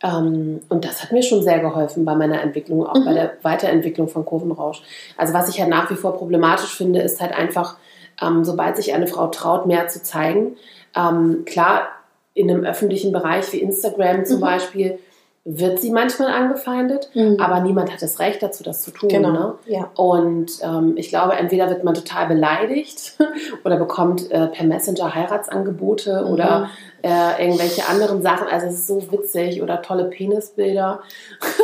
Ähm, 0.01 0.61
und 0.69 0.85
das 0.85 1.03
hat 1.03 1.11
mir 1.11 1.21
schon 1.21 1.43
sehr 1.43 1.59
geholfen 1.59 2.05
bei 2.05 2.15
meiner 2.15 2.41
Entwicklung, 2.41 2.85
auch 2.85 2.95
mhm. 2.95 3.05
bei 3.05 3.13
der 3.13 3.33
Weiterentwicklung 3.43 4.07
von 4.07 4.25
Kurvenrausch. 4.25 4.81
Also 5.17 5.33
was 5.33 5.49
ich 5.49 5.59
halt 5.59 5.69
nach 5.69 5.89
wie 5.91 5.95
vor 5.95 6.13
problematisch 6.13 6.75
finde, 6.75 7.01
ist 7.01 7.21
halt 7.21 7.33
einfach, 7.33 7.77
ähm, 8.21 8.43
sobald 8.43 8.77
sich 8.77 8.93
eine 8.93 9.07
Frau 9.07 9.27
traut, 9.27 9.65
mehr 9.65 9.87
zu 9.87 10.01
zeigen. 10.01 10.57
Ähm, 10.95 11.43
klar, 11.45 11.89
in 12.33 12.49
einem 12.49 12.63
öffentlichen 12.63 13.11
Bereich 13.11 13.51
wie 13.53 13.59
Instagram 13.59 14.25
zum 14.25 14.37
mhm. 14.37 14.41
Beispiel, 14.41 14.99
wird 15.45 15.79
sie 15.79 15.91
manchmal 15.91 16.31
angefeindet, 16.31 17.09
mhm. 17.13 17.37
aber 17.39 17.61
niemand 17.61 17.91
hat 17.91 18.01
das 18.01 18.19
Recht 18.19 18.43
dazu, 18.43 18.63
das 18.63 18.81
zu 18.81 18.91
tun. 18.91 19.09
Genau. 19.09 19.31
Ne? 19.31 19.53
Ja. 19.65 19.89
Und 19.95 20.51
ähm, 20.61 20.93
ich 20.97 21.09
glaube, 21.09 21.33
entweder 21.33 21.69
wird 21.69 21.83
man 21.83 21.93
total 21.93 22.27
beleidigt 22.27 23.17
oder 23.63 23.77
bekommt 23.77 24.29
äh, 24.31 24.47
per 24.47 24.65
Messenger 24.65 25.15
Heiratsangebote 25.15 26.23
mhm. 26.23 26.31
oder 26.31 26.69
äh, 27.01 27.43
irgendwelche 27.43 27.87
anderen 27.87 28.21
Sachen. 28.21 28.47
Also 28.47 28.67
es 28.67 28.73
ist 28.73 28.87
so 28.87 29.11
witzig 29.11 29.61
oder 29.61 29.81
tolle 29.81 30.05
Penisbilder. 30.05 31.01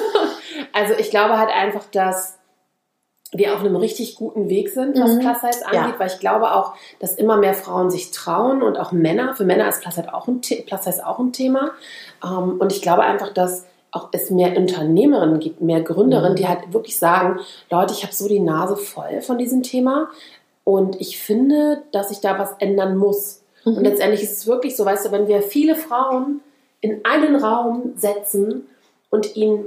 also 0.73 0.93
ich 0.97 1.11
glaube 1.11 1.37
halt 1.37 1.49
einfach, 1.49 1.83
dass 1.91 2.37
wir 3.37 3.53
auf 3.53 3.59
einem 3.59 3.75
richtig 3.75 4.15
guten 4.15 4.49
Weg 4.49 4.69
sind, 4.69 4.99
was 4.99 5.15
mhm. 5.15 5.19
Plus 5.19 5.41
Size 5.41 5.65
angeht, 5.65 5.93
ja. 5.93 5.95
weil 5.97 6.07
ich 6.07 6.19
glaube 6.19 6.53
auch, 6.53 6.73
dass 6.99 7.15
immer 7.15 7.37
mehr 7.37 7.53
Frauen 7.53 7.91
sich 7.91 8.11
trauen 8.11 8.61
und 8.61 8.77
auch 8.77 8.91
Männer. 8.91 9.35
Für 9.35 9.45
Männer 9.45 9.67
ist 9.67 9.81
Plus 9.81 9.95
Size 9.95 10.13
auch 10.13 10.27
ein, 10.27 10.41
Plus 10.41 10.83
Size 10.83 11.05
auch 11.05 11.19
ein 11.19 11.33
Thema. 11.33 11.71
Ähm, 12.23 12.57
und 12.59 12.71
ich 12.71 12.81
glaube 12.81 13.03
einfach, 13.03 13.33
dass 13.33 13.65
auch 13.91 14.09
es 14.11 14.29
mehr 14.29 14.57
Unternehmerinnen 14.57 15.39
gibt, 15.39 15.61
mehr 15.61 15.81
Gründerinnen, 15.81 16.33
mhm. 16.33 16.37
die 16.37 16.47
halt 16.47 16.73
wirklich 16.73 16.97
sagen, 16.97 17.39
Leute, 17.69 17.93
ich 17.93 18.03
habe 18.03 18.13
so 18.13 18.27
die 18.27 18.39
Nase 18.39 18.75
voll 18.75 19.21
von 19.21 19.37
diesem 19.37 19.63
Thema 19.63 20.09
und 20.63 20.99
ich 20.99 21.19
finde, 21.19 21.83
dass 21.91 22.11
ich 22.11 22.19
da 22.19 22.37
was 22.37 22.53
ändern 22.59 22.97
muss. 22.97 23.41
Mhm. 23.63 23.77
Und 23.77 23.83
letztendlich 23.83 24.23
ist 24.23 24.33
es 24.33 24.47
wirklich 24.47 24.75
so, 24.75 24.85
weißt 24.85 25.05
du, 25.05 25.11
wenn 25.11 25.27
wir 25.27 25.41
viele 25.41 25.75
Frauen 25.75 26.41
in 26.81 27.05
einen 27.05 27.35
Raum 27.35 27.93
setzen 27.95 28.67
und 29.09 29.35
ihnen 29.35 29.65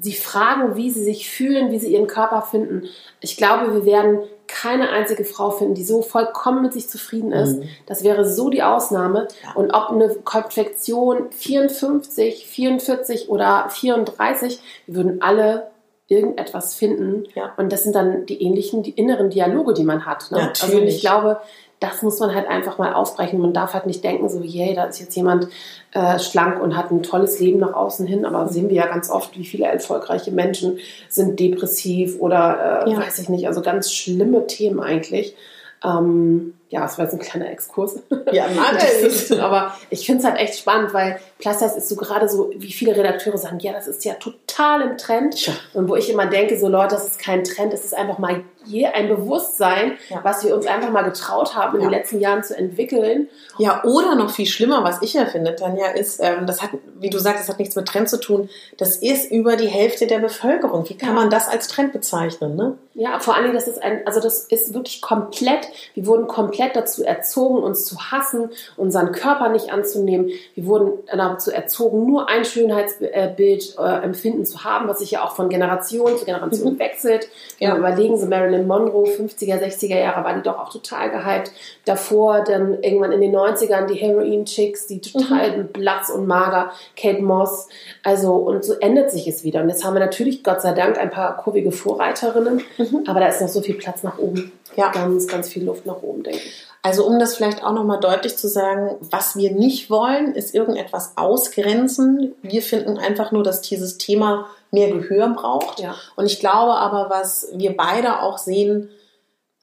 sie 0.00 0.12
fragen, 0.12 0.76
wie 0.76 0.90
sie 0.90 1.04
sich 1.04 1.30
fühlen, 1.30 1.70
wie 1.70 1.78
sie 1.78 1.92
ihren 1.92 2.06
Körper 2.06 2.42
finden. 2.42 2.88
Ich 3.20 3.36
glaube, 3.36 3.74
wir 3.74 3.84
werden 3.84 4.20
keine 4.46 4.90
einzige 4.90 5.24
Frau 5.24 5.50
finden, 5.50 5.74
die 5.74 5.84
so 5.84 6.02
vollkommen 6.02 6.62
mit 6.62 6.72
sich 6.72 6.88
zufrieden 6.88 7.32
ist. 7.32 7.58
Mhm. 7.58 7.68
Das 7.86 8.02
wäre 8.02 8.28
so 8.28 8.50
die 8.50 8.62
Ausnahme. 8.62 9.28
Ja. 9.44 9.52
Und 9.54 9.72
ob 9.72 9.90
eine 9.90 10.08
Konfektion 10.24 11.30
54, 11.30 12.46
44 12.46 13.28
oder 13.28 13.68
34, 13.68 14.60
wir 14.86 14.94
würden 14.96 15.22
alle 15.22 15.70
irgendetwas 16.08 16.74
finden. 16.74 17.24
Ja. 17.34 17.52
Und 17.56 17.72
das 17.72 17.84
sind 17.84 17.94
dann 17.94 18.26
die 18.26 18.42
ähnlichen, 18.42 18.82
die 18.82 18.90
inneren 18.90 19.30
Dialoge, 19.30 19.74
die 19.74 19.84
man 19.84 20.06
hat. 20.06 20.32
Ne? 20.32 20.52
Also 20.60 20.80
ich 20.80 21.00
glaube, 21.00 21.40
das 21.80 22.02
muss 22.02 22.20
man 22.20 22.34
halt 22.34 22.46
einfach 22.46 22.76
mal 22.76 22.92
aufbrechen. 22.92 23.40
Man 23.40 23.54
darf 23.54 23.72
halt 23.72 23.86
nicht 23.86 24.04
denken, 24.04 24.28
so, 24.28 24.42
yay, 24.42 24.74
da 24.74 24.84
ist 24.84 25.00
jetzt 25.00 25.16
jemand 25.16 25.48
äh, 25.92 26.18
schlank 26.18 26.62
und 26.62 26.76
hat 26.76 26.90
ein 26.90 27.02
tolles 27.02 27.40
Leben 27.40 27.58
nach 27.58 27.72
außen 27.72 28.06
hin. 28.06 28.26
Aber 28.26 28.48
sehen 28.48 28.68
wir 28.68 28.76
ja 28.76 28.86
ganz 28.86 29.10
oft, 29.10 29.36
wie 29.38 29.46
viele 29.46 29.64
erfolgreiche 29.64 30.30
Menschen 30.30 30.78
sind 31.08 31.40
depressiv 31.40 32.20
oder 32.20 32.84
äh, 32.86 32.90
ja. 32.90 32.98
weiß 32.98 33.18
ich 33.18 33.30
nicht, 33.30 33.46
also 33.46 33.62
ganz 33.62 33.92
schlimme 33.92 34.46
Themen 34.46 34.78
eigentlich. 34.78 35.34
Ähm, 35.82 36.52
ja, 36.68 36.84
es 36.84 36.98
war 36.98 37.06
jetzt 37.06 37.14
ein 37.14 37.20
kleiner 37.20 37.50
Exkurs. 37.50 38.00
Ja, 38.30 38.46
Mann, 38.54 39.40
aber 39.40 39.74
ich 39.88 40.04
finde 40.04 40.20
es 40.20 40.28
halt 40.28 40.38
echt 40.38 40.58
spannend, 40.58 40.92
weil 40.92 41.18
Size 41.38 41.64
ist 41.64 41.88
so 41.88 41.96
gerade 41.96 42.28
so, 42.28 42.50
wie 42.54 42.72
viele 42.72 42.94
Redakteure 42.94 43.38
sagen, 43.38 43.58
ja, 43.60 43.72
das 43.72 43.86
ist 43.86 44.04
ja 44.04 44.14
total 44.14 44.82
im 44.82 44.98
Trend. 44.98 45.46
Ja. 45.46 45.54
Und 45.72 45.88
wo 45.88 45.96
ich 45.96 46.10
immer 46.10 46.26
denke, 46.26 46.58
so 46.58 46.68
Leute, 46.68 46.94
das 46.94 47.06
ist 47.06 47.18
kein 47.18 47.42
Trend, 47.42 47.72
das 47.72 47.84
ist 47.84 47.96
einfach 47.96 48.18
mal 48.18 48.44
je 48.64 48.86
ein 48.86 49.08
Bewusstsein, 49.08 49.98
ja. 50.08 50.20
was 50.22 50.44
wir 50.44 50.54
uns 50.54 50.66
einfach 50.66 50.90
mal 50.90 51.02
getraut 51.02 51.54
haben, 51.54 51.76
in 51.76 51.82
ja. 51.82 51.88
den 51.88 51.98
letzten 51.98 52.20
Jahren 52.20 52.42
zu 52.42 52.56
entwickeln. 52.56 53.28
Ja, 53.58 53.82
oder 53.84 54.14
noch 54.14 54.30
viel 54.30 54.46
schlimmer, 54.46 54.84
was 54.84 55.02
ich 55.02 55.14
ja 55.14 55.26
finde, 55.26 55.54
Tanja, 55.54 55.88
ist, 55.88 56.20
ähm, 56.22 56.46
das 56.46 56.62
hat, 56.62 56.70
wie 56.98 57.10
du 57.10 57.18
sagst, 57.18 57.40
das 57.40 57.48
hat 57.48 57.58
nichts 57.58 57.76
mit 57.76 57.86
Trend 57.86 58.08
zu 58.08 58.20
tun. 58.20 58.48
Das 58.78 58.96
ist 58.96 59.30
über 59.30 59.56
die 59.56 59.68
Hälfte 59.68 60.06
der 60.06 60.18
Bevölkerung. 60.18 60.88
Wie 60.88 60.96
kann 60.96 61.14
man 61.14 61.30
das 61.30 61.48
als 61.48 61.68
Trend 61.68 61.92
bezeichnen, 61.92 62.56
ne? 62.56 62.76
Ja, 62.94 63.18
vor 63.20 63.34
allen 63.34 63.44
Dingen, 63.44 63.54
das 63.54 63.68
ist 63.68 63.82
ein, 63.82 64.06
also 64.06 64.20
das 64.20 64.44
ist 64.44 64.74
wirklich 64.74 65.00
komplett, 65.00 65.68
wir 65.94 66.06
wurden 66.06 66.26
komplett 66.26 66.74
dazu 66.76 67.04
erzogen, 67.04 67.62
uns 67.62 67.84
zu 67.84 67.96
hassen, 68.10 68.50
unseren 68.76 69.12
Körper 69.12 69.48
nicht 69.48 69.72
anzunehmen. 69.72 70.30
Wir 70.54 70.66
wurden 70.66 70.92
dazu 71.06 71.50
erzogen, 71.52 72.04
nur 72.04 72.28
ein 72.28 72.44
Schönheitsbild 72.44 73.76
äh, 73.78 74.02
empfinden 74.02 74.44
zu 74.44 74.64
haben, 74.64 74.88
was 74.88 74.98
sich 74.98 75.12
ja 75.12 75.24
auch 75.24 75.36
von 75.36 75.48
Generation 75.48 76.18
zu 76.18 76.24
Generation 76.24 76.74
mhm. 76.74 76.78
wechselt. 76.78 77.28
Ja. 77.58 77.76
überlegen 77.76 78.18
Sie, 78.18 78.26
Marilyn 78.50 78.66
Monroe, 78.66 79.04
50er, 79.04 79.62
60er 79.62 79.98
Jahre, 79.98 80.24
war 80.24 80.34
die 80.34 80.42
doch 80.42 80.58
auch 80.58 80.70
total 80.70 81.10
gehypt. 81.10 81.52
Davor 81.84 82.42
dann 82.44 82.82
irgendwann 82.82 83.12
in 83.12 83.20
den 83.20 83.34
90ern 83.34 83.86
die 83.86 83.94
Heroin-Chicks, 83.94 84.86
die 84.86 85.00
total 85.00 85.58
mhm. 85.58 85.66
blass 85.68 86.10
und 86.10 86.26
mager, 86.26 86.72
Kate 86.96 87.22
Moss. 87.22 87.68
Also, 88.02 88.34
und 88.34 88.64
so 88.64 88.74
ändert 88.74 89.10
sich 89.10 89.26
es 89.26 89.44
wieder. 89.44 89.62
Und 89.62 89.68
jetzt 89.68 89.84
haben 89.84 89.94
wir 89.94 90.00
natürlich, 90.00 90.42
Gott 90.42 90.62
sei 90.62 90.72
Dank, 90.72 90.98
ein 90.98 91.10
paar 91.10 91.36
kurvige 91.36 91.72
Vorreiterinnen, 91.72 92.62
mhm. 92.78 93.04
aber 93.06 93.20
da 93.20 93.28
ist 93.28 93.40
noch 93.40 93.48
so 93.48 93.60
viel 93.60 93.76
Platz 93.76 94.02
nach 94.02 94.18
oben. 94.18 94.52
Ja. 94.76 94.90
Ganz, 94.92 95.26
ganz 95.26 95.48
viel 95.48 95.64
Luft 95.64 95.86
nach 95.86 96.02
oben, 96.02 96.22
denke 96.22 96.38
ich. 96.38 96.66
Also 96.82 97.06
um 97.06 97.18
das 97.18 97.36
vielleicht 97.36 97.62
auch 97.62 97.72
nochmal 97.72 98.00
deutlich 98.00 98.36
zu 98.36 98.48
sagen, 98.48 98.96
was 99.00 99.36
wir 99.36 99.52
nicht 99.52 99.90
wollen, 99.90 100.34
ist 100.34 100.54
irgendetwas 100.54 101.12
ausgrenzen. 101.16 102.34
Wir 102.42 102.62
finden 102.62 102.96
einfach 102.96 103.32
nur, 103.32 103.42
dass 103.42 103.60
dieses 103.60 103.98
Thema 103.98 104.46
mehr 104.72 104.90
Gehör 104.90 105.28
braucht. 105.30 105.80
Ja. 105.80 105.94
Und 106.16 106.26
ich 106.26 106.40
glaube 106.40 106.74
aber, 106.74 107.10
was 107.10 107.48
wir 107.54 107.76
beide 107.76 108.22
auch 108.22 108.38
sehen, 108.38 108.90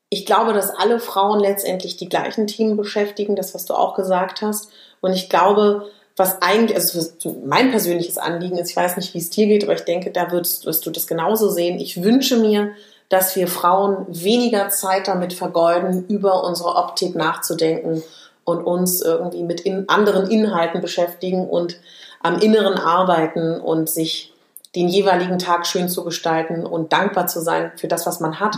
ich 0.10 0.26
glaube, 0.26 0.54
dass 0.54 0.70
alle 0.70 1.00
Frauen 1.00 1.39
letztendlich 1.39 1.98
die 1.98 2.10
gleichen 2.10 2.48
Themen 2.48 2.78
beschäftigen, 2.78 3.36
das, 3.36 3.54
was 3.54 3.65
du 3.65 3.74
auch 3.74 3.96
gesagt 3.96 4.41
hast. 4.41 4.70
Und 5.02 5.13
ich 5.13 5.30
glaube, 5.30 5.89
was 6.15 6.41
eigentlich, 6.41 6.76
also 6.76 7.36
mein 7.46 7.72
persönliches 7.72 8.17
Anliegen 8.17 8.58
ist, 8.58 8.72
ich 8.72 8.76
weiß 8.76 8.98
nicht, 8.98 9.13
wie 9.13 9.20
es 9.20 9.30
dir 9.30 9.48
geht, 9.48 9.63
aber 9.63 9.74
ich 9.74 9.86
denke, 9.86 10.12
da 10.12 10.32
wirst, 10.32 10.65
wirst 10.65 10.86
du 10.86 10.91
das 10.91 11.08
genauso 11.08 11.50
sehen. 11.50 11.80
Ich 11.80 12.02
wünsche 12.04 12.38
mir, 12.38 12.72
dass 13.10 13.36
wir 13.36 13.48
Frauen 13.48 14.06
weniger 14.08 14.70
Zeit 14.70 15.08
damit 15.08 15.34
vergeuden, 15.34 16.06
über 16.08 16.43
unsere 16.43 16.76
Optik 16.76 17.15
nachzudenken 17.15 18.02
und 18.43 18.63
uns 18.63 19.02
irgendwie 19.02 19.43
mit 19.43 19.62
in 19.62 19.89
anderen 19.89 20.30
Inhalten 20.30 20.82
beschäftigen 20.82 21.48
und 21.48 21.78
am 22.22 22.39
Inneren 22.39 22.78
arbeiten 22.78 23.60
und 23.60 23.89
sich 23.89 24.34
den 24.78 24.88
jeweiligen 24.88 25.40
Tag 25.40 25.66
schön 25.66 25.90
zu 25.90 26.04
gestalten 26.04 26.66
und 26.66 26.94
dankbar 26.94 27.28
zu 27.28 27.42
sein 27.42 27.72
für 27.76 27.88
das, 27.88 28.06
was 28.06 28.20
man 28.20 28.40
hat. 28.40 28.58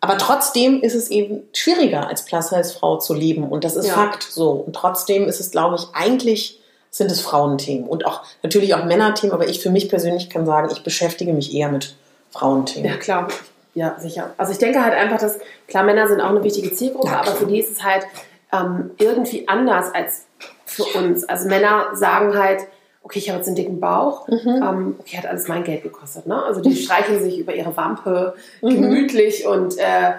Aber 0.00 0.18
trotzdem 0.18 0.82
ist 0.82 0.94
es 0.94 1.10
eben 1.10 1.42
schwieriger, 1.52 2.06
als 2.06 2.24
Plus-Size-Frau 2.24 2.98
zu 2.98 3.14
leben. 3.14 3.48
Und 3.48 3.64
das 3.64 3.76
ist 3.76 3.88
ja. 3.88 3.94
Fakt 3.94 4.22
so. 4.22 4.50
Und 4.50 4.76
trotzdem 4.76 5.26
ist 5.26 5.40
es, 5.40 5.50
glaube 5.50 5.76
ich, 5.76 5.86
eigentlich 5.94 6.60
sind 6.90 7.10
es 7.10 7.20
Frauenthemen 7.20 7.86
und 7.86 8.06
auch 8.06 8.22
natürlich 8.42 8.74
auch 8.74 8.84
Männerthemen. 8.84 9.34
Aber 9.34 9.48
ich 9.48 9.60
für 9.60 9.70
mich 9.70 9.88
persönlich 9.88 10.30
kann 10.30 10.46
sagen, 10.46 10.68
ich 10.70 10.82
beschäftige 10.82 11.32
mich 11.32 11.54
eher 11.54 11.70
mit 11.70 11.96
Frauenthemen. 12.30 12.90
Ja, 12.90 12.96
klar. 12.96 13.28
Ja, 13.74 13.96
sicher. 13.98 14.32
Also 14.38 14.52
ich 14.52 14.58
denke 14.58 14.82
halt 14.82 14.94
einfach, 14.94 15.18
dass, 15.18 15.38
klar, 15.68 15.84
Männer 15.84 16.08
sind 16.08 16.20
auch 16.20 16.30
eine 16.30 16.42
wichtige 16.42 16.72
Zielgruppe, 16.74 17.08
ja, 17.08 17.20
aber 17.20 17.32
für 17.32 17.46
die 17.46 17.60
ist 17.60 17.70
es 17.70 17.82
halt 17.82 18.06
ähm, 18.52 18.92
irgendwie 18.98 19.46
anders 19.48 19.94
als 19.94 20.24
für 20.64 20.84
uns. 20.98 21.24
Also 21.24 21.48
Männer 21.48 21.88
sagen 21.94 22.38
halt, 22.38 22.62
okay, 23.06 23.20
ich 23.20 23.28
habe 23.28 23.38
jetzt 23.38 23.46
einen 23.46 23.54
dicken 23.54 23.78
Bauch, 23.78 24.26
mhm. 24.26 24.62
ähm, 24.62 24.96
okay, 24.98 25.16
hat 25.16 25.26
alles 25.26 25.46
mein 25.46 25.62
Geld 25.62 25.84
gekostet. 25.84 26.26
Ne? 26.26 26.42
Also 26.42 26.60
die 26.60 26.74
streichen 26.74 27.22
sich 27.22 27.38
über 27.38 27.54
ihre 27.54 27.76
Wampe 27.76 28.34
mhm. 28.62 28.68
gemütlich 28.68 29.46
und 29.46 29.78
äh, 29.78 30.14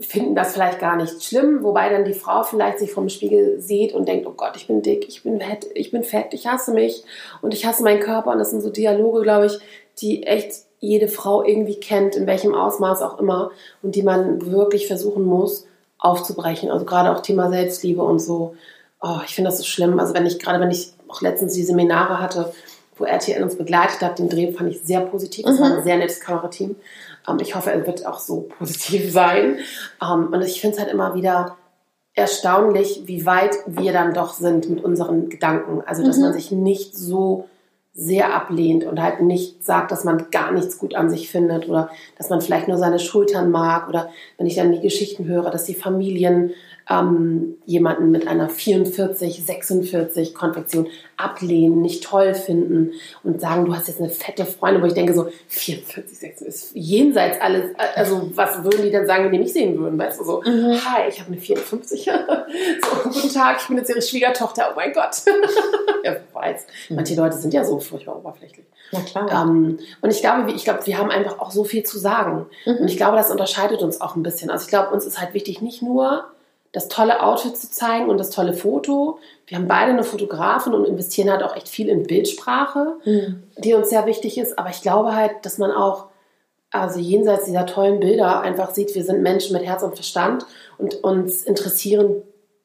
finden 0.00 0.34
das 0.34 0.52
vielleicht 0.52 0.80
gar 0.80 0.96
nicht 0.96 1.22
schlimm, 1.22 1.62
wobei 1.62 1.88
dann 1.88 2.04
die 2.04 2.14
Frau 2.14 2.42
vielleicht 2.42 2.80
sich 2.80 2.90
vom 2.90 3.08
Spiegel 3.08 3.60
sieht 3.60 3.94
und 3.94 4.08
denkt, 4.08 4.26
oh 4.26 4.34
Gott, 4.36 4.56
ich 4.56 4.66
bin 4.66 4.82
dick, 4.82 5.06
ich 5.08 5.22
bin 5.22 5.40
fett, 5.40 5.68
ich 5.74 5.92
bin 5.92 6.02
fett, 6.02 6.34
ich 6.34 6.48
hasse 6.48 6.74
mich 6.74 7.04
und 7.42 7.54
ich 7.54 7.64
hasse 7.64 7.84
meinen 7.84 8.00
Körper 8.00 8.32
und 8.32 8.38
das 8.38 8.50
sind 8.50 8.60
so 8.60 8.70
Dialoge, 8.70 9.22
glaube 9.22 9.46
ich, 9.46 9.60
die 10.00 10.24
echt 10.24 10.64
jede 10.80 11.06
Frau 11.06 11.44
irgendwie 11.44 11.78
kennt, 11.78 12.16
in 12.16 12.26
welchem 12.26 12.56
Ausmaß 12.56 13.02
auch 13.02 13.20
immer, 13.20 13.52
und 13.82 13.94
die 13.94 14.02
man 14.02 14.50
wirklich 14.50 14.88
versuchen 14.88 15.24
muss 15.24 15.64
aufzubrechen. 16.00 16.72
Also 16.72 16.84
gerade 16.84 17.12
auch 17.12 17.22
Thema 17.22 17.50
Selbstliebe 17.50 18.02
und 18.02 18.18
so. 18.18 18.56
Oh, 19.00 19.20
ich 19.24 19.34
finde 19.34 19.50
das 19.50 19.58
so 19.58 19.64
schlimm. 19.64 20.00
Also 20.00 20.12
wenn 20.12 20.26
ich 20.26 20.40
gerade, 20.40 20.60
wenn 20.60 20.72
ich 20.72 20.92
auch 21.16 21.22
letztens 21.22 21.54
die 21.54 21.62
Seminare 21.62 22.20
hatte, 22.20 22.52
wo 22.96 23.04
RTL 23.04 23.42
uns 23.42 23.56
begleitet 23.56 24.00
hat, 24.00 24.18
den 24.18 24.28
Dreh 24.28 24.52
fand 24.52 24.70
ich 24.70 24.80
sehr 24.82 25.00
positiv. 25.00 25.46
Es 25.46 25.58
mhm. 25.58 25.62
war 25.62 25.76
ein 25.76 25.84
sehr 25.84 25.98
nettes 25.98 26.20
Kamerateam. 26.20 26.76
Ähm, 27.28 27.38
ich 27.40 27.54
hoffe, 27.54 27.70
er 27.70 27.86
wird 27.86 28.06
auch 28.06 28.18
so 28.18 28.48
positiv 28.58 29.12
sein. 29.12 29.58
Ähm, 30.02 30.28
und 30.32 30.42
ich 30.42 30.60
finde 30.60 30.76
es 30.76 30.82
halt 30.82 30.92
immer 30.92 31.14
wieder 31.14 31.56
erstaunlich, 32.14 33.02
wie 33.04 33.26
weit 33.26 33.54
wir 33.66 33.92
dann 33.92 34.14
doch 34.14 34.32
sind 34.32 34.70
mit 34.70 34.82
unseren 34.82 35.28
Gedanken. 35.28 35.82
Also, 35.84 36.04
dass 36.04 36.16
mhm. 36.16 36.24
man 36.24 36.32
sich 36.32 36.50
nicht 36.50 36.96
so 36.96 37.48
sehr 37.92 38.34
ablehnt 38.34 38.84
und 38.84 39.00
halt 39.00 39.22
nicht 39.22 39.64
sagt, 39.64 39.90
dass 39.90 40.04
man 40.04 40.30
gar 40.30 40.52
nichts 40.52 40.78
gut 40.78 40.94
an 40.94 41.08
sich 41.08 41.30
findet 41.30 41.66
oder 41.66 41.88
dass 42.18 42.28
man 42.28 42.42
vielleicht 42.42 42.68
nur 42.68 42.76
seine 42.76 42.98
Schultern 42.98 43.50
mag 43.50 43.88
oder 43.88 44.10
wenn 44.36 44.46
ich 44.46 44.56
dann 44.56 44.72
die 44.72 44.80
Geschichten 44.80 45.24
höre, 45.24 45.50
dass 45.50 45.64
die 45.64 45.74
Familien 45.74 46.52
ähm, 46.88 47.56
jemanden 47.64 48.10
mit 48.10 48.28
einer 48.28 48.48
44, 48.48 49.44
46 49.44 50.34
Konfektion 50.34 50.86
ablehnen, 51.16 51.82
nicht 51.82 52.04
toll 52.04 52.34
finden 52.34 52.92
und 53.24 53.40
sagen, 53.40 53.64
du 53.64 53.74
hast 53.74 53.88
jetzt 53.88 54.00
eine 54.00 54.10
fette 54.10 54.44
Freundin, 54.44 54.82
wo 54.82 54.86
ich 54.86 54.94
denke 54.94 55.14
so, 55.14 55.28
44, 55.48 56.18
46 56.18 56.46
ist 56.46 56.70
jenseits 56.74 57.40
alles, 57.40 57.70
also 57.96 58.30
was 58.34 58.62
würden 58.62 58.82
die 58.82 58.90
denn 58.90 59.06
sagen, 59.06 59.24
wenn 59.24 59.32
die 59.32 59.38
mich 59.38 59.52
sehen 59.52 59.78
würden, 59.78 59.98
weißt 59.98 60.20
du, 60.20 60.24
so, 60.24 60.42
mhm. 60.42 60.78
hi, 60.84 61.08
ich 61.08 61.18
habe 61.18 61.32
eine 61.32 61.40
54, 61.40 62.04
so, 62.04 63.10
guten 63.10 63.34
Tag, 63.34 63.58
ich 63.60 63.66
bin 63.66 63.78
jetzt 63.78 63.90
ihre 63.90 64.02
Schwiegertochter, 64.02 64.68
oh 64.70 64.76
mein 64.76 64.92
Gott. 64.92 65.22
ja, 66.04 66.16
weiß, 66.32 66.66
manche 66.90 67.14
mhm. 67.14 67.20
Leute 67.20 67.36
sind 67.36 67.52
ja 67.52 67.64
so 67.64 67.80
furchtbar 67.80 68.16
oberflächlich. 68.16 68.66
Na 68.92 69.00
klar. 69.00 69.28
Ähm, 69.32 69.78
und 70.00 70.10
ich 70.10 70.20
glaube, 70.20 70.52
ich 70.52 70.64
glaube, 70.64 70.86
wir 70.86 70.98
haben 70.98 71.10
einfach 71.10 71.40
auch 71.40 71.50
so 71.50 71.64
viel 71.64 71.82
zu 71.82 71.98
sagen. 71.98 72.46
Mhm. 72.64 72.76
Und 72.76 72.88
ich 72.88 72.96
glaube, 72.96 73.16
das 73.16 73.30
unterscheidet 73.30 73.82
uns 73.82 74.00
auch 74.00 74.14
ein 74.14 74.22
bisschen. 74.22 74.50
Also 74.50 74.64
ich 74.64 74.68
glaube, 74.68 74.94
uns 74.94 75.04
ist 75.04 75.20
halt 75.20 75.34
wichtig, 75.34 75.60
nicht 75.60 75.82
nur 75.82 76.26
das 76.76 76.88
tolle 76.88 77.22
Outfit 77.22 77.56
zu 77.56 77.70
zeigen 77.70 78.10
und 78.10 78.18
das 78.18 78.28
tolle 78.28 78.52
Foto. 78.52 79.18
Wir 79.46 79.56
haben 79.56 79.66
beide 79.66 79.92
eine 79.92 80.04
Fotografin 80.04 80.74
und 80.74 80.84
investieren 80.84 81.30
halt 81.30 81.42
auch 81.42 81.56
echt 81.56 81.70
viel 81.70 81.88
in 81.88 82.02
Bildsprache, 82.02 82.98
mhm. 83.06 83.44
die 83.56 83.72
uns 83.72 83.88
sehr 83.88 84.04
wichtig 84.04 84.36
ist. 84.36 84.58
Aber 84.58 84.68
ich 84.68 84.82
glaube 84.82 85.16
halt, 85.16 85.32
dass 85.40 85.56
man 85.56 85.70
auch, 85.70 86.08
also 86.70 87.00
jenseits 87.00 87.46
dieser 87.46 87.64
tollen 87.64 87.98
Bilder, 87.98 88.42
einfach 88.42 88.74
sieht, 88.74 88.94
wir 88.94 89.04
sind 89.04 89.22
Menschen 89.22 89.56
mit 89.56 89.64
Herz 89.64 89.82
und 89.82 89.94
Verstand 89.94 90.44
und 90.76 91.02
uns 91.02 91.44
interessieren 91.44 92.16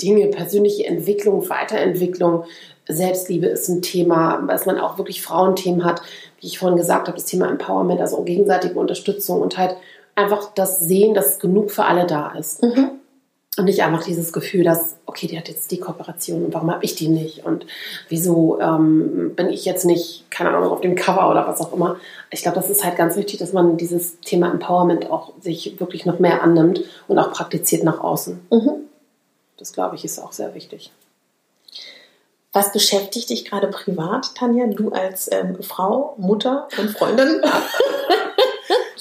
Dinge, 0.01 0.27
persönliche 0.27 0.87
Entwicklung, 0.87 1.47
Weiterentwicklung, 1.49 2.43
Selbstliebe 2.89 3.45
ist 3.45 3.69
ein 3.69 3.81
Thema, 3.81 4.45
dass 4.45 4.65
man 4.65 4.77
auch 4.77 4.97
wirklich 4.97 5.21
Frauenthemen 5.21 5.85
hat, 5.85 6.01
wie 6.41 6.47
ich 6.47 6.59
vorhin 6.59 6.77
gesagt 6.77 7.07
habe, 7.07 7.15
das 7.15 7.27
Thema 7.27 7.47
Empowerment, 7.47 8.01
also 8.01 8.21
gegenseitige 8.23 8.77
Unterstützung 8.77 9.41
und 9.41 9.57
halt 9.57 9.77
einfach 10.15 10.53
das 10.53 10.81
Sehen, 10.81 11.13
dass 11.13 11.39
genug 11.39 11.71
für 11.71 11.85
alle 11.85 12.05
da 12.05 12.33
ist. 12.37 12.61
Mhm. 12.61 12.99
Und 13.57 13.65
nicht 13.65 13.83
einfach 13.83 14.03
dieses 14.03 14.31
Gefühl, 14.31 14.63
dass, 14.63 14.95
okay, 15.05 15.27
die 15.27 15.37
hat 15.37 15.49
jetzt 15.49 15.71
die 15.71 15.79
Kooperation 15.79 16.45
und 16.45 16.53
warum 16.53 16.71
habe 16.71 16.85
ich 16.85 16.95
die 16.95 17.09
nicht? 17.09 17.45
Und 17.45 17.65
wieso 18.07 18.61
ähm, 18.61 19.33
bin 19.35 19.49
ich 19.49 19.65
jetzt 19.65 19.83
nicht, 19.83 20.31
keine 20.31 20.51
Ahnung, 20.51 20.71
auf 20.71 20.79
dem 20.79 20.95
Cover 20.95 21.29
oder 21.29 21.45
was 21.45 21.59
auch 21.59 21.73
immer? 21.73 21.97
Ich 22.29 22.43
glaube, 22.43 22.55
das 22.55 22.69
ist 22.69 22.85
halt 22.85 22.95
ganz 22.95 23.17
wichtig, 23.17 23.39
dass 23.39 23.51
man 23.51 23.75
dieses 23.75 24.21
Thema 24.21 24.49
Empowerment 24.49 25.11
auch 25.11 25.33
sich 25.41 25.81
wirklich 25.81 26.05
noch 26.05 26.19
mehr 26.19 26.41
annimmt 26.41 26.81
und 27.09 27.19
auch 27.19 27.33
praktiziert 27.33 27.83
nach 27.83 27.99
außen. 27.99 28.39
Mhm. 28.51 28.71
Das, 29.57 29.73
glaube 29.73 29.97
ich, 29.97 30.05
ist 30.05 30.19
auch 30.19 30.31
sehr 30.31 30.55
wichtig. 30.55 30.93
Was 32.53 32.71
beschäftigt 32.71 33.29
dich 33.29 33.43
gerade 33.43 33.67
privat, 33.67 34.33
Tanja? 34.35 34.67
Du 34.67 34.91
als 34.91 35.29
ähm, 35.29 35.61
Frau, 35.61 36.15
Mutter 36.17 36.69
und 36.77 36.89
Freundin? 36.89 37.41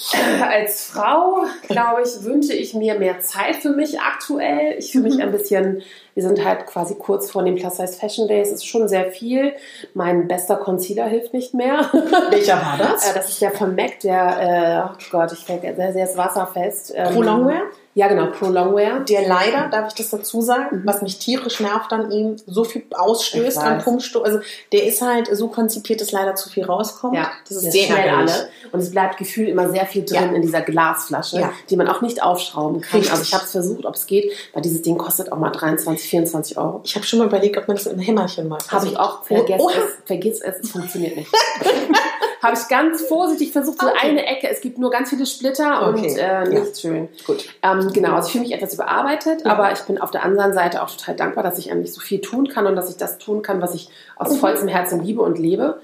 als 0.41 0.85
Frau, 0.85 1.45
glaube 1.67 2.01
ich, 2.03 2.23
wünsche 2.23 2.53
ich 2.53 2.73
mir 2.73 2.97
mehr 2.97 3.21
Zeit 3.21 3.57
für 3.57 3.69
mich 3.69 3.99
aktuell. 3.99 4.75
Ich 4.77 4.91
fühle 4.91 5.05
mich 5.05 5.15
mhm. 5.15 5.21
ein 5.21 5.31
bisschen, 5.31 5.83
wir 6.13 6.23
sind 6.23 6.43
halt 6.43 6.65
quasi 6.65 6.95
kurz 6.95 7.31
vor 7.31 7.43
dem 7.43 7.55
Plus 7.55 7.77
Size 7.77 7.93
Fashion 7.93 8.27
Day. 8.27 8.41
Es 8.41 8.51
ist 8.51 8.65
schon 8.65 8.87
sehr 8.87 9.11
viel. 9.11 9.53
Mein 9.93 10.27
bester 10.27 10.57
Concealer 10.57 11.05
hilft 11.05 11.33
nicht 11.33 11.53
mehr. 11.53 11.89
Welcher 12.29 12.55
war 12.55 12.77
das? 12.77 13.09
Äh, 13.09 13.13
das 13.13 13.29
ist 13.29 13.41
der 13.41 13.51
von 13.51 13.75
MAC, 13.75 13.99
der, 14.01 14.89
äh, 14.89 14.89
oh 14.89 14.97
Gott, 15.11 15.31
ich 15.33 15.45
denke, 15.45 15.73
sehr, 15.75 15.93
sehr 15.93 16.17
wasserfest. 16.17 16.95
Pro 16.95 17.21
Longwear? 17.21 17.63
Ja, 17.93 18.07
genau, 18.07 18.27
Pro 18.27 18.47
Longwear. 18.47 19.01
Der 19.01 19.27
leider, 19.27 19.67
darf 19.67 19.89
ich 19.89 19.95
das 19.95 20.09
dazu 20.09 20.41
sagen, 20.41 20.77
mhm. 20.77 20.81
was 20.85 21.01
mich 21.01 21.19
tierisch 21.19 21.59
nervt 21.59 21.91
an 21.91 22.09
ihm, 22.11 22.37
so 22.47 22.63
viel 22.63 22.83
ausstößt 22.89 23.57
an 23.57 23.79
Pumpstoff. 23.79 24.23
Also 24.23 24.39
der 24.71 24.85
ist 24.85 25.01
halt 25.01 25.29
so 25.35 25.49
konzipiert, 25.49 25.99
dass 25.99 26.11
leider 26.11 26.35
zu 26.35 26.49
viel 26.49 26.63
rauskommt. 26.63 27.15
Ja, 27.15 27.31
das 27.47 27.57
ist 27.57 27.71
sehr 27.71 27.87
schnell 27.87 28.09
alle. 28.09 28.49
Und 28.71 28.79
es 28.79 28.91
bleibt 28.91 29.17
gefühlt 29.17 29.49
immer 29.49 29.69
sehr 29.69 29.85
viel 29.85 30.05
drin 30.05 30.29
ja. 30.29 30.31
in 30.31 30.41
dieser 30.41 30.61
Glasflasche, 30.61 31.39
ja. 31.39 31.53
die 31.69 31.75
man 31.75 31.89
auch 31.89 32.01
nicht 32.01 32.23
aufschrauben 32.23 32.81
kann. 32.81 32.99
Richtig. 32.99 33.11
Also 33.11 33.23
ich 33.23 33.33
habe 33.33 33.43
es 33.43 33.51
versucht, 33.51 33.85
ob 33.85 33.95
es 33.95 34.07
geht, 34.07 34.31
weil 34.53 34.61
dieses 34.61 34.81
Ding 34.81 34.97
kostet 34.97 35.31
auch 35.31 35.37
mal 35.37 35.49
23, 35.49 36.09
24 36.09 36.57
Euro. 36.57 36.81
Ich 36.85 36.95
habe 36.95 37.05
schon 37.05 37.19
mal 37.19 37.27
überlegt, 37.27 37.57
ob 37.57 37.67
man 37.67 37.75
das 37.75 37.87
in 37.87 37.97
ein 37.97 37.99
Hämmerchen 37.99 38.47
macht. 38.47 38.71
Habe 38.71 38.87
ich 38.87 38.97
auch. 38.97 39.23
Vergiss 39.25 39.59
oh, 39.59 39.69
es. 39.69 39.97
Vergiss 40.05 40.41
es, 40.41 40.59
es 40.61 40.71
funktioniert 40.71 41.17
nicht. 41.17 41.31
habe 42.41 42.57
ich 42.57 42.67
ganz 42.67 43.01
vorsichtig 43.03 43.51
versucht, 43.51 43.79
so 43.79 43.87
okay. 43.87 43.97
eine 44.01 44.25
Ecke. 44.25 44.49
Es 44.49 44.61
gibt 44.61 44.77
nur 44.79 44.89
ganz 44.89 45.09
viele 45.09 45.25
Splitter 45.25 45.87
okay. 45.87 46.09
und 46.09 46.17
äh, 46.17 46.49
nichts 46.49 46.81
ja. 46.81 46.89
schön. 46.89 47.09
Gut. 47.25 47.47
Ähm, 47.61 47.91
genau, 47.93 48.15
also 48.15 48.27
ich 48.27 48.31
fühle 48.31 48.45
mich 48.45 48.53
etwas 48.53 48.73
überarbeitet, 48.73 49.45
ja. 49.45 49.51
aber 49.51 49.71
ich 49.71 49.79
bin 49.81 49.99
auf 49.99 50.09
der 50.11 50.23
anderen 50.23 50.53
Seite 50.53 50.81
auch 50.81 50.89
total 50.89 51.15
dankbar, 51.15 51.43
dass 51.43 51.59
ich 51.59 51.71
eigentlich 51.71 51.93
so 51.93 52.01
viel 52.01 52.19
tun 52.19 52.47
kann 52.47 52.65
und 52.65 52.75
dass 52.75 52.89
ich 52.89 52.97
das 52.97 53.19
tun 53.19 53.43
kann, 53.43 53.61
was 53.61 53.75
ich 53.75 53.89
aus 54.15 54.31
mhm. 54.31 54.37
vollstem 54.37 54.67
Herzen 54.67 55.03
liebe 55.03 55.21
und 55.21 55.37
lebe. 55.37 55.79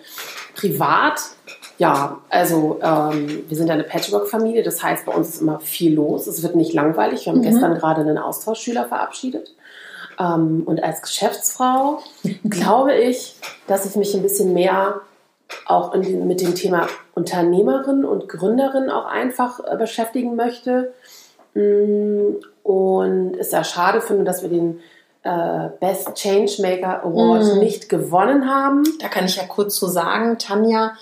Privat, 0.55 1.21
ja, 1.77 2.17
also 2.29 2.79
ähm, 2.81 3.43
wir 3.47 3.55
sind 3.57 3.69
eine 3.69 3.83
Patchwork-Familie, 3.83 4.63
das 4.63 4.81
heißt, 4.81 5.05
bei 5.05 5.13
uns 5.13 5.29
ist 5.29 5.41
immer 5.41 5.59
viel 5.59 5.93
los. 5.93 6.25
Es 6.25 6.41
wird 6.41 6.55
nicht 6.55 6.73
langweilig. 6.73 7.25
Wir 7.25 7.33
haben 7.33 7.39
mhm. 7.39 7.43
gestern 7.43 7.75
gerade 7.75 8.01
einen 8.01 8.17
Austauschschüler 8.17 8.85
verabschiedet. 8.85 9.53
Ähm, 10.19 10.63
und 10.65 10.83
als 10.83 11.03
Geschäftsfrau 11.03 11.99
glaube 12.49 12.95
ich, 12.95 13.35
dass 13.67 13.85
ich 13.85 13.95
mich 13.95 14.15
ein 14.15 14.23
bisschen 14.23 14.53
mehr 14.53 15.01
auch 15.65 15.93
in, 15.93 16.27
mit 16.27 16.41
dem 16.41 16.55
Thema 16.55 16.87
Unternehmerin 17.13 18.05
und 18.05 18.27
Gründerin 18.29 18.89
auch 18.89 19.05
einfach 19.05 19.59
äh, 19.59 19.75
beschäftigen 19.77 20.35
möchte. 20.35 20.93
Mm, 21.53 22.35
und 22.63 23.35
es 23.37 23.51
ja 23.51 23.63
schade 23.63 24.01
finde, 24.01 24.23
dass 24.23 24.41
wir 24.41 24.49
den 24.49 24.79
äh, 25.23 25.69
Best 25.79 26.15
Changemaker 26.15 27.03
Award 27.03 27.55
mm. 27.55 27.59
nicht 27.59 27.89
gewonnen 27.89 28.49
haben. 28.49 28.83
Da 28.99 29.07
kann 29.07 29.25
ich 29.25 29.37
ja 29.37 29.43
kurz 29.43 29.75
zu 29.75 29.87
sagen, 29.87 30.37
Tanja 30.37 30.93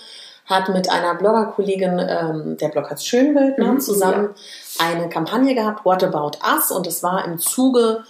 hat 0.46 0.68
mit 0.68 0.90
einer 0.90 1.14
Bloggerkollegin, 1.16 1.98
ähm, 1.98 2.56
der 2.56 2.68
Blog 2.68 2.90
heißt 2.90 3.06
Schönbild, 3.06 3.58
ne, 3.58 3.64
mhm, 3.64 3.80
zusammen 3.80 4.30
ja. 4.78 4.86
eine 4.86 5.08
Kampagne 5.08 5.54
gehabt, 5.54 5.84
What 5.84 6.04
About 6.04 6.38
Us? 6.54 6.70
Und 6.70 6.86
es 6.86 7.02
war 7.02 7.24
im 7.24 7.38
Zuge 7.38 8.04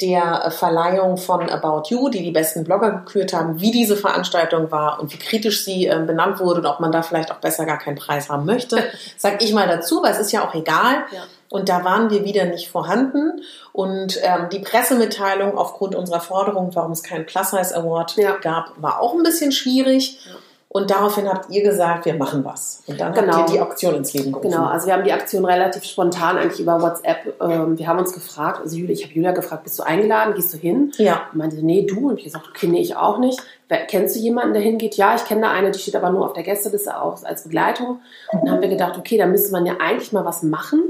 der 0.00 0.50
Verleihung 0.50 1.16
von 1.16 1.48
About 1.50 1.88
You, 1.88 2.08
die 2.08 2.22
die 2.22 2.30
besten 2.30 2.64
Blogger 2.64 2.90
gekürt 2.90 3.32
haben, 3.32 3.60
wie 3.60 3.70
diese 3.70 3.96
Veranstaltung 3.96 4.70
war 4.70 5.00
und 5.00 5.12
wie 5.12 5.18
kritisch 5.18 5.64
sie 5.64 5.86
äh, 5.86 6.02
benannt 6.06 6.40
wurde 6.40 6.60
und 6.60 6.66
ob 6.66 6.80
man 6.80 6.92
da 6.92 7.02
vielleicht 7.02 7.30
auch 7.30 7.38
besser 7.38 7.66
gar 7.66 7.78
keinen 7.78 7.96
Preis 7.96 8.28
haben 8.28 8.46
möchte, 8.46 8.82
sag 9.16 9.42
ich 9.42 9.52
mal 9.52 9.68
dazu, 9.68 10.02
weil 10.02 10.12
es 10.12 10.18
ist 10.18 10.32
ja 10.32 10.46
auch 10.46 10.54
egal. 10.54 11.04
Ja. 11.12 11.22
Und 11.50 11.68
da 11.68 11.84
waren 11.84 12.10
wir 12.10 12.24
wieder 12.24 12.44
nicht 12.44 12.70
vorhanden. 12.70 13.42
Und 13.72 14.20
ähm, 14.22 14.48
die 14.52 14.60
Pressemitteilung 14.60 15.58
aufgrund 15.58 15.96
unserer 15.96 16.20
Forderung, 16.20 16.70
warum 16.74 16.92
es 16.92 17.02
keinen 17.02 17.26
Plus 17.26 17.50
Size 17.50 17.76
Award 17.76 18.16
ja. 18.16 18.36
gab, 18.36 18.72
war 18.76 19.00
auch 19.00 19.14
ein 19.14 19.24
bisschen 19.24 19.50
schwierig. 19.50 20.18
Ja. 20.24 20.32
Und 20.72 20.88
daraufhin 20.88 21.28
habt 21.28 21.50
ihr 21.50 21.64
gesagt, 21.64 22.04
wir 22.04 22.14
machen 22.14 22.44
was. 22.44 22.84
Und 22.86 23.00
dann 23.00 23.12
genau. 23.12 23.38
habt 23.38 23.50
ihr 23.50 23.54
die 23.54 23.60
Aktion 23.60 23.92
ins 23.96 24.12
Leben 24.14 24.30
gerufen. 24.30 24.50
Genau, 24.50 24.66
also 24.66 24.86
wir 24.86 24.94
haben 24.94 25.02
die 25.02 25.12
Aktion 25.12 25.44
relativ 25.44 25.82
spontan 25.82 26.38
eigentlich 26.38 26.60
über 26.60 26.80
WhatsApp. 26.80 27.34
Ähm, 27.40 27.76
wir 27.76 27.88
haben 27.88 27.98
uns 27.98 28.12
gefragt, 28.12 28.60
also 28.62 28.76
Julia, 28.76 28.92
ich 28.92 29.02
habe 29.02 29.12
Julia 29.12 29.32
gefragt, 29.32 29.64
bist 29.64 29.80
du 29.80 29.82
eingeladen, 29.82 30.32
gehst 30.34 30.54
du 30.54 30.58
hin? 30.58 30.92
Ja. 30.96 31.22
Und 31.32 31.38
meinte, 31.38 31.56
nee, 31.56 31.84
du. 31.84 32.10
Und 32.10 32.18
ich 32.18 32.24
gesagt, 32.24 32.46
okay, 32.48 32.68
nee, 32.68 32.80
ich 32.80 32.94
auch 32.94 33.18
nicht. 33.18 33.40
Kennst 33.88 34.14
du 34.14 34.20
jemanden, 34.20 34.52
der 34.52 34.62
hingeht? 34.62 34.94
Ja, 34.94 35.16
ich 35.16 35.24
kenne 35.24 35.40
da 35.40 35.50
eine, 35.50 35.72
die 35.72 35.78
steht 35.80 35.96
aber 35.96 36.10
nur 36.10 36.24
auf 36.24 36.34
der 36.34 36.44
Gästeliste 36.44 37.00
auch 37.00 37.20
als 37.24 37.42
Begleitung. 37.42 38.00
Und 38.30 38.44
dann 38.44 38.52
haben 38.52 38.62
wir 38.62 38.68
gedacht, 38.68 38.96
okay, 38.96 39.18
da 39.18 39.26
müsste 39.26 39.50
man 39.50 39.66
ja 39.66 39.74
eigentlich 39.80 40.12
mal 40.12 40.24
was 40.24 40.44
machen 40.44 40.82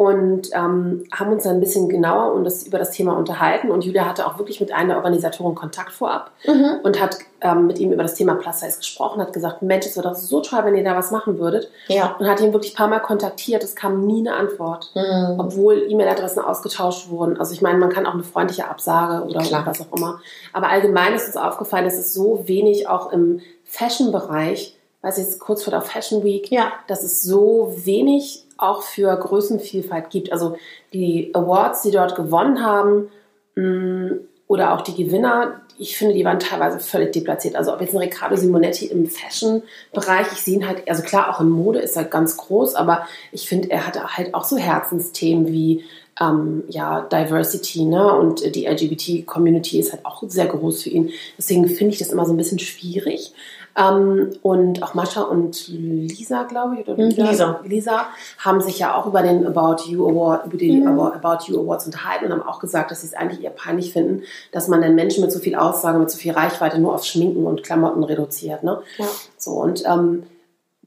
und 0.00 0.48
ähm, 0.54 1.04
haben 1.12 1.30
uns 1.30 1.42
dann 1.42 1.56
ein 1.56 1.60
bisschen 1.60 1.90
genauer 1.90 2.32
und 2.32 2.44
das, 2.44 2.62
über 2.62 2.78
das 2.78 2.90
Thema 2.90 3.18
unterhalten. 3.18 3.70
Und 3.70 3.84
Julia 3.84 4.06
hatte 4.06 4.26
auch 4.26 4.38
wirklich 4.38 4.58
mit 4.58 4.72
einer 4.72 4.96
Organisatorin 4.96 5.54
Kontakt 5.54 5.92
vorab 5.92 6.30
mhm. 6.46 6.80
und 6.82 6.98
hat 7.02 7.18
ähm, 7.42 7.66
mit 7.66 7.78
ihm 7.78 7.92
über 7.92 8.02
das 8.02 8.14
Thema 8.14 8.36
Plus 8.36 8.60
Size 8.60 8.78
gesprochen, 8.78 9.20
hat 9.20 9.34
gesagt, 9.34 9.60
Mensch, 9.60 9.84
es 9.84 9.98
wäre 9.98 10.08
doch 10.08 10.14
so 10.14 10.40
toll, 10.40 10.60
wenn 10.64 10.74
ihr 10.74 10.84
da 10.84 10.96
was 10.96 11.10
machen 11.10 11.38
würdet. 11.38 11.70
Ja. 11.88 12.16
Und 12.18 12.26
hat 12.26 12.40
ihn 12.40 12.54
wirklich 12.54 12.72
ein 12.72 12.76
paar 12.76 12.88
Mal 12.88 13.00
kontaktiert. 13.00 13.62
Es 13.62 13.76
kam 13.76 14.06
nie 14.06 14.26
eine 14.26 14.36
Antwort, 14.36 14.90
mhm. 14.94 15.38
obwohl 15.38 15.84
E-Mail-Adressen 15.86 16.42
ausgetauscht 16.42 17.10
wurden. 17.10 17.36
Also 17.38 17.52
ich 17.52 17.60
meine, 17.60 17.76
man 17.76 17.90
kann 17.90 18.06
auch 18.06 18.14
eine 18.14 18.24
freundliche 18.24 18.70
Absage 18.70 19.28
oder 19.28 19.40
Klar. 19.40 19.66
was 19.66 19.82
auch 19.82 19.94
immer. 19.94 20.18
Aber 20.54 20.70
allgemein 20.70 21.12
ist 21.12 21.26
uns 21.26 21.36
aufgefallen, 21.36 21.84
dass 21.84 21.98
es 21.98 22.14
so 22.14 22.48
wenig 22.48 22.88
auch 22.88 23.12
im 23.12 23.42
Fashion-Bereich, 23.64 24.79
weiß 25.02 25.18
ich 25.18 25.24
jetzt 25.24 25.40
kurz 25.40 25.62
vor 25.62 25.70
der 25.70 25.82
Fashion 25.82 26.22
Week, 26.24 26.50
ja. 26.50 26.72
dass 26.86 27.02
es 27.02 27.22
so 27.22 27.74
wenig 27.84 28.44
auch 28.58 28.82
für 28.82 29.14
Größenvielfalt 29.16 30.10
gibt. 30.10 30.32
Also 30.32 30.56
die 30.92 31.30
Awards, 31.34 31.82
die 31.82 31.90
dort 31.90 32.14
gewonnen 32.14 32.62
haben, 32.64 33.10
mm, 33.54 34.20
oder 34.46 34.74
auch 34.74 34.80
die 34.80 34.96
Gewinner, 34.96 35.60
ich 35.78 35.96
finde, 35.96 36.12
die 36.12 36.24
waren 36.24 36.40
teilweise 36.40 36.80
völlig 36.80 37.12
deplatziert. 37.12 37.54
Also 37.54 37.72
ob 37.72 37.80
jetzt 37.80 37.94
ein 37.94 38.00
Riccardo 38.00 38.34
Simonetti 38.34 38.86
im 38.86 39.06
Fashion-Bereich, 39.06 40.26
ich 40.32 40.42
sehe 40.42 40.56
ihn 40.56 40.66
halt, 40.66 40.88
also 40.88 41.02
klar, 41.02 41.30
auch 41.30 41.40
in 41.40 41.48
Mode 41.48 41.78
ist 41.78 41.96
er 41.96 42.04
ganz 42.04 42.36
groß, 42.36 42.74
aber 42.74 43.06
ich 43.30 43.48
finde, 43.48 43.70
er 43.70 43.86
hatte 43.86 44.16
halt 44.16 44.34
auch 44.34 44.42
so 44.42 44.58
Herzensthemen 44.58 45.46
wie 45.46 45.84
ähm, 46.20 46.64
ja, 46.68 47.00
Diversity, 47.00 47.84
ne? 47.84 48.12
Und 48.12 48.54
die 48.54 48.66
LGBT-Community 48.66 49.78
ist 49.78 49.92
halt 49.92 50.04
auch 50.04 50.22
sehr 50.26 50.46
groß 50.46 50.82
für 50.82 50.90
ihn. 50.90 51.10
Deswegen 51.38 51.66
finde 51.68 51.94
ich 51.94 51.98
das 51.98 52.10
immer 52.10 52.26
so 52.26 52.34
ein 52.34 52.36
bisschen 52.36 52.58
schwierig. 52.58 53.32
Ähm, 53.76 54.30
und 54.42 54.82
auch 54.82 54.94
Mascha 54.94 55.22
und 55.22 55.68
Lisa, 55.68 56.42
glaube 56.44 56.76
ich, 56.76 56.88
oder 56.88 56.96
hm, 56.96 57.10
Lisa. 57.10 57.60
Lisa. 57.64 58.06
haben 58.38 58.60
sich 58.60 58.78
ja 58.78 58.94
auch 58.94 59.06
über 59.06 59.22
den 59.22 59.46
About 59.46 59.84
You 59.84 60.08
Award, 60.08 60.46
über 60.46 60.56
die 60.56 60.72
mhm. 60.72 60.98
About 60.98 61.44
You 61.46 61.60
Awards 61.60 61.86
unterhalten 61.86 62.26
und 62.26 62.32
haben 62.32 62.42
auch 62.42 62.58
gesagt, 62.58 62.90
dass 62.90 63.02
sie 63.02 63.08
es 63.08 63.14
eigentlich 63.14 63.42
eher 63.42 63.50
peinlich 63.50 63.92
finden, 63.92 64.22
dass 64.52 64.68
man 64.68 64.80
den 64.80 64.94
Menschen 64.94 65.22
mit 65.22 65.32
so 65.32 65.38
viel 65.38 65.54
Aussage, 65.54 65.98
mit 65.98 66.10
so 66.10 66.18
viel 66.18 66.32
Reichweite 66.32 66.78
nur 66.78 66.94
auf 66.94 67.04
Schminken 67.04 67.46
und 67.46 67.62
Klamotten 67.62 68.02
reduziert. 68.02 68.64
Ne? 68.64 68.80
Ja. 68.98 69.06
So 69.36 69.52
und 69.52 69.84
ähm, 69.86 70.24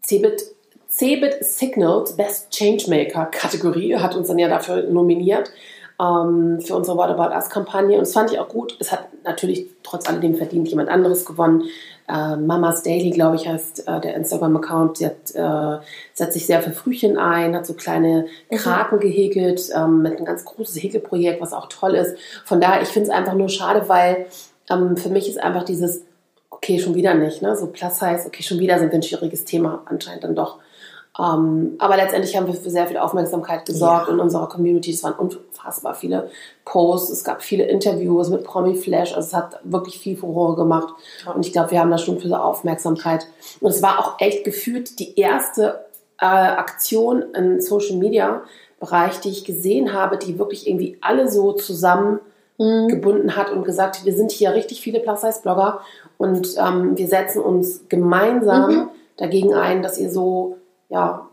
Cebit 0.02 0.44
Cebit 0.90 1.44
Signals 1.44 2.16
Best 2.16 2.52
Changemaker 2.52 3.26
Kategorie 3.26 3.96
hat 3.96 4.16
uns 4.16 4.28
dann 4.28 4.38
ja 4.38 4.48
dafür 4.48 4.84
nominiert 4.84 5.52
ähm, 6.00 6.60
für 6.62 6.76
unsere 6.76 6.98
What 6.98 7.10
About 7.10 7.34
Us 7.36 7.50
Kampagne. 7.50 7.98
Und 7.98 8.02
das 8.02 8.14
fand 8.14 8.32
ich 8.32 8.40
auch 8.40 8.48
gut. 8.48 8.76
Es 8.80 8.92
hat 8.92 9.08
natürlich 9.24 9.68
trotz 9.84 10.08
alledem 10.08 10.36
verdient 10.36 10.68
jemand 10.68 10.90
anderes 10.90 11.26
gewonnen. 11.26 11.64
Äh, 12.08 12.36
Mamas 12.36 12.84
Daily, 12.84 13.12
glaube 13.12 13.38
ich, 13.38 13.48
heißt 13.48 13.88
äh, 13.88 14.02
der 14.02 14.16
Instagram-Account. 14.16 14.98
Sie 14.98 15.06
hat, 15.06 15.34
äh, 15.34 15.84
setzt 16.14 16.34
sich 16.34 16.46
sehr 16.46 16.62
für 16.62 16.72
Frühchen 16.72 17.18
ein, 17.18 17.56
hat 17.56 17.66
so 17.66 17.74
kleine 17.74 18.28
mhm. 18.50 18.56
Kraken 18.56 19.00
gehäkelt 19.00 19.70
ähm, 19.76 20.02
mit 20.02 20.18
einem 20.18 20.26
ganz 20.26 20.44
großes 20.46 20.82
Häkelprojekt, 20.82 21.42
was 21.42 21.54
auch 21.54 21.68
toll 21.70 21.96
ist. 21.96 22.18
Von 22.46 22.60
daher, 22.60 22.82
ich 22.82 22.90
finde 22.90 23.10
es 23.10 23.16
einfach 23.16 23.34
nur 23.34 23.50
schade, 23.50 23.88
weil 23.88 24.26
ähm, 24.70 24.98
für 24.98 25.10
mich 25.10 25.30
ist 25.30 25.42
einfach 25.42 25.64
dieses, 25.64 26.04
okay, 26.50 26.80
schon 26.80 26.96
wieder 26.96 27.14
nicht, 27.14 27.42
ne? 27.42 27.56
So 27.56 27.68
Plus 27.68 28.02
heißt, 28.02 28.28
okay, 28.28 28.44
schon 28.44 28.60
wieder 28.60 28.80
sind 28.80 28.92
wir 28.92 29.00
ein 29.00 29.04
schwieriges 29.04 29.46
Thema 29.46 29.84
anscheinend 29.86 30.24
dann 30.24 30.36
doch. 30.36 30.60
Ähm, 31.20 31.76
aber 31.78 31.96
letztendlich 31.96 32.36
haben 32.36 32.48
wir 32.48 32.56
für 32.56 32.72
sehr 32.72 32.88
viel 32.88 32.98
Aufmerksamkeit 32.98 33.66
gesorgt 33.66 34.08
ja. 34.08 34.14
in 34.14 34.20
unserer 34.20 34.50
Community. 34.50 34.92
Es 34.92 35.04
waren 35.04 35.14
unfassbar 35.14 35.94
viele 35.94 36.30
Posts, 36.66 37.12
es 37.12 37.24
gab 37.24 37.44
viele 37.44 37.66
Interviews 37.66 38.30
mit 38.30 38.44
Promi 38.44 38.76
Flash. 38.76 39.14
Also 39.14 39.28
es 39.28 39.34
hat 39.34 39.60
wirklich 39.64 40.00
viel 40.00 40.18
Furore 40.18 40.56
gemacht. 40.56 40.94
Und 41.34 41.46
ich 41.46 41.54
glaube, 41.54 41.72
wir 41.72 41.80
haben 41.80 41.92
da 41.92 42.00
schon 42.00 42.20
für 42.20 42.28
so 42.28 42.36
Aufmerksamkeit. 42.36 43.28
Und 43.60 43.70
es 43.70 43.84
war 43.84 44.00
auch 44.00 44.20
echt 44.20 44.44
gefühlt 44.44 45.00
die 45.00 45.20
erste 45.20 45.86
äh, 46.20 46.26
Aktion 46.26 47.24
im 47.34 47.62
Social 47.62 47.98
Media 47.98 48.42
Bereich, 48.80 49.22
die 49.22 49.30
ich 49.30 49.46
gesehen 49.46 49.94
habe, 49.94 50.18
die 50.18 50.38
wirklich 50.38 50.68
irgendwie 50.68 50.98
alle 51.00 51.32
so 51.32 51.54
zusammen 51.54 52.20
mhm. 52.58 52.90
gebunden 52.90 53.38
hat 53.38 53.50
und 53.50 53.64
gesagt, 53.64 54.04
wir 54.04 54.14
sind 54.14 54.32
hier 54.32 54.54
richtig 54.54 54.82
viele 54.82 55.00
Plus-Size-Blogger 55.00 55.80
und 56.18 56.56
ähm, 56.58 56.98
wir 56.98 57.08
setzen 57.08 57.42
uns 57.42 57.86
gemeinsam 57.88 58.72
mhm. 58.72 58.90
dagegen 59.16 59.54
ein, 59.54 59.84
dass 59.84 59.98
ihr 59.98 60.10
so 60.10 60.58
ja, 60.94 61.28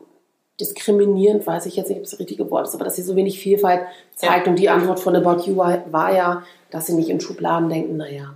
diskriminierend, 0.59 1.47
weiß 1.47 1.67
ich 1.67 1.77
jetzt 1.77 1.89
nicht, 1.89 1.99
ob 1.99 2.05
es 2.05 2.11
das 2.11 2.21
richtige 2.21 2.51
Wort 2.51 2.67
ist, 2.67 2.75
aber 2.75 2.85
dass 2.85 2.97
sie 2.97 3.03
so 3.03 3.15
wenig 3.15 3.39
Vielfalt 3.39 3.83
zeigt. 4.15 4.47
Ja. 4.47 4.51
Und 4.51 4.59
die 4.59 4.69
Antwort 4.69 5.01
von 5.01 5.15
About 5.15 5.43
You 5.45 5.57
war, 5.57 6.15
ja, 6.15 6.43
dass 6.71 6.87
sie 6.87 6.95
nicht 6.95 7.09
in 7.09 7.21
Schubladen 7.21 7.69
denken, 7.69 7.97
naja. 7.97 8.35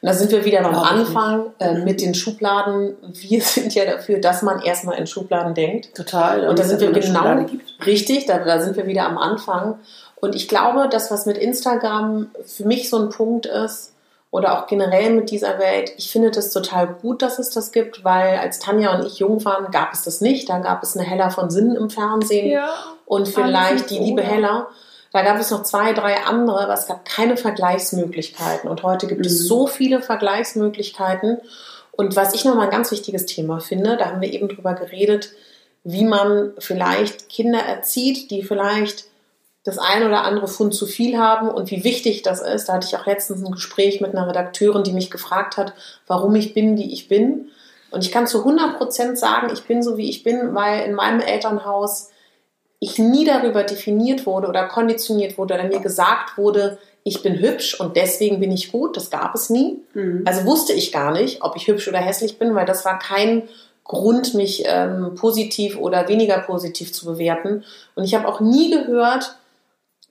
Und 0.00 0.08
da 0.08 0.12
sind 0.12 0.30
wir 0.32 0.44
wieder 0.44 0.64
am 0.64 0.74
Anfang 0.74 1.52
äh, 1.58 1.78
mit 1.78 2.02
den 2.02 2.14
Schubladen. 2.14 2.96
Wir 3.02 3.40
sind 3.42 3.74
ja 3.74 3.84
dafür, 3.84 4.18
dass 4.18 4.42
man 4.42 4.60
erstmal 4.60 4.98
in 4.98 5.06
Schubladen 5.06 5.54
denkt. 5.54 5.94
Total. 5.94 6.48
Und 6.48 6.58
da 6.58 6.64
sind 6.64 6.80
wir 6.80 6.92
genau 6.92 7.46
richtig, 7.86 8.26
da, 8.26 8.38
da 8.38 8.60
sind 8.60 8.76
wir 8.76 8.86
wieder 8.86 9.06
am 9.06 9.18
Anfang. 9.18 9.78
Und 10.16 10.34
ich 10.34 10.48
glaube, 10.48 10.88
das, 10.90 11.10
was 11.10 11.26
mit 11.26 11.38
Instagram 11.38 12.30
für 12.44 12.64
mich 12.64 12.88
so 12.88 12.98
ein 12.98 13.10
Punkt 13.10 13.46
ist, 13.46 13.93
oder 14.34 14.58
auch 14.58 14.66
generell 14.66 15.10
mit 15.10 15.30
dieser 15.30 15.60
Welt. 15.60 15.92
Ich 15.96 16.10
finde 16.10 16.32
das 16.32 16.50
total 16.50 16.88
gut, 16.88 17.22
dass 17.22 17.38
es 17.38 17.50
das 17.50 17.70
gibt, 17.70 18.02
weil 18.02 18.36
als 18.38 18.58
Tanja 18.58 18.92
und 18.92 19.06
ich 19.06 19.20
jung 19.20 19.44
waren, 19.44 19.70
gab 19.70 19.92
es 19.92 20.02
das 20.02 20.20
nicht. 20.20 20.48
Da 20.48 20.58
gab 20.58 20.82
es 20.82 20.96
eine 20.96 21.06
Hella 21.06 21.30
von 21.30 21.50
Sinnen 21.50 21.76
im 21.76 21.88
Fernsehen 21.88 22.50
ja, 22.50 22.68
und 23.06 23.28
vielleicht 23.28 23.90
die 23.90 23.98
liebe 24.00 24.22
Hella. 24.22 24.66
Da 25.12 25.22
gab 25.22 25.38
es 25.38 25.52
noch 25.52 25.62
zwei, 25.62 25.92
drei 25.92 26.16
andere, 26.24 26.64
aber 26.64 26.74
es 26.74 26.88
gab 26.88 27.04
keine 27.04 27.36
Vergleichsmöglichkeiten. 27.36 28.68
Und 28.68 28.82
heute 28.82 29.06
gibt 29.06 29.20
mhm. 29.20 29.26
es 29.26 29.46
so 29.46 29.68
viele 29.68 30.02
Vergleichsmöglichkeiten. 30.02 31.38
Und 31.92 32.16
was 32.16 32.34
ich 32.34 32.44
nochmal 32.44 32.64
ein 32.64 32.72
ganz 32.72 32.90
wichtiges 32.90 33.26
Thema 33.26 33.60
finde, 33.60 33.96
da 33.96 34.06
haben 34.06 34.20
wir 34.20 34.32
eben 34.32 34.48
drüber 34.48 34.74
geredet, 34.74 35.30
wie 35.84 36.04
man 36.04 36.54
vielleicht 36.58 37.28
Kinder 37.28 37.60
erzieht, 37.60 38.32
die 38.32 38.42
vielleicht 38.42 39.04
das 39.64 39.78
ein 39.78 40.06
oder 40.06 40.24
andere 40.24 40.46
Pfund 40.46 40.74
zu 40.74 40.86
viel 40.86 41.18
haben 41.18 41.48
und 41.48 41.70
wie 41.70 41.84
wichtig 41.84 42.22
das 42.22 42.42
ist. 42.42 42.68
Da 42.68 42.74
hatte 42.74 42.86
ich 42.86 42.96
auch 42.96 43.06
letztens 43.06 43.44
ein 43.44 43.52
Gespräch 43.52 44.00
mit 44.00 44.14
einer 44.14 44.28
Redakteurin, 44.28 44.84
die 44.84 44.92
mich 44.92 45.10
gefragt 45.10 45.56
hat, 45.56 45.72
warum 46.06 46.34
ich 46.34 46.52
bin, 46.52 46.76
wie 46.76 46.92
ich 46.92 47.08
bin. 47.08 47.48
Und 47.90 48.04
ich 48.04 48.12
kann 48.12 48.26
zu 48.26 48.40
100 48.40 48.76
Prozent 48.76 49.18
sagen, 49.18 49.50
ich 49.52 49.62
bin 49.62 49.82
so, 49.82 49.96
wie 49.96 50.10
ich 50.10 50.22
bin, 50.22 50.54
weil 50.54 50.84
in 50.84 50.94
meinem 50.94 51.20
Elternhaus 51.20 52.10
ich 52.78 52.98
nie 52.98 53.24
darüber 53.24 53.62
definiert 53.62 54.26
wurde 54.26 54.48
oder 54.48 54.68
konditioniert 54.68 55.38
wurde 55.38 55.54
oder 55.54 55.64
mir 55.64 55.80
gesagt 55.80 56.36
wurde, 56.36 56.76
ich 57.02 57.22
bin 57.22 57.38
hübsch 57.38 57.78
und 57.80 57.96
deswegen 57.96 58.40
bin 58.40 58.52
ich 58.52 58.70
gut. 58.70 58.96
Das 58.96 59.10
gab 59.10 59.34
es 59.34 59.48
nie. 59.48 59.80
Mhm. 59.94 60.24
Also 60.26 60.44
wusste 60.44 60.74
ich 60.74 60.92
gar 60.92 61.12
nicht, 61.12 61.42
ob 61.42 61.56
ich 61.56 61.68
hübsch 61.68 61.88
oder 61.88 61.98
hässlich 61.98 62.38
bin, 62.38 62.54
weil 62.54 62.66
das 62.66 62.84
war 62.84 62.98
kein 62.98 63.44
Grund, 63.84 64.34
mich 64.34 64.64
ähm, 64.66 65.14
positiv 65.14 65.78
oder 65.78 66.08
weniger 66.08 66.38
positiv 66.38 66.92
zu 66.92 67.06
bewerten. 67.06 67.64
Und 67.94 68.04
ich 68.04 68.14
habe 68.14 68.26
auch 68.26 68.40
nie 68.40 68.70
gehört, 68.70 69.36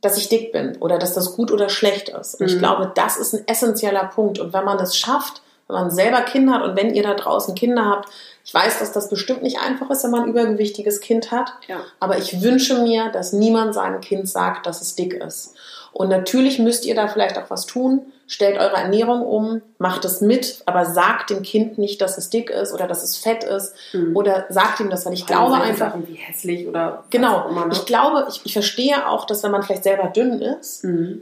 dass 0.03 0.17
ich 0.17 0.27
dick 0.27 0.51
bin 0.51 0.75
oder 0.81 0.99
dass 0.99 1.13
das 1.13 1.35
gut 1.35 1.49
oder 1.49 1.69
schlecht 1.69 2.09
ist. 2.09 2.35
Und 2.35 2.47
mhm. 2.47 2.53
ich 2.53 2.59
glaube, 2.59 2.91
das 2.93 3.17
ist 3.17 3.33
ein 3.33 3.47
essentieller 3.47 4.03
Punkt. 4.03 4.37
Und 4.37 4.53
wenn 4.53 4.65
man 4.65 4.77
das 4.77 4.97
schafft, 4.97 5.41
wenn 5.67 5.77
man 5.77 5.91
selber 5.91 6.21
Kinder 6.21 6.53
hat 6.53 6.63
und 6.63 6.75
wenn 6.75 6.93
ihr 6.93 7.03
da 7.03 7.13
draußen 7.13 7.55
Kinder 7.55 7.85
habt, 7.85 8.09
ich 8.43 8.53
weiß, 8.53 8.79
dass 8.79 8.91
das 8.91 9.09
bestimmt 9.09 9.43
nicht 9.43 9.59
einfach 9.59 9.89
ist, 9.89 10.03
wenn 10.03 10.11
man 10.11 10.23
ein 10.23 10.29
übergewichtiges 10.29 10.99
Kind 10.99 11.31
hat. 11.31 11.53
Ja. 11.67 11.79
Aber 12.01 12.17
ich 12.17 12.41
wünsche 12.41 12.83
mir, 12.83 13.09
dass 13.09 13.31
niemand 13.31 13.73
seinem 13.73 14.01
Kind 14.01 14.27
sagt, 14.27 14.65
dass 14.65 14.81
es 14.81 14.95
dick 14.95 15.13
ist. 15.13 15.55
Und 15.93 16.09
natürlich 16.09 16.59
müsst 16.59 16.85
ihr 16.85 16.95
da 16.95 17.07
vielleicht 17.07 17.37
auch 17.37 17.49
was 17.49 17.65
tun. 17.65 18.11
Stellt 18.25 18.57
eure 18.57 18.77
Ernährung 18.77 19.21
um, 19.21 19.61
macht 19.77 20.05
es 20.05 20.21
mit, 20.21 20.63
aber 20.65 20.85
sagt 20.85 21.29
dem 21.29 21.43
Kind 21.43 21.77
nicht, 21.77 22.01
dass 22.01 22.17
es 22.17 22.29
dick 22.29 22.49
ist 22.49 22.73
oder 22.73 22.87
dass 22.87 23.03
es 23.03 23.17
fett 23.17 23.43
ist 23.43 23.75
mhm. 23.91 24.15
oder 24.15 24.45
sagt 24.49 24.79
ihm 24.79 24.89
das, 24.89 25.05
weil 25.05 25.13
ich 25.13 25.25
glaube 25.25 25.55
einfach 25.55 25.93
wie 26.07 26.15
hässlich 26.15 26.67
oder 26.67 27.03
genau. 27.09 27.49
Immer, 27.49 27.65
ne? 27.65 27.73
Ich 27.73 27.85
glaube, 27.85 28.25
ich, 28.29 28.41
ich 28.45 28.53
verstehe 28.53 29.07
auch, 29.07 29.25
dass 29.25 29.43
wenn 29.43 29.51
man 29.51 29.63
vielleicht 29.63 29.83
selber 29.83 30.07
dünn 30.07 30.41
ist 30.41 30.85
mhm. 30.85 31.21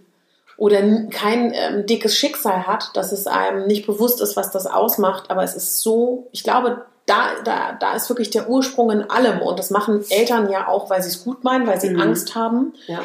oder 0.58 0.80
kein 1.10 1.54
ähm, 1.54 1.86
dickes 1.88 2.16
Schicksal 2.16 2.68
hat, 2.68 2.92
dass 2.94 3.12
es 3.12 3.26
einem 3.26 3.66
nicht 3.66 3.88
bewusst 3.88 4.22
ist, 4.22 4.38
was 4.38 4.52
das 4.52 4.68
ausmacht. 4.68 5.32
Aber 5.32 5.44
es 5.44 5.56
ist 5.56 5.82
so, 5.82 6.28
ich 6.32 6.44
glaube, 6.44 6.86
da, 7.06 7.30
da, 7.44 7.74
da 7.74 7.94
ist 7.94 8.10
wirklich 8.10 8.30
der 8.30 8.50
Ursprung 8.50 8.92
in 8.92 9.10
allem. 9.10 9.42
Und 9.42 9.60
das 9.60 9.70
machen 9.70 10.04
Eltern 10.10 10.50
ja 10.50 10.68
auch, 10.68 10.90
weil 10.90 11.02
sie 11.02 11.10
es 11.10 11.24
gut 11.24 11.44
meinen, 11.44 11.68
weil 11.68 11.82
sie 11.82 11.90
mhm. 11.90 12.02
Angst 12.02 12.36
haben. 12.36 12.74
Ja. 12.88 13.00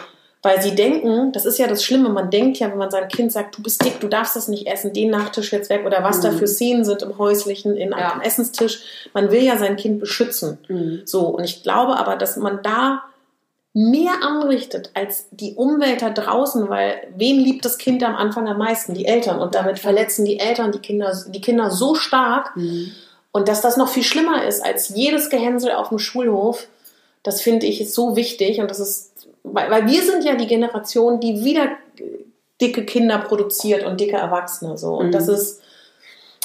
Weil 0.47 0.63
sie 0.63 0.77
denken, 0.77 1.33
das 1.33 1.45
ist 1.45 1.59
ja 1.59 1.67
das 1.67 1.83
Schlimme, 1.83 2.09
man 2.09 2.31
denkt 2.31 2.59
ja, 2.61 2.71
wenn 2.71 2.79
man 2.79 2.89
seinem 2.89 3.09
Kind 3.09 3.33
sagt, 3.33 3.59
du 3.59 3.63
bist 3.65 3.85
dick, 3.85 3.99
du 3.99 4.07
darfst 4.07 4.37
das 4.37 4.47
nicht 4.47 4.69
essen, 4.69 4.93
den 4.93 5.11
Nachtisch 5.11 5.51
jetzt 5.51 5.71
weg 5.71 5.85
oder 5.85 6.05
was 6.05 6.19
mhm. 6.19 6.23
da 6.23 6.31
für 6.31 6.47
Szenen 6.47 6.85
sind 6.85 7.03
im 7.03 7.19
häuslichen, 7.19 7.77
in 7.77 7.91
ja. 7.91 8.13
einem 8.13 8.21
Essenstisch. 8.21 9.09
Man 9.13 9.33
will 9.33 9.43
ja 9.43 9.59
sein 9.59 9.75
Kind 9.75 9.99
beschützen. 9.99 10.59
Mhm. 10.69 11.03
So, 11.05 11.27
und 11.27 11.43
ich 11.43 11.65
glaube 11.65 11.99
aber, 11.99 12.15
dass 12.15 12.37
man 12.37 12.61
da 12.63 13.03
mehr 13.75 14.23
anrichtet 14.23 14.91
als 14.95 15.27
die 15.33 15.55
Umwelt 15.55 16.01
da 16.01 16.11
draußen, 16.11 16.69
weil 16.69 16.95
wen 17.17 17.41
liebt 17.41 17.65
das 17.65 17.77
Kind 17.77 18.05
am 18.05 18.15
Anfang 18.15 18.47
am 18.47 18.59
meisten? 18.59 18.95
Die 18.95 19.07
Eltern. 19.07 19.41
Und 19.41 19.57
damit 19.57 19.81
verletzen 19.81 20.25
die 20.25 20.39
Eltern 20.39 20.71
die 20.71 20.79
Kinder, 20.79 21.13
die 21.27 21.41
Kinder 21.41 21.73
so 21.73 21.97
stark. 21.97 22.57
Mhm. 22.57 22.93
Und 23.33 23.49
dass 23.49 23.63
das 23.63 23.77
noch 23.77 23.89
viel 23.89 24.05
schlimmer 24.05 24.45
ist 24.45 24.65
als 24.65 24.91
jedes 24.91 25.29
Gehänsel 25.29 25.73
auf 25.73 25.89
dem 25.89 25.99
Schulhof, 25.99 26.69
das 27.25 27.41
finde 27.41 27.67
ich 27.67 27.93
so 27.93 28.15
wichtig. 28.15 28.61
Und 28.61 28.71
das 28.71 28.79
ist 28.79 29.11
weil, 29.53 29.71
weil 29.71 29.87
wir 29.87 30.03
sind 30.03 30.25
ja 30.25 30.35
die 30.35 30.47
Generation, 30.47 31.21
die 31.21 31.45
wieder 31.45 31.69
dicke 32.61 32.85
Kinder 32.85 33.19
produziert 33.19 33.85
und 33.85 34.01
dicke 34.01 34.17
Erwachsene 34.17 34.77
so 34.79 34.95
und 34.95 35.09
mhm. 35.09 35.13
das 35.13 35.29
ist 35.29 35.63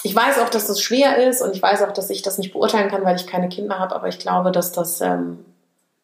ich 0.03 0.15
weiß 0.15 0.39
auch, 0.39 0.49
dass 0.49 0.67
das 0.67 0.81
schwer 0.81 1.27
ist 1.29 1.41
und 1.41 1.55
ich 1.55 1.61
weiß 1.61 1.83
auch, 1.83 1.91
dass 1.91 2.09
ich 2.09 2.21
das 2.21 2.37
nicht 2.37 2.53
beurteilen 2.53 2.89
kann, 2.89 3.05
weil 3.05 3.15
ich 3.15 3.27
keine 3.27 3.49
Kinder 3.49 3.77
habe, 3.77 3.95
aber 3.95 4.07
ich 4.07 4.17
glaube, 4.17 4.51
dass 4.51 4.71
das 4.71 4.99
ähm, 4.99 5.45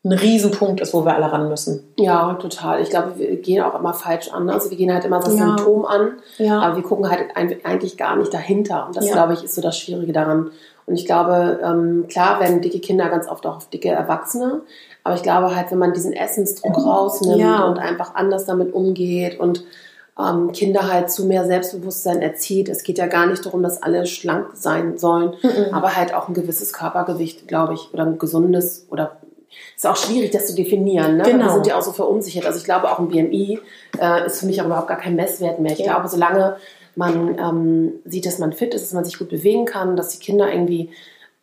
ein 0.03 0.11
Riesenpunkt 0.11 0.79
ist, 0.81 0.93
wo 0.93 1.03
wir 1.03 1.15
alle 1.15 1.31
ran 1.31 1.49
müssen. 1.49 1.93
Ja, 1.97 2.33
total. 2.35 2.81
Ich 2.81 2.89
glaube, 2.89 3.17
wir 3.17 3.35
gehen 3.37 3.61
auch 3.61 3.77
immer 3.77 3.93
falsch 3.93 4.31
an. 4.31 4.49
Also 4.49 4.69
wir 4.69 4.77
gehen 4.77 4.93
halt 4.93 5.05
immer 5.05 5.19
das 5.19 5.35
ja. 5.35 5.47
Symptom 5.47 5.85
an, 5.85 6.13
ja. 6.37 6.59
aber 6.59 6.75
wir 6.75 6.83
gucken 6.83 7.09
halt 7.09 7.35
eigentlich 7.35 7.97
gar 7.97 8.15
nicht 8.15 8.33
dahinter. 8.33 8.87
Und 8.87 8.95
das, 8.95 9.07
ja. 9.07 9.13
glaube 9.13 9.33
ich, 9.33 9.43
ist 9.43 9.55
so 9.55 9.61
das 9.61 9.77
Schwierige 9.77 10.13
daran. 10.13 10.51
Und 10.87 10.95
ich 10.95 11.05
glaube, 11.05 11.59
ähm, 11.63 12.05
klar 12.07 12.39
werden 12.39 12.61
dicke 12.61 12.79
Kinder 12.79 13.09
ganz 13.09 13.27
oft 13.27 13.45
auch 13.45 13.57
auf 13.57 13.69
dicke 13.69 13.89
Erwachsene, 13.89 14.61
aber 15.03 15.15
ich 15.15 15.21
glaube 15.21 15.55
halt, 15.55 15.69
wenn 15.69 15.77
man 15.77 15.93
diesen 15.93 16.13
Essensdruck 16.13 16.77
rausnimmt 16.77 17.39
ja. 17.39 17.65
und 17.65 17.77
einfach 17.77 18.15
anders 18.15 18.45
damit 18.45 18.73
umgeht 18.73 19.39
und 19.39 19.63
ähm, 20.19 20.51
Kinder 20.53 20.91
halt 20.91 21.11
zu 21.11 21.25
mehr 21.25 21.45
Selbstbewusstsein 21.45 22.21
erzieht. 22.21 22.69
Es 22.69 22.83
geht 22.83 22.97
ja 22.97 23.07
gar 23.07 23.27
nicht 23.27 23.45
darum, 23.45 23.61
dass 23.63 23.83
alle 23.83 24.05
schlank 24.07 24.51
sein 24.53 24.97
sollen, 24.97 25.33
mhm. 25.41 25.73
aber 25.73 25.95
halt 25.95 26.13
auch 26.13 26.29
ein 26.29 26.33
gewisses 26.33 26.73
Körpergewicht, 26.73 27.47
glaube 27.47 27.73
ich, 27.73 27.93
oder 27.93 28.05
ein 28.05 28.17
gesundes 28.17 28.87
oder 28.89 29.17
ist 29.75 29.85
auch 29.85 29.95
schwierig, 29.95 30.31
das 30.31 30.47
zu 30.47 30.55
definieren. 30.55 31.17
Ne? 31.17 31.23
Genau. 31.23 31.45
Wir 31.45 31.53
sind 31.53 31.67
ja 31.67 31.77
auch 31.77 31.81
so 31.81 31.91
verunsichert. 31.91 32.45
Also 32.45 32.59
ich 32.59 32.65
glaube, 32.65 32.91
auch 32.91 32.99
ein 32.99 33.09
BMI 33.09 33.59
äh, 33.99 34.25
ist 34.25 34.39
für 34.39 34.45
mich 34.45 34.61
auch 34.61 34.65
überhaupt 34.65 34.87
gar 34.87 34.97
kein 34.97 35.15
Messwert 35.15 35.59
mehr. 35.59 35.71
Ich 35.71 35.79
ja. 35.79 35.93
glaube, 35.93 36.07
solange 36.07 36.57
man 36.97 37.37
ähm, 37.37 37.93
sieht, 38.05 38.25
dass 38.25 38.39
man 38.39 38.53
fit 38.53 38.73
ist, 38.73 38.83
dass 38.83 38.93
man 38.93 39.05
sich 39.05 39.17
gut 39.17 39.29
bewegen 39.29 39.65
kann, 39.65 39.95
dass 39.95 40.09
die 40.09 40.23
Kinder 40.23 40.51
irgendwie 40.51 40.89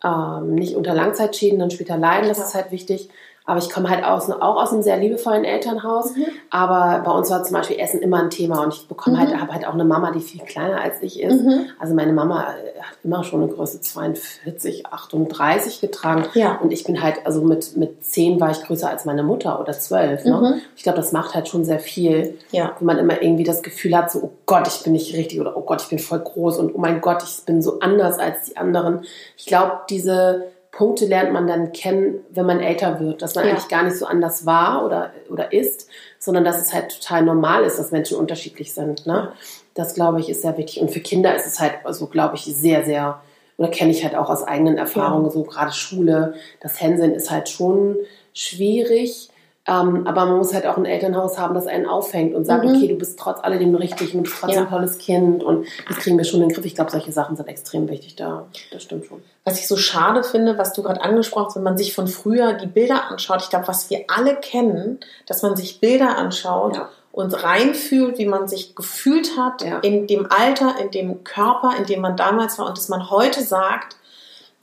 ähm, 0.03 0.55
nicht 0.55 0.75
unter 0.75 0.93
Langzeitschäden 0.93 1.59
dann 1.59 1.71
später 1.71 1.97
leiden, 1.97 2.27
das 2.27 2.39
ist 2.39 2.53
halt 2.53 2.71
wichtig. 2.71 3.09
Aber 3.47 3.59
ich 3.59 3.69
komme 3.69 3.89
halt 3.89 4.03
aus, 4.03 4.29
auch 4.29 4.61
aus 4.61 4.73
einem 4.73 4.81
sehr 4.81 4.97
liebevollen 4.97 5.43
Elternhaus. 5.43 6.15
Mhm. 6.15 6.25
Aber 6.49 7.03
bei 7.05 7.11
uns 7.11 7.29
war 7.29 7.43
zum 7.43 7.55
Beispiel 7.55 7.77
Essen 7.79 8.01
immer 8.01 8.19
ein 8.19 8.31
Thema 8.31 8.63
und 8.63 8.73
ich 8.73 8.87
bekomme 8.87 9.19
halt, 9.19 9.29
mhm. 9.29 9.33
halt, 9.33 9.41
habe 9.41 9.53
halt 9.53 9.67
auch 9.67 9.73
eine 9.73 9.85
Mama, 9.85 10.11
die 10.11 10.19
viel 10.19 10.41
kleiner 10.41 10.81
als 10.81 11.03
ich 11.03 11.21
ist. 11.21 11.43
Mhm. 11.43 11.67
Also 11.79 11.93
meine 11.93 12.11
Mama 12.11 12.41
äh, 12.41 12.79
hat 12.81 12.97
immer 13.03 13.23
schon 13.23 13.43
eine 13.43 13.51
Größe 13.51 13.81
42, 13.81 14.87
38 14.87 15.79
getragen. 15.79 16.25
Ja. 16.33 16.57
Und 16.57 16.73
ich 16.73 16.85
bin 16.85 17.03
halt, 17.03 17.17
also 17.25 17.41
mit, 17.41 17.77
mit 17.77 18.03
10 18.03 18.39
war 18.39 18.49
ich 18.49 18.63
größer 18.63 18.89
als 18.89 19.05
meine 19.05 19.21
Mutter 19.21 19.59
oder 19.59 19.73
12. 19.73 20.25
Ne? 20.25 20.31
Mhm. 20.31 20.61
Ich 20.75 20.81
glaube, 20.81 20.97
das 20.97 21.11
macht 21.11 21.35
halt 21.35 21.47
schon 21.47 21.65
sehr 21.65 21.79
viel. 21.79 22.39
Ja. 22.49 22.75
Wenn 22.79 22.87
man 22.87 22.97
immer 22.97 23.21
irgendwie 23.21 23.43
das 23.43 23.61
Gefühl 23.61 23.95
hat, 23.95 24.11
so, 24.11 24.19
oh 24.23 24.31
Gott, 24.47 24.67
ich 24.67 24.81
bin 24.81 24.93
nicht 24.93 25.15
richtig 25.15 25.39
oder 25.39 25.55
oh 25.55 25.61
Gott, 25.61 25.83
ich 25.83 25.89
bin 25.89 25.99
voll 25.99 26.19
groß 26.19 26.57
und 26.57 26.73
oh 26.73 26.79
mein 26.79 26.99
Gott, 26.99 27.21
ich 27.21 27.45
bin 27.45 27.61
so 27.61 27.79
anders 27.79 28.17
als 28.17 28.45
die 28.45 28.57
anderen. 28.57 29.05
Ich 29.37 29.45
glaube, 29.45 29.81
diese 29.87 30.54
Punkte 30.75 31.05
lernt 31.05 31.31
man 31.31 31.47
dann 31.47 31.71
kennen, 31.71 32.19
wenn 32.31 32.45
man 32.45 32.59
älter 32.59 32.99
wird, 32.99 33.21
dass 33.21 33.33
man 33.33 33.45
ja. 33.45 33.51
eigentlich 33.51 33.69
gar 33.69 33.83
nicht 33.83 33.97
so 33.97 34.05
anders 34.05 34.45
war 34.45 34.85
oder, 34.85 35.13
oder 35.29 35.53
ist, 35.53 35.87
sondern 36.19 36.43
dass 36.43 36.61
es 36.61 36.73
halt 36.73 36.99
total 36.99 37.23
normal 37.23 37.63
ist, 37.63 37.79
dass 37.79 37.91
Menschen 37.91 38.17
unterschiedlich 38.17 38.73
sind. 38.73 39.07
Ne? 39.07 39.31
Das, 39.73 39.95
glaube 39.95 40.19
ich, 40.19 40.27
ist 40.27 40.41
sehr 40.41 40.57
wichtig. 40.57 40.81
Und 40.81 40.91
für 40.91 40.99
Kinder 40.99 41.33
ist 41.33 41.47
es 41.47 41.61
halt, 41.61 41.75
also 41.85 42.07
glaube 42.07 42.35
ich, 42.35 42.43
sehr, 42.43 42.83
sehr, 42.83 43.21
oder 43.57 43.69
kenne 43.69 43.91
ich 43.91 44.03
halt 44.03 44.15
auch 44.15 44.29
aus 44.29 44.43
eigenen 44.43 44.77
Erfahrungen, 44.77 45.27
ja. 45.27 45.31
so 45.31 45.43
gerade 45.43 45.71
Schule, 45.71 46.33
das 46.59 46.81
Hänseln 46.81 47.13
ist 47.13 47.31
halt 47.31 47.47
schon 47.47 47.95
schwierig. 48.33 49.29
Ähm, 49.67 50.05
aber 50.05 50.27
man 50.27 50.37
muss 50.37 50.53
halt 50.53 50.67
auch 50.67 50.77
ein 50.77 50.85
Elternhaus 50.85 51.39
haben, 51.39 51.55
das 51.55 51.65
einen 51.65 51.87
auffängt 51.87 52.35
und 52.35 52.45
sagt, 52.45 52.65
mhm. 52.65 52.75
okay, 52.75 52.87
du 52.87 52.95
bist 52.95 53.17
trotz 53.17 53.39
alledem 53.43 53.73
richtig 53.73 54.13
und 54.13 54.19
du 54.19 54.23
bist 54.23 54.35
trotzdem 54.39 54.59
ja. 54.59 54.63
ein 54.65 54.69
tolles 54.69 54.99
Kind 54.99 55.43
und 55.43 55.65
das 55.87 55.97
kriegen 55.97 56.17
wir 56.17 56.23
schon 56.23 56.41
in 56.41 56.49
den 56.49 56.55
Griff. 56.55 56.65
Ich 56.65 56.75
glaube, 56.75 56.91
solche 56.91 57.11
Sachen 57.11 57.35
sind 57.35 57.47
extrem 57.47 57.89
wichtig 57.89 58.15
da. 58.15 58.45
Das 58.71 58.83
stimmt 58.83 59.05
schon. 59.05 59.23
Was 59.43 59.59
ich 59.59 59.67
so 59.67 59.75
schade 59.75 60.23
finde, 60.23 60.59
was 60.59 60.73
du 60.73 60.83
gerade 60.83 61.01
angesprochen 61.01 61.47
hast, 61.47 61.55
wenn 61.55 61.63
man 61.63 61.77
sich 61.77 61.95
von 61.95 62.07
früher 62.07 62.53
die 62.53 62.67
Bilder 62.67 63.09
anschaut, 63.09 63.41
ich 63.41 63.49
glaube, 63.49 63.67
was 63.67 63.89
wir 63.89 64.05
alle 64.07 64.35
kennen, 64.35 64.99
dass 65.25 65.41
man 65.41 65.55
sich 65.55 65.79
Bilder 65.79 66.15
anschaut 66.15 66.75
ja. 66.75 66.89
und 67.11 67.43
reinfühlt, 67.43 68.19
wie 68.19 68.27
man 68.27 68.47
sich 68.47 68.75
gefühlt 68.75 69.35
hat 69.35 69.63
ja. 69.63 69.79
in 69.79 70.05
dem 70.05 70.27
Alter, 70.29 70.75
in 70.79 70.91
dem 70.91 71.23
Körper, 71.23 71.73
in 71.75 71.85
dem 71.87 72.01
man 72.01 72.15
damals 72.15 72.59
war 72.59 72.67
und 72.67 72.77
dass 72.77 72.89
man 72.89 73.09
heute 73.09 73.41
sagt, 73.41 73.95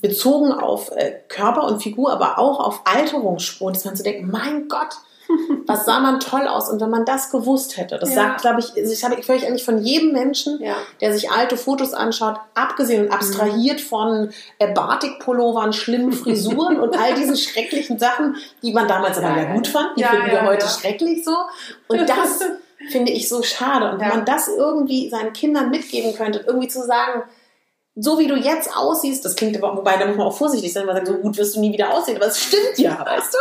bezogen 0.02 0.52
auf 0.52 0.90
äh, 0.90 1.12
Körper 1.28 1.64
und 1.64 1.82
Figur, 1.82 2.12
aber 2.12 2.38
auch 2.38 2.60
auf 2.60 2.82
Alterungsspuren, 2.84 3.72
dass 3.72 3.84
man 3.84 3.96
so 3.96 4.02
denkt, 4.02 4.30
mein 4.30 4.68
Gott, 4.68 4.96
was 5.66 5.86
sah 5.86 6.00
man 6.00 6.20
toll 6.20 6.46
aus 6.46 6.68
und 6.68 6.80
wenn 6.80 6.90
man 6.90 7.04
das 7.04 7.30
gewusst 7.30 7.76
hätte, 7.76 7.98
das 7.98 8.10
ja. 8.10 8.16
sagt, 8.16 8.42
glaube 8.42 8.60
ich, 8.60 8.72
das 8.74 9.02
habe 9.04 9.14
ich 9.14 9.24
völlig 9.24 9.46
eigentlich 9.46 9.64
von 9.64 9.82
jedem 9.82 10.12
Menschen, 10.12 10.60
ja. 10.60 10.74
der 11.00 11.14
sich 11.14 11.30
alte 11.30 11.56
Fotos 11.56 11.94
anschaut, 11.94 12.36
abgesehen 12.54 13.06
und 13.06 13.12
abstrahiert 13.12 13.78
mhm. 13.78 13.84
von 13.84 14.30
äh, 14.58 14.72
Batik-Pullovern, 14.72 15.72
schlimmen 15.72 16.12
Frisuren 16.12 16.80
und 16.80 16.98
all 16.98 17.14
diesen 17.14 17.36
schrecklichen 17.38 17.98
Sachen, 17.98 18.36
die 18.62 18.72
man 18.72 18.88
damals 18.88 19.18
aber 19.18 19.36
ja 19.36 19.54
gut 19.54 19.68
fand, 19.68 19.96
die 19.96 20.04
finden 20.04 20.30
wir 20.30 20.42
heute 20.42 20.66
schrecklich 20.66 21.24
so 21.24 21.36
und 21.86 22.08
das 22.08 22.40
finde 22.90 23.12
ich 23.12 23.28
so 23.28 23.42
schade 23.44 23.92
und 23.92 24.00
wenn 24.00 24.08
man 24.08 24.24
das 24.24 24.48
irgendwie 24.48 25.08
seinen 25.08 25.32
Kindern 25.32 25.70
mitgeben 25.70 26.14
könnte, 26.14 26.44
irgendwie 26.44 26.68
zu 26.68 26.84
sagen, 26.84 27.22
so 27.94 28.18
wie 28.18 28.26
du 28.26 28.36
jetzt 28.36 28.74
aussiehst, 28.74 29.24
das 29.24 29.36
klingt 29.36 29.56
aber, 29.62 29.76
wobei 29.76 29.96
da 29.96 30.06
muss 30.06 30.16
man 30.16 30.26
auch 30.26 30.36
vorsichtig 30.36 30.72
sein, 30.72 30.86
weil 30.86 30.94
man 30.94 31.04
sagt, 31.04 31.16
so 31.18 31.22
gut 31.22 31.36
wirst 31.36 31.56
du 31.56 31.60
nie 31.60 31.72
wieder 31.72 31.92
aussehen, 31.92 32.16
aber 32.16 32.26
es 32.26 32.40
stimmt 32.40 32.78
ja, 32.78 33.04
weißt 33.04 33.34
du? 33.34 33.38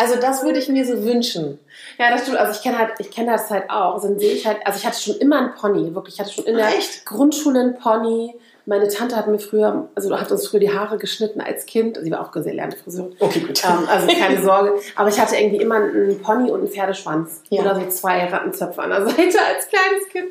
Also 0.00 0.16
das 0.16 0.42
würde 0.42 0.58
ich 0.58 0.68
mir 0.68 0.86
so 0.86 1.04
wünschen. 1.04 1.58
Ja, 1.98 2.10
das 2.10 2.22
stimmt. 2.22 2.38
Also 2.38 2.52
ich 2.52 2.62
kenne 2.62 2.78
halt, 2.78 2.92
ich 2.98 3.10
kenne 3.10 3.32
das 3.32 3.50
halt 3.50 3.68
auch. 3.68 3.94
Also 3.94 4.08
dann 4.08 4.18
sehe 4.18 4.32
ich 4.32 4.46
halt, 4.46 4.58
also 4.64 4.78
ich 4.78 4.86
hatte 4.86 4.98
schon 4.98 5.16
immer 5.16 5.38
einen 5.38 5.54
Pony, 5.54 5.94
wirklich. 5.94 6.14
Ich 6.14 6.20
hatte 6.20 6.32
schon 6.32 6.46
in 6.46 6.56
der 6.56 6.68
Echt? 6.68 7.04
Grundschule 7.04 7.60
einen 7.60 7.74
Pony. 7.74 8.34
Meine 8.64 8.88
Tante 8.88 9.16
hat 9.16 9.26
mir 9.26 9.38
früher, 9.38 9.90
also 9.94 10.18
hat 10.18 10.30
uns 10.32 10.46
früher 10.46 10.60
die 10.60 10.72
Haare 10.72 10.96
geschnitten 10.96 11.42
als 11.42 11.66
Kind. 11.66 11.98
Sie 12.00 12.10
war 12.10 12.22
auch 12.22 12.30
gelernte 12.30 12.78
Friseurin. 12.78 13.14
Okay, 13.18 13.40
gut. 13.40 13.62
Ähm, 13.62 13.86
also 13.88 14.06
keine 14.18 14.40
Sorge. 14.40 14.72
Aber 14.96 15.10
ich 15.10 15.20
hatte 15.20 15.36
irgendwie 15.36 15.60
immer 15.60 15.74
einen 15.74 16.22
Pony 16.22 16.50
und 16.50 16.60
einen 16.60 16.68
Pferdeschwanz. 16.68 17.42
Ja. 17.50 17.60
Oder 17.60 17.74
so 17.74 17.86
zwei 17.88 18.24
Rattenzöpfe 18.24 18.80
an 18.80 18.90
der 18.90 19.02
Seite 19.06 19.38
als 19.46 19.68
kleines 19.68 20.08
Kind. 20.10 20.28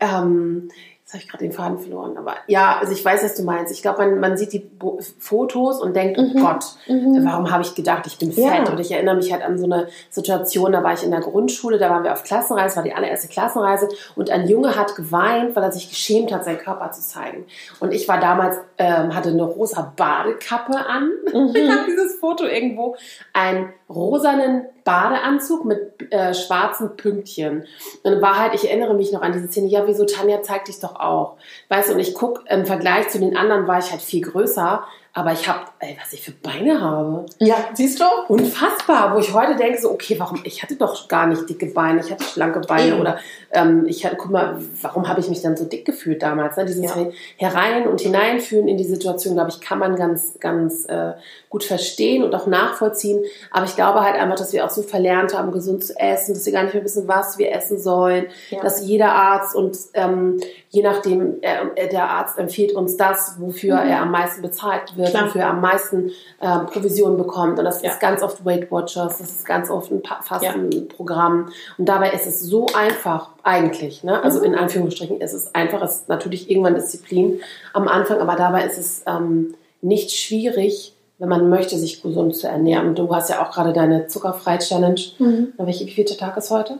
Ähm, 0.00 0.70
Jetzt 1.12 1.14
habe 1.14 1.24
ich 1.24 1.28
gerade 1.28 1.44
den 1.44 1.52
Faden 1.52 1.78
verloren. 1.78 2.16
Aber 2.16 2.36
ja, 2.46 2.78
also 2.78 2.92
ich 2.92 3.04
weiß, 3.04 3.22
was 3.22 3.34
du 3.34 3.42
meinst. 3.42 3.70
Ich 3.70 3.82
glaube, 3.82 3.98
man, 3.98 4.18
man 4.18 4.36
sieht 4.38 4.54
die 4.54 4.60
Bo 4.60 4.98
Fotos 5.18 5.78
und 5.80 5.94
denkt, 5.94 6.18
oh 6.18 6.22
mhm. 6.22 6.32
oh 6.36 6.40
Gott, 6.40 6.64
mhm. 6.88 7.24
warum 7.24 7.50
habe 7.50 7.62
ich 7.62 7.74
gedacht, 7.74 8.06
ich 8.06 8.16
bin 8.16 8.32
fett? 8.32 8.44
Ja. 8.44 8.70
Und 8.70 8.80
ich 8.80 8.90
erinnere 8.90 9.16
mich 9.16 9.30
halt 9.30 9.42
an 9.42 9.58
so 9.58 9.66
eine 9.66 9.88
Situation, 10.08 10.72
da 10.72 10.82
war 10.82 10.94
ich 10.94 11.04
in 11.04 11.10
der 11.10 11.20
Grundschule, 11.20 11.76
da 11.76 11.90
waren 11.90 12.02
wir 12.02 12.12
auf 12.12 12.24
Klassenreise, 12.24 12.76
war 12.76 12.82
die 12.82 12.94
allererste 12.94 13.28
Klassenreise 13.28 13.88
und 14.16 14.30
ein 14.30 14.48
Junge 14.48 14.74
hat 14.74 14.96
geweint, 14.96 15.54
weil 15.54 15.64
er 15.64 15.72
sich 15.72 15.90
geschämt 15.90 16.32
hat, 16.32 16.44
seinen 16.44 16.58
Körper 16.58 16.90
zu 16.92 17.02
zeigen. 17.02 17.44
Und 17.80 17.92
ich 17.92 18.08
war 18.08 18.18
damals, 18.18 18.56
ähm, 18.78 19.14
hatte 19.14 19.28
eine 19.28 19.42
rosa 19.42 19.92
Badekappe 19.94 20.76
an. 20.86 21.10
Mhm. 21.32 21.52
Ich 21.62 21.70
habe 21.70 21.86
dieses 21.86 22.16
Foto 22.16 22.44
irgendwo, 22.44 22.96
ein 23.32 23.72
rosanen 23.88 24.64
Badeanzug 24.84 25.64
mit 25.64 26.12
äh, 26.12 26.34
schwarzen 26.34 26.96
Pünktchen. 26.96 27.66
Und 28.02 28.22
war 28.22 28.38
halt, 28.38 28.54
ich 28.54 28.68
erinnere 28.68 28.94
mich 28.94 29.12
noch 29.12 29.22
an 29.22 29.32
diese 29.32 29.48
Szene, 29.48 29.68
ja, 29.68 29.86
wieso 29.86 30.04
Tanja 30.04 30.42
zeigt 30.42 30.68
dich 30.68 30.80
doch 30.80 30.96
auch. 30.96 31.36
Weißt 31.68 31.90
du, 31.90 31.94
und 31.94 32.00
ich 32.00 32.14
gucke, 32.14 32.42
im 32.48 32.66
Vergleich 32.66 33.08
zu 33.08 33.18
den 33.18 33.36
anderen 33.36 33.66
war 33.66 33.78
ich 33.78 33.90
halt 33.90 34.02
viel 34.02 34.22
größer, 34.22 34.84
aber 35.14 35.32
ich 35.32 35.46
habe, 35.46 35.60
was 36.00 36.14
ich 36.14 36.22
für 36.22 36.32
Beine 36.32 36.80
habe. 36.80 37.26
Ja, 37.38 37.56
siehst 37.74 38.00
du? 38.00 38.04
Unfassbar, 38.28 39.14
wo 39.14 39.18
ich 39.18 39.34
heute 39.34 39.56
denke, 39.56 39.78
so, 39.78 39.90
okay, 39.90 40.14
warum, 40.18 40.40
ich 40.44 40.62
hatte 40.62 40.76
doch 40.76 41.06
gar 41.06 41.26
nicht 41.26 41.50
dicke 41.50 41.66
Beine, 41.66 42.00
ich 42.00 42.10
hatte 42.10 42.24
schlanke 42.24 42.60
Beine 42.60 42.92
Eben. 42.92 43.00
oder 43.00 43.18
ähm, 43.50 43.84
ich 43.86 44.06
hatte, 44.06 44.16
guck 44.16 44.30
mal, 44.30 44.58
warum 44.80 45.08
habe 45.08 45.20
ich 45.20 45.28
mich 45.28 45.42
dann 45.42 45.54
so 45.54 45.66
dick 45.66 45.84
gefühlt 45.84 46.22
damals? 46.22 46.56
Ne? 46.56 46.64
Dieses 46.64 46.82
ja. 46.82 47.08
Herein 47.36 47.86
und 47.86 48.00
Hineinführen 48.00 48.68
in 48.68 48.78
die 48.78 48.84
Situation, 48.84 49.34
glaube 49.34 49.50
ich, 49.50 49.60
kann 49.60 49.78
man 49.78 49.96
ganz, 49.96 50.38
ganz 50.40 50.86
äh, 50.86 51.12
gut 51.50 51.64
verstehen 51.64 52.24
und 52.24 52.34
auch 52.34 52.46
nachvollziehen. 52.46 53.22
Aber 53.50 53.66
ich 53.66 53.76
glaube 53.76 54.00
halt 54.00 54.16
einfach, 54.16 54.36
dass 54.36 54.54
wir 54.54 54.64
auch 54.64 54.70
so 54.70 54.80
verlernt 54.80 55.36
haben, 55.36 55.52
gesund 55.52 55.84
zu 55.84 55.94
essen, 55.98 56.32
dass 56.32 56.46
wir 56.46 56.54
gar 56.54 56.64
nicht 56.64 56.72
mehr 56.72 56.84
wissen, 56.84 57.06
was 57.06 57.36
wir 57.36 57.52
essen 57.52 57.78
sollen, 57.78 58.28
ja. 58.48 58.62
dass 58.62 58.82
jeder 58.82 59.12
Arzt 59.12 59.54
und 59.54 59.76
ähm, 59.92 60.40
je 60.72 60.82
nachdem, 60.82 61.36
äh, 61.42 61.88
der 61.88 62.08
Arzt 62.08 62.38
empfiehlt 62.38 62.72
uns 62.72 62.96
das, 62.96 63.36
wofür 63.38 63.76
mhm. 63.76 63.90
er 63.90 64.00
am 64.00 64.10
meisten 64.10 64.40
bezahlt 64.40 64.96
wird, 64.96 65.10
Klar. 65.10 65.26
wofür 65.26 65.42
er 65.42 65.50
am 65.50 65.60
meisten 65.60 66.10
äh, 66.40 66.58
Provisionen 66.60 67.18
bekommt. 67.18 67.58
Und 67.58 67.66
das 67.66 67.82
ja. 67.82 67.90
ist 67.90 68.00
ganz 68.00 68.22
oft 68.22 68.44
Weight 68.44 68.70
Watchers, 68.70 69.18
das 69.18 69.30
ist 69.30 69.44
ganz 69.44 69.70
oft 69.70 69.92
ein 69.92 70.02
Fastenprogramm. 70.22 71.48
Ja. 71.48 71.54
Und 71.76 71.88
dabei 71.88 72.10
ist 72.12 72.26
es 72.26 72.40
so 72.40 72.66
einfach, 72.74 73.28
eigentlich. 73.42 74.02
Ne? 74.02 74.22
Also 74.22 74.38
mhm. 74.38 74.46
in 74.46 74.54
Anführungsstrichen 74.54 75.20
ist 75.20 75.34
es 75.34 75.54
einfach, 75.54 75.82
es 75.82 75.96
ist 75.96 76.08
natürlich 76.08 76.50
irgendwann 76.50 76.74
Disziplin 76.74 77.40
am 77.74 77.86
Anfang, 77.86 78.20
aber 78.20 78.34
dabei 78.34 78.64
ist 78.64 78.78
es 78.78 79.02
ähm, 79.06 79.54
nicht 79.82 80.10
schwierig, 80.12 80.94
wenn 81.18 81.28
man 81.28 81.50
möchte, 81.50 81.76
sich 81.76 82.02
gesund 82.02 82.34
zu 82.34 82.48
ernähren. 82.48 82.94
Du 82.94 83.14
hast 83.14 83.28
ja 83.28 83.44
auch 83.44 83.52
gerade 83.52 83.74
deine 83.74 84.06
Zuckerfrei-Challenge. 84.06 85.00
Mhm. 85.18 85.52
Welche, 85.58 85.84
wie 85.84 85.90
vielte 85.90 86.16
Tag 86.16 86.38
ist 86.38 86.50
heute? 86.50 86.78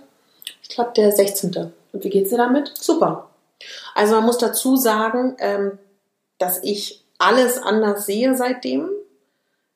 Ich 0.63 0.71
glaube, 0.71 0.93
der 0.97 1.13
16. 1.13 1.73
Und 1.93 2.05
wie 2.05 2.09
geht's 2.09 2.31
dir 2.31 2.39
damit? 2.39 2.73
Super. 2.75 3.29
Also 3.95 4.15
man 4.15 4.25
muss 4.25 4.39
dazu 4.39 4.77
sagen, 4.77 5.37
ähm, 5.39 5.79
dass 6.39 6.63
ich 6.63 7.05
alles 7.19 7.63
anders 7.63 8.07
sehe 8.07 8.35
seitdem. 8.37 8.89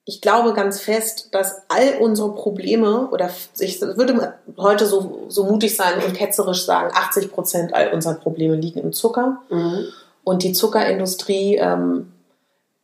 Ich 0.04 0.20
glaube 0.20 0.52
ganz 0.52 0.80
fest, 0.80 1.28
dass 1.32 1.62
all 1.68 1.98
unsere 2.00 2.34
Probleme, 2.34 3.08
oder 3.10 3.28
ich 3.58 3.80
würde 3.80 4.34
heute 4.56 4.86
so, 4.86 5.24
so 5.28 5.44
mutig 5.44 5.76
sein 5.76 6.02
und 6.04 6.14
ketzerisch 6.14 6.64
sagen, 6.64 6.92
80 6.94 7.32
Prozent 7.32 7.74
all 7.74 7.92
unserer 7.92 8.14
Probleme 8.14 8.54
liegen 8.56 8.80
im 8.80 8.92
Zucker. 8.92 9.42
Mhm. 9.50 9.86
Und 10.22 10.42
die 10.42 10.52
Zuckerindustrie 10.52 11.56
ähm, 11.56 12.12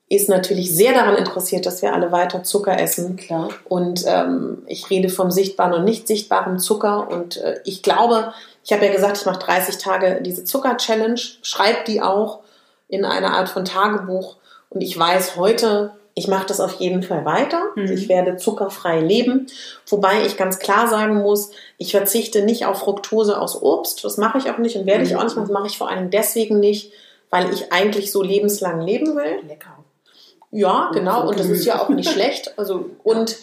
ist 0.09 0.28
natürlich 0.28 0.74
sehr 0.74 0.92
daran 0.92 1.16
interessiert, 1.16 1.64
dass 1.64 1.80
wir 1.80 1.94
alle 1.94 2.12
weiter 2.12 2.44
Zucker 2.44 2.78
essen. 2.78 3.16
Klar. 3.16 3.48
Und 3.68 4.05
ähm, 4.07 4.62
ich 4.66 4.90
rede 4.90 5.09
vom 5.09 5.30
sichtbaren 5.30 5.72
und 5.72 5.84
nicht 5.84 6.07
sichtbaren 6.07 6.59
Zucker. 6.59 7.09
Und 7.11 7.38
äh, 7.38 7.61
ich 7.64 7.82
glaube, 7.82 8.34
ich 8.64 8.72
habe 8.72 8.86
ja 8.86 8.92
gesagt, 8.92 9.18
ich 9.18 9.26
mache 9.26 9.40
30 9.40 9.78
Tage 9.78 10.20
diese 10.22 10.44
Zucker-Challenge, 10.44 11.20
schreibe 11.42 11.84
die 11.86 12.00
auch 12.00 12.40
in 12.88 13.04
einer 13.04 13.34
Art 13.34 13.48
von 13.48 13.64
Tagebuch. 13.64 14.36
Und 14.70 14.82
ich 14.82 14.98
weiß 14.98 15.36
heute, 15.36 15.92
ich 16.14 16.28
mache 16.28 16.46
das 16.46 16.60
auf 16.60 16.74
jeden 16.74 17.02
Fall 17.02 17.24
weiter. 17.24 17.62
Mhm. 17.74 17.90
Ich 17.90 18.08
werde 18.08 18.36
zuckerfrei 18.36 19.00
leben. 19.00 19.46
Wobei 19.88 20.24
ich 20.26 20.36
ganz 20.36 20.58
klar 20.58 20.86
sagen 20.86 21.16
muss, 21.16 21.50
ich 21.78 21.90
verzichte 21.90 22.42
nicht 22.44 22.66
auf 22.66 22.80
Fructose 22.80 23.40
aus 23.40 23.60
Obst. 23.60 24.04
Das 24.04 24.18
mache 24.18 24.38
ich 24.38 24.50
auch 24.50 24.58
nicht 24.58 24.76
und 24.76 24.86
werde 24.86 25.00
mhm. 25.00 25.06
ich 25.06 25.16
auch 25.16 25.24
nicht. 25.24 25.36
Das 25.36 25.48
mache 25.48 25.66
ich 25.66 25.78
vor 25.78 25.88
allem 25.88 26.10
deswegen 26.10 26.60
nicht, 26.60 26.92
weil 27.30 27.52
ich 27.52 27.72
eigentlich 27.72 28.12
so 28.12 28.22
lebenslang 28.22 28.80
leben 28.80 29.16
will. 29.16 29.40
Lecker. 29.48 29.78
Ja, 30.50 30.90
genau. 30.92 31.28
Und 31.28 31.40
das 31.40 31.48
ist 31.48 31.64
ja 31.64 31.80
auch 31.80 31.88
nicht 31.88 32.10
schlecht. 32.12 32.58
Also, 32.58 32.90
und 33.02 33.36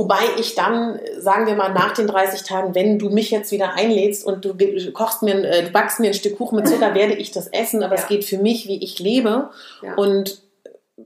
wobei 0.00 0.22
ich 0.38 0.54
dann, 0.54 0.98
sagen 1.18 1.46
wir 1.46 1.54
mal, 1.54 1.74
nach 1.74 1.92
den 1.92 2.06
30 2.06 2.42
Tagen, 2.42 2.74
wenn 2.74 2.98
du 2.98 3.10
mich 3.10 3.30
jetzt 3.30 3.52
wieder 3.52 3.74
einlädst 3.74 4.24
und 4.24 4.46
du 4.46 4.54
kochst 4.94 5.22
mir, 5.22 5.44
äh, 5.44 5.64
du 5.64 5.70
backst 5.72 6.00
mir 6.00 6.06
ein 6.06 6.14
Stück 6.14 6.38
Kuchen 6.38 6.56
mit 6.56 6.66
Zucker, 6.66 6.94
werde 6.94 7.12
ich 7.12 7.32
das 7.32 7.48
essen. 7.48 7.82
Aber 7.82 7.96
ja. 7.96 8.00
es 8.00 8.08
geht 8.08 8.24
für 8.24 8.38
mich, 8.38 8.66
wie 8.66 8.82
ich 8.82 8.98
lebe. 8.98 9.50
Ja. 9.82 9.94
Und 9.96 10.40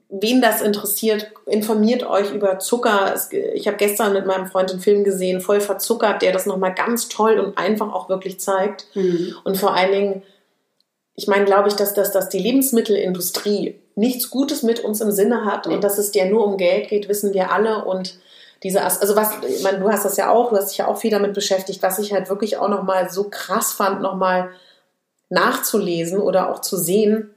wen 0.08 0.40
das 0.40 0.62
interessiert, 0.62 1.32
informiert 1.46 2.04
euch 2.04 2.32
über 2.32 2.60
Zucker. 2.60 3.16
Ich 3.54 3.66
habe 3.66 3.78
gestern 3.78 4.12
mit 4.12 4.26
meinem 4.26 4.46
Freund 4.46 4.70
einen 4.70 4.78
Film 4.78 5.02
gesehen, 5.02 5.40
voll 5.40 5.60
verzuckert, 5.60 6.22
der 6.22 6.30
das 6.30 6.46
nochmal 6.46 6.72
ganz 6.72 7.08
toll 7.08 7.40
und 7.40 7.58
einfach 7.58 7.92
auch 7.92 8.08
wirklich 8.08 8.38
zeigt. 8.38 8.86
Mhm. 8.94 9.34
Und 9.42 9.56
vor 9.56 9.74
allen 9.74 9.90
Dingen, 9.90 10.22
ich 11.16 11.26
meine, 11.26 11.46
glaube 11.46 11.68
ich, 11.68 11.74
dass, 11.74 11.94
dass, 11.94 12.12
dass 12.12 12.28
die 12.28 12.38
Lebensmittelindustrie 12.38 13.74
nichts 13.96 14.30
Gutes 14.30 14.62
mit 14.62 14.78
uns 14.78 15.00
im 15.00 15.10
Sinne 15.10 15.44
hat 15.44 15.66
nee. 15.66 15.74
und 15.74 15.82
dass 15.82 15.98
es 15.98 16.12
dir 16.12 16.26
nur 16.26 16.46
um 16.46 16.58
Geld 16.58 16.88
geht, 16.88 17.08
wissen 17.08 17.34
wir 17.34 17.50
alle 17.50 17.84
und 17.84 18.18
diese, 18.64 18.82
also 18.82 19.14
was, 19.14 19.30
ich 19.46 19.62
meine, 19.62 19.78
du 19.78 19.90
hast 19.90 20.06
das 20.06 20.16
ja 20.16 20.30
auch, 20.30 20.50
du 20.50 20.56
hast 20.56 20.70
dich 20.70 20.78
ja 20.78 20.88
auch 20.88 20.96
viel 20.96 21.10
damit 21.10 21.34
beschäftigt, 21.34 21.82
was 21.82 21.98
ich 21.98 22.12
halt 22.12 22.30
wirklich 22.30 22.56
auch 22.56 22.68
nochmal 22.68 23.10
so 23.10 23.28
krass 23.30 23.72
fand, 23.72 24.00
nochmal 24.00 24.50
nachzulesen 25.28 26.18
oder 26.18 26.50
auch 26.50 26.60
zu 26.60 26.78
sehen, 26.78 27.33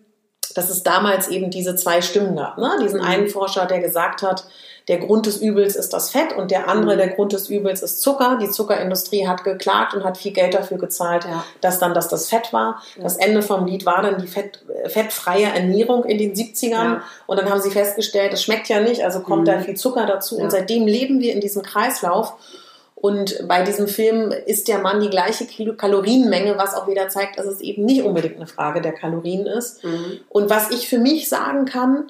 dass 0.58 0.70
es 0.70 0.84
damals 0.84 1.28
eben 1.28 1.50
diese 1.52 1.76
zwei 1.76 2.02
Stimmen 2.02 2.36
gab. 2.36 2.58
Ne? 2.58 2.72
Diesen 2.82 3.00
mhm. 3.00 3.06
einen 3.06 3.28
Forscher, 3.28 3.66
der 3.66 3.80
gesagt 3.80 4.24
hat, 4.24 4.46
der 4.88 5.00
Grund 5.00 5.26
des 5.26 5.38
Übels 5.38 5.76
ist 5.76 5.92
das 5.92 6.12
Fett 6.12 6.34
und 6.34 6.50
der 6.50 6.70
andere, 6.70 6.94
mhm. 6.96 7.00
der 7.00 7.08
Grund 7.10 7.34
des 7.34 7.50
Übels 7.50 7.82
ist 7.84 8.02
Zucker. 8.02 8.40
Die 8.42 8.50
Zuckerindustrie 8.50 9.28
hat 9.28 9.44
geklagt 9.44 9.94
und 9.94 10.04
hat 10.06 10.18
viel 10.18 10.32
Geld 10.32 10.54
dafür 10.54 10.78
gezahlt, 10.78 11.26
ja. 11.26 11.44
dass 11.60 11.80
dann 11.80 11.94
das 11.94 12.08
das 12.08 12.30
Fett 12.30 12.54
war. 12.54 12.82
Ja. 12.96 13.04
Das 13.04 13.18
Ende 13.18 13.42
vom 13.42 13.66
Lied 13.66 13.86
war 13.86 14.02
dann 14.02 14.18
die 14.22 14.28
fett, 14.28 14.64
fettfreie 14.88 15.48
Ernährung 15.48 16.06
in 16.06 16.18
den 16.18 16.34
70ern. 16.34 16.72
Ja. 16.72 17.04
Und 17.26 17.38
dann 17.38 17.50
haben 17.50 17.62
sie 17.62 17.70
festgestellt, 17.70 18.34
es 18.34 18.42
schmeckt 18.42 18.70
ja 18.70 18.80
nicht, 18.80 19.04
also 19.04 19.20
kommt 19.20 19.42
mhm. 19.42 19.46
da 19.46 19.60
viel 19.60 19.76
Zucker 19.76 20.06
dazu. 20.06 20.38
Und 20.38 20.52
seitdem 20.52 20.88
leben 20.88 21.20
wir 21.20 21.34
in 21.34 21.42
diesem 21.42 21.64
Kreislauf. 21.64 22.34
Und 23.00 23.48
bei 23.48 23.62
diesem 23.62 23.88
Film 23.88 24.32
ist 24.32 24.68
der 24.68 24.80
Mann 24.80 25.02
die 25.02 25.12
gleiche 25.12 25.46
Kalorienmenge, 25.76 26.58
was 26.58 26.74
auch 26.74 26.88
wieder 26.88 27.10
zeigt, 27.10 27.38
dass 27.38 27.46
es 27.46 27.62
eben 27.62 27.86
nicht 27.86 28.02
unbedingt 28.02 28.38
eine 28.38 28.48
Frage 28.48 28.82
der 28.82 28.92
Kalorien 28.92 29.46
ist. 29.46 29.84
Mhm. 29.84 30.20
Und 30.30 30.50
was 30.50 30.72
ich 30.72 30.90
für 30.90 30.98
mich 30.98 31.30
sagen 31.30 31.66
kann, 31.66 32.10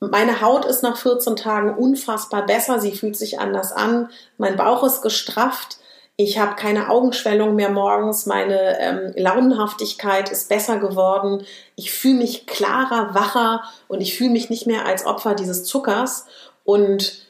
meine 0.00 0.40
Haut 0.40 0.64
ist 0.64 0.82
nach 0.82 0.96
14 0.96 1.36
Tagen 1.36 1.72
unfassbar 1.72 2.46
besser, 2.46 2.80
sie 2.80 2.90
fühlt 2.90 3.16
sich 3.16 3.38
anders 3.38 3.70
an, 3.70 4.10
mein 4.38 4.56
Bauch 4.56 4.82
ist 4.82 5.02
gestrafft, 5.02 5.78
ich 6.16 6.40
habe 6.40 6.56
keine 6.56 6.90
Augenschwellung 6.90 7.54
mehr 7.54 7.70
morgens, 7.70 8.26
meine 8.26 8.80
ähm, 8.80 9.12
Launenhaftigkeit 9.14 10.30
ist 10.30 10.48
besser 10.48 10.78
geworden, 10.78 11.44
ich 11.76 11.92
fühle 11.92 12.16
mich 12.16 12.44
klarer, 12.48 13.14
wacher 13.14 13.62
und 13.86 14.00
ich 14.00 14.18
fühle 14.18 14.30
mich 14.30 14.50
nicht 14.50 14.66
mehr 14.66 14.84
als 14.84 15.06
Opfer 15.06 15.36
dieses 15.36 15.62
Zuckers. 15.62 16.26
Und 16.64 17.27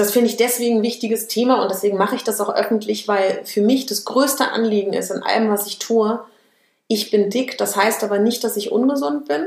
das 0.00 0.12
finde 0.12 0.28
ich 0.28 0.36
deswegen 0.36 0.78
ein 0.78 0.82
wichtiges 0.82 1.28
Thema 1.28 1.62
und 1.62 1.70
deswegen 1.70 1.96
mache 1.96 2.16
ich 2.16 2.24
das 2.24 2.40
auch 2.40 2.54
öffentlich, 2.54 3.06
weil 3.08 3.42
für 3.44 3.60
mich 3.60 3.86
das 3.86 4.04
größte 4.04 4.50
Anliegen 4.50 4.92
ist 4.92 5.10
in 5.10 5.22
allem, 5.22 5.50
was 5.50 5.66
ich 5.66 5.78
tue, 5.78 6.20
ich 6.88 7.10
bin 7.10 7.30
dick, 7.30 7.56
das 7.58 7.76
heißt 7.76 8.02
aber 8.02 8.18
nicht, 8.18 8.42
dass 8.42 8.56
ich 8.56 8.72
ungesund 8.72 9.28
bin, 9.28 9.46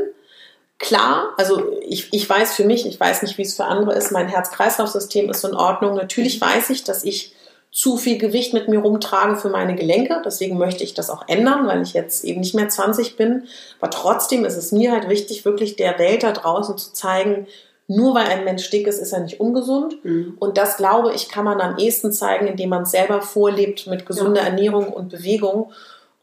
klar, 0.80 1.34
also 1.38 1.72
ich, 1.82 2.14
ich 2.14 2.30
weiß 2.30 2.54
für 2.54 2.66
mich, 2.66 2.86
ich 2.86 3.00
weiß 3.00 3.22
nicht, 3.22 3.38
wie 3.38 3.44
es 3.44 3.56
für 3.56 3.66
andere 3.66 3.96
ist, 3.96 4.12
mein 4.12 4.28
Herz-Kreislauf-System 4.28 5.30
ist 5.30 5.44
in 5.44 5.56
Ordnung. 5.56 5.96
Natürlich 5.96 6.40
weiß 6.40 6.70
ich, 6.70 6.84
dass 6.84 7.04
ich 7.04 7.34
zu 7.72 7.98
viel 7.98 8.18
Gewicht 8.18 8.54
mit 8.54 8.68
mir 8.68 8.80
rumtrage 8.80 9.36
für 9.36 9.50
meine 9.50 9.76
Gelenke. 9.76 10.22
Deswegen 10.24 10.58
möchte 10.58 10.84
ich 10.84 10.94
das 10.94 11.10
auch 11.10 11.28
ändern, 11.28 11.66
weil 11.66 11.82
ich 11.82 11.94
jetzt 11.94 12.24
eben 12.24 12.42
nicht 12.42 12.54
mehr 12.54 12.70
20 12.70 13.16
bin. 13.16 13.48
Aber 13.82 13.90
trotzdem 13.90 14.46
ist 14.46 14.58
es 14.58 14.72
mir 14.72 14.92
halt 14.92 15.10
wichtig, 15.10 15.44
wirklich 15.44 15.76
der 15.76 15.98
Welt 15.98 16.24
da 16.24 16.34
draußen 16.34 16.78
zu 16.78 16.94
zeigen, 16.94 17.48
nur 17.96 18.16
weil 18.16 18.28
ein 18.28 18.44
Mensch 18.44 18.70
dick 18.70 18.88
ist, 18.88 19.00
ist 19.00 19.14
er 19.14 19.20
nicht 19.20 19.40
ungesund. 19.40 20.04
Mhm. 20.04 20.36
Und 20.40 20.58
das, 20.58 20.78
glaube 20.78 21.14
ich, 21.14 21.30
kann 21.30 21.46
man 21.46 21.62
am 21.62 21.78
ehesten 21.78 22.12
zeigen, 22.12 22.48
indem 22.48 22.70
man 22.70 22.84
es 22.84 22.92
selber 22.92 23.22
vorlebt 23.22 23.88
mit 23.88 24.06
gesunder 24.06 24.42
ja. 24.42 24.48
Ernährung 24.48 24.88
und 24.88 25.10
Bewegung. 25.10 25.72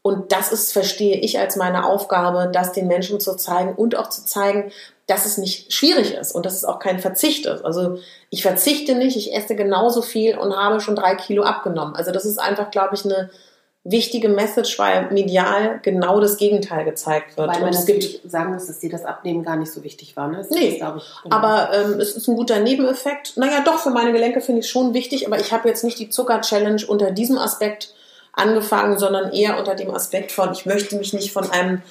Und 0.01 0.31
das 0.31 0.51
ist, 0.51 0.73
verstehe 0.73 1.17
ich 1.17 1.39
als 1.39 1.55
meine 1.55 1.85
Aufgabe, 1.85 2.49
das 2.51 2.73
den 2.73 2.87
Menschen 2.87 3.19
zu 3.19 3.35
zeigen 3.35 3.75
und 3.75 3.95
auch 3.95 4.09
zu 4.09 4.25
zeigen, 4.25 4.71
dass 5.05 5.25
es 5.25 5.37
nicht 5.37 5.73
schwierig 5.73 6.15
ist 6.15 6.33
und 6.33 6.45
dass 6.45 6.55
es 6.55 6.65
auch 6.65 6.79
kein 6.79 6.99
Verzicht 6.99 7.45
ist. 7.45 7.63
Also 7.63 7.99
ich 8.29 8.41
verzichte 8.41 8.95
nicht, 8.95 9.15
ich 9.15 9.35
esse 9.35 9.55
genauso 9.55 10.01
viel 10.01 10.37
und 10.37 10.55
habe 10.55 10.79
schon 10.79 10.95
drei 10.95 11.15
Kilo 11.15 11.43
abgenommen. 11.43 11.95
Also 11.95 12.11
das 12.11 12.25
ist 12.25 12.39
einfach, 12.39 12.71
glaube 12.71 12.95
ich, 12.95 13.05
eine 13.05 13.29
wichtige 13.83 14.29
Message, 14.29 14.77
weil 14.77 15.09
medial 15.11 15.79
genau 15.81 16.19
das 16.19 16.37
Gegenteil 16.37 16.85
gezeigt 16.85 17.35
wird. 17.35 17.47
Weil 17.49 17.61
man 17.61 17.69
es 17.69 17.85
gibt 17.85 18.29
sagen 18.29 18.53
muss, 18.53 18.67
dass 18.67 18.79
dir 18.79 18.91
das 18.91 19.05
Abnehmen 19.05 19.43
gar 19.43 19.55
nicht 19.55 19.71
so 19.71 19.83
wichtig 19.83 20.15
war. 20.15 20.27
Ne? 20.27 20.37
Das 20.37 20.49
nee, 20.51 20.67
ist, 20.67 20.73
ich, 20.75 20.79
genau. 20.79 20.99
aber 21.29 21.73
ähm, 21.73 21.99
es 21.99 22.15
ist 22.15 22.27
ein 22.27 22.35
guter 22.35 22.59
Nebeneffekt. 22.59 23.37
Naja, 23.37 23.61
doch, 23.65 23.79
für 23.79 23.89
meine 23.89 24.11
Gelenke 24.11 24.41
finde 24.41 24.61
ich 24.61 24.69
schon 24.69 24.93
wichtig, 24.93 25.25
aber 25.25 25.39
ich 25.39 25.51
habe 25.51 25.67
jetzt 25.67 25.83
nicht 25.83 25.97
die 25.97 26.09
Zucker-Challenge 26.09 26.85
unter 26.87 27.09
diesem 27.11 27.39
Aspekt 27.39 27.95
angefangen, 28.33 28.99
sondern 28.99 29.33
eher 29.33 29.57
unter 29.57 29.75
dem 29.75 29.93
Aspekt 29.93 30.31
von, 30.31 30.51
ich 30.51 30.65
möchte 30.65 30.95
mich 30.95 31.13
nicht 31.13 31.31
von 31.31 31.49
einem 31.49 31.81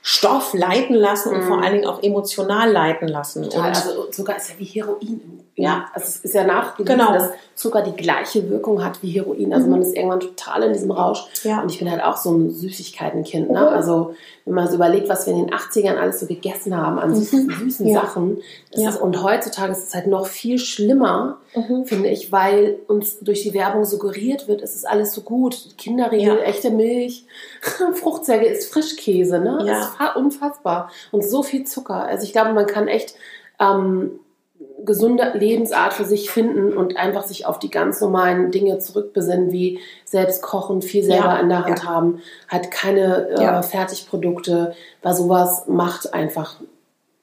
Stoff 0.00 0.54
leiten 0.54 0.94
lassen 0.94 1.34
und 1.34 1.42
mhm. 1.42 1.48
vor 1.48 1.62
allen 1.62 1.74
Dingen 1.74 1.86
auch 1.86 2.02
emotional 2.02 2.70
leiten 2.72 3.08
lassen. 3.08 3.42
Total. 3.42 3.60
Und 3.60 3.66
also 3.66 4.04
Zucker 4.06 4.36
ist 4.36 4.48
ja 4.48 4.54
wie 4.58 4.64
Heroin. 4.64 5.44
Ja, 5.58 5.86
also 5.92 6.06
es 6.06 6.16
ist 6.18 6.34
ja 6.34 6.44
nachgewiesen, 6.44 6.98
genau. 6.98 7.12
dass 7.12 7.30
Zucker 7.56 7.82
die 7.82 7.96
gleiche 7.96 8.48
Wirkung 8.48 8.84
hat 8.84 9.02
wie 9.02 9.10
Heroin. 9.10 9.52
Also 9.52 9.66
mhm. 9.66 9.72
man 9.72 9.82
ist 9.82 9.96
irgendwann 9.96 10.20
total 10.20 10.62
in 10.62 10.72
diesem 10.72 10.92
Rausch. 10.92 11.26
Ja. 11.42 11.62
Und 11.62 11.72
ich 11.72 11.80
bin 11.80 11.90
halt 11.90 12.00
auch 12.00 12.16
so 12.16 12.30
ein 12.30 12.50
Süßigkeitenkind. 12.50 13.50
Ne? 13.50 13.60
Mhm. 13.60 13.66
Also 13.66 14.14
wenn 14.44 14.54
man 14.54 14.68
so 14.68 14.76
überlegt, 14.76 15.08
was 15.08 15.26
wir 15.26 15.34
in 15.34 15.46
den 15.46 15.54
80ern 15.54 15.96
alles 15.96 16.20
so 16.20 16.26
gegessen 16.26 16.76
haben 16.76 17.00
an 17.00 17.12
süßen, 17.12 17.46
mhm. 17.46 17.50
süßen 17.64 17.88
ja. 17.88 18.02
Sachen. 18.02 18.38
Ja. 18.72 18.90
Ist, 18.90 19.00
und 19.00 19.20
heutzutage 19.20 19.72
ist 19.72 19.88
es 19.88 19.94
halt 19.94 20.06
noch 20.06 20.26
viel 20.26 20.60
schlimmer, 20.60 21.38
mhm. 21.56 21.84
finde 21.86 22.08
ich, 22.08 22.30
weil 22.30 22.76
uns 22.86 23.18
durch 23.18 23.42
die 23.42 23.52
Werbung 23.52 23.84
suggeriert 23.84 24.46
wird, 24.46 24.62
es 24.62 24.76
ist 24.76 24.86
alles 24.86 25.12
so 25.12 25.22
gut. 25.22 25.76
Kinderriegel, 25.76 26.38
echte 26.38 26.70
Milch, 26.70 27.26
Fruchtsäge 27.94 28.46
ist 28.46 28.72
Frischkäse. 28.72 29.40
Ne? 29.40 29.64
Ja. 29.64 29.72
Das 29.74 29.88
ist 29.88 30.16
unfassbar. 30.16 30.92
Und 31.10 31.24
so 31.24 31.42
viel 31.42 31.64
Zucker. 31.64 32.04
Also 32.04 32.22
ich 32.22 32.32
glaube, 32.32 32.52
man 32.52 32.66
kann 32.66 32.86
echt... 32.86 33.16
Ähm, 33.58 34.20
gesunde 34.84 35.32
Lebensart 35.34 35.92
für 35.92 36.04
sich 36.04 36.30
finden 36.30 36.76
und 36.76 36.96
einfach 36.96 37.24
sich 37.24 37.46
auf 37.46 37.58
die 37.58 37.70
ganz 37.70 38.00
normalen 38.00 38.50
Dinge 38.50 38.78
zurückbesinnen, 38.78 39.52
wie 39.52 39.80
selbst 40.04 40.42
kochen, 40.42 40.82
viel 40.82 41.02
selber 41.02 41.34
ja, 41.34 41.40
in 41.40 41.48
der 41.48 41.64
Hand 41.64 41.80
ja. 41.80 41.84
haben, 41.84 42.20
halt 42.48 42.70
keine 42.70 43.28
äh, 43.28 43.42
ja. 43.42 43.62
Fertigprodukte, 43.62 44.74
weil 45.02 45.14
sowas 45.14 45.64
macht 45.66 46.14
einfach 46.14 46.56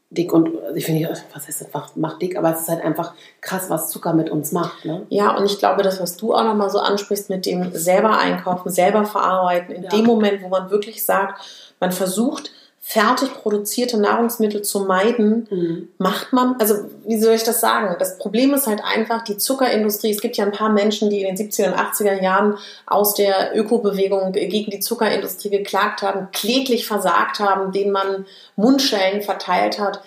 dick 0.09 0.31
und 0.31 0.51
ich 0.75 0.85
finde, 0.85 1.09
was 1.33 1.47
heißt 1.47 1.65
einfach, 1.65 1.95
macht 1.95 2.21
dick, 2.21 2.37
aber 2.37 2.53
es 2.53 2.61
ist 2.61 2.69
halt 2.69 2.83
einfach 2.83 3.13
krass, 3.41 3.69
was 3.69 3.89
Zucker 3.89 4.13
mit 4.13 4.29
uns 4.29 4.51
macht. 4.51 4.85
Ne? 4.85 5.05
Ja, 5.09 5.35
und 5.35 5.45
ich 5.45 5.59
glaube, 5.59 5.83
das, 5.83 5.99
was 5.99 6.17
du 6.17 6.33
auch 6.33 6.43
nochmal 6.43 6.69
so 6.69 6.79
ansprichst 6.79 7.29
mit 7.29 7.45
dem 7.45 7.71
selber 7.73 8.17
einkaufen, 8.17 8.69
selber 8.69 9.05
verarbeiten, 9.05 9.75
in 9.75 9.89
dem 9.89 10.05
Moment, 10.05 10.41
wo 10.43 10.49
man 10.49 10.69
wirklich 10.69 11.03
sagt, 11.03 11.41
man 11.79 11.91
versucht, 11.91 12.51
fertig 12.87 13.33
produzierte 13.33 13.99
Nahrungsmittel 13.99 14.61
zu 14.61 14.81
meiden, 14.81 15.47
mhm. 15.49 15.89
macht 15.97 16.33
man, 16.33 16.55
also 16.59 16.75
wie 17.03 17.19
soll 17.19 17.33
ich 17.33 17.43
das 17.43 17.59
sagen? 17.59 17.95
Das 17.97 18.19
Problem 18.19 18.53
ist 18.53 18.67
halt 18.67 18.83
einfach 18.83 19.23
die 19.23 19.37
Zuckerindustrie. 19.37 20.11
Es 20.11 20.21
gibt 20.21 20.37
ja 20.37 20.45
ein 20.45 20.51
paar 20.51 20.69
Menschen, 20.69 21.09
die 21.09 21.23
in 21.23 21.35
den 21.35 21.49
70er 21.49 21.73
und 21.73 21.79
80er 21.79 22.21
Jahren 22.21 22.59
aus 22.85 23.15
der 23.15 23.57
Ökobewegung 23.57 24.33
gegen 24.33 24.69
die 24.69 24.79
Zuckerindustrie 24.79 25.49
geklagt 25.49 26.03
haben, 26.03 26.27
kläglich 26.31 26.85
versagt 26.85 27.39
haben, 27.39 27.71
denen 27.71 27.91
man 27.91 28.27
Mundschellen 28.55 29.23
verteilt 29.23 29.79
hat 29.79 30.01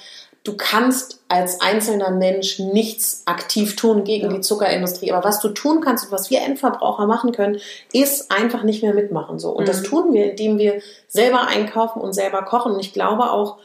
du 0.44 0.56
kannst 0.56 1.20
als 1.28 1.60
einzelner 1.60 2.10
Mensch 2.10 2.58
nichts 2.58 3.22
aktiv 3.26 3.76
tun 3.76 4.04
gegen 4.04 4.30
ja. 4.30 4.36
die 4.36 4.40
Zuckerindustrie. 4.40 5.12
Aber 5.12 5.26
was 5.26 5.40
du 5.40 5.50
tun 5.50 5.80
kannst 5.80 6.06
und 6.06 6.12
was 6.12 6.30
wir 6.30 6.40
Endverbraucher 6.40 7.06
machen 7.06 7.32
können, 7.32 7.60
ist 7.92 8.30
einfach 8.30 8.62
nicht 8.62 8.82
mehr 8.82 8.94
mitmachen. 8.94 9.38
So. 9.38 9.50
Und 9.50 9.64
mhm. 9.64 9.68
das 9.68 9.82
tun 9.82 10.12
wir, 10.12 10.30
indem 10.30 10.58
wir 10.58 10.80
selber 11.08 11.48
einkaufen 11.48 12.00
und 12.00 12.12
selber 12.12 12.42
kochen. 12.42 12.72
Und 12.72 12.80
ich 12.80 12.92
glaube 12.92 13.30
auch, 13.30 13.58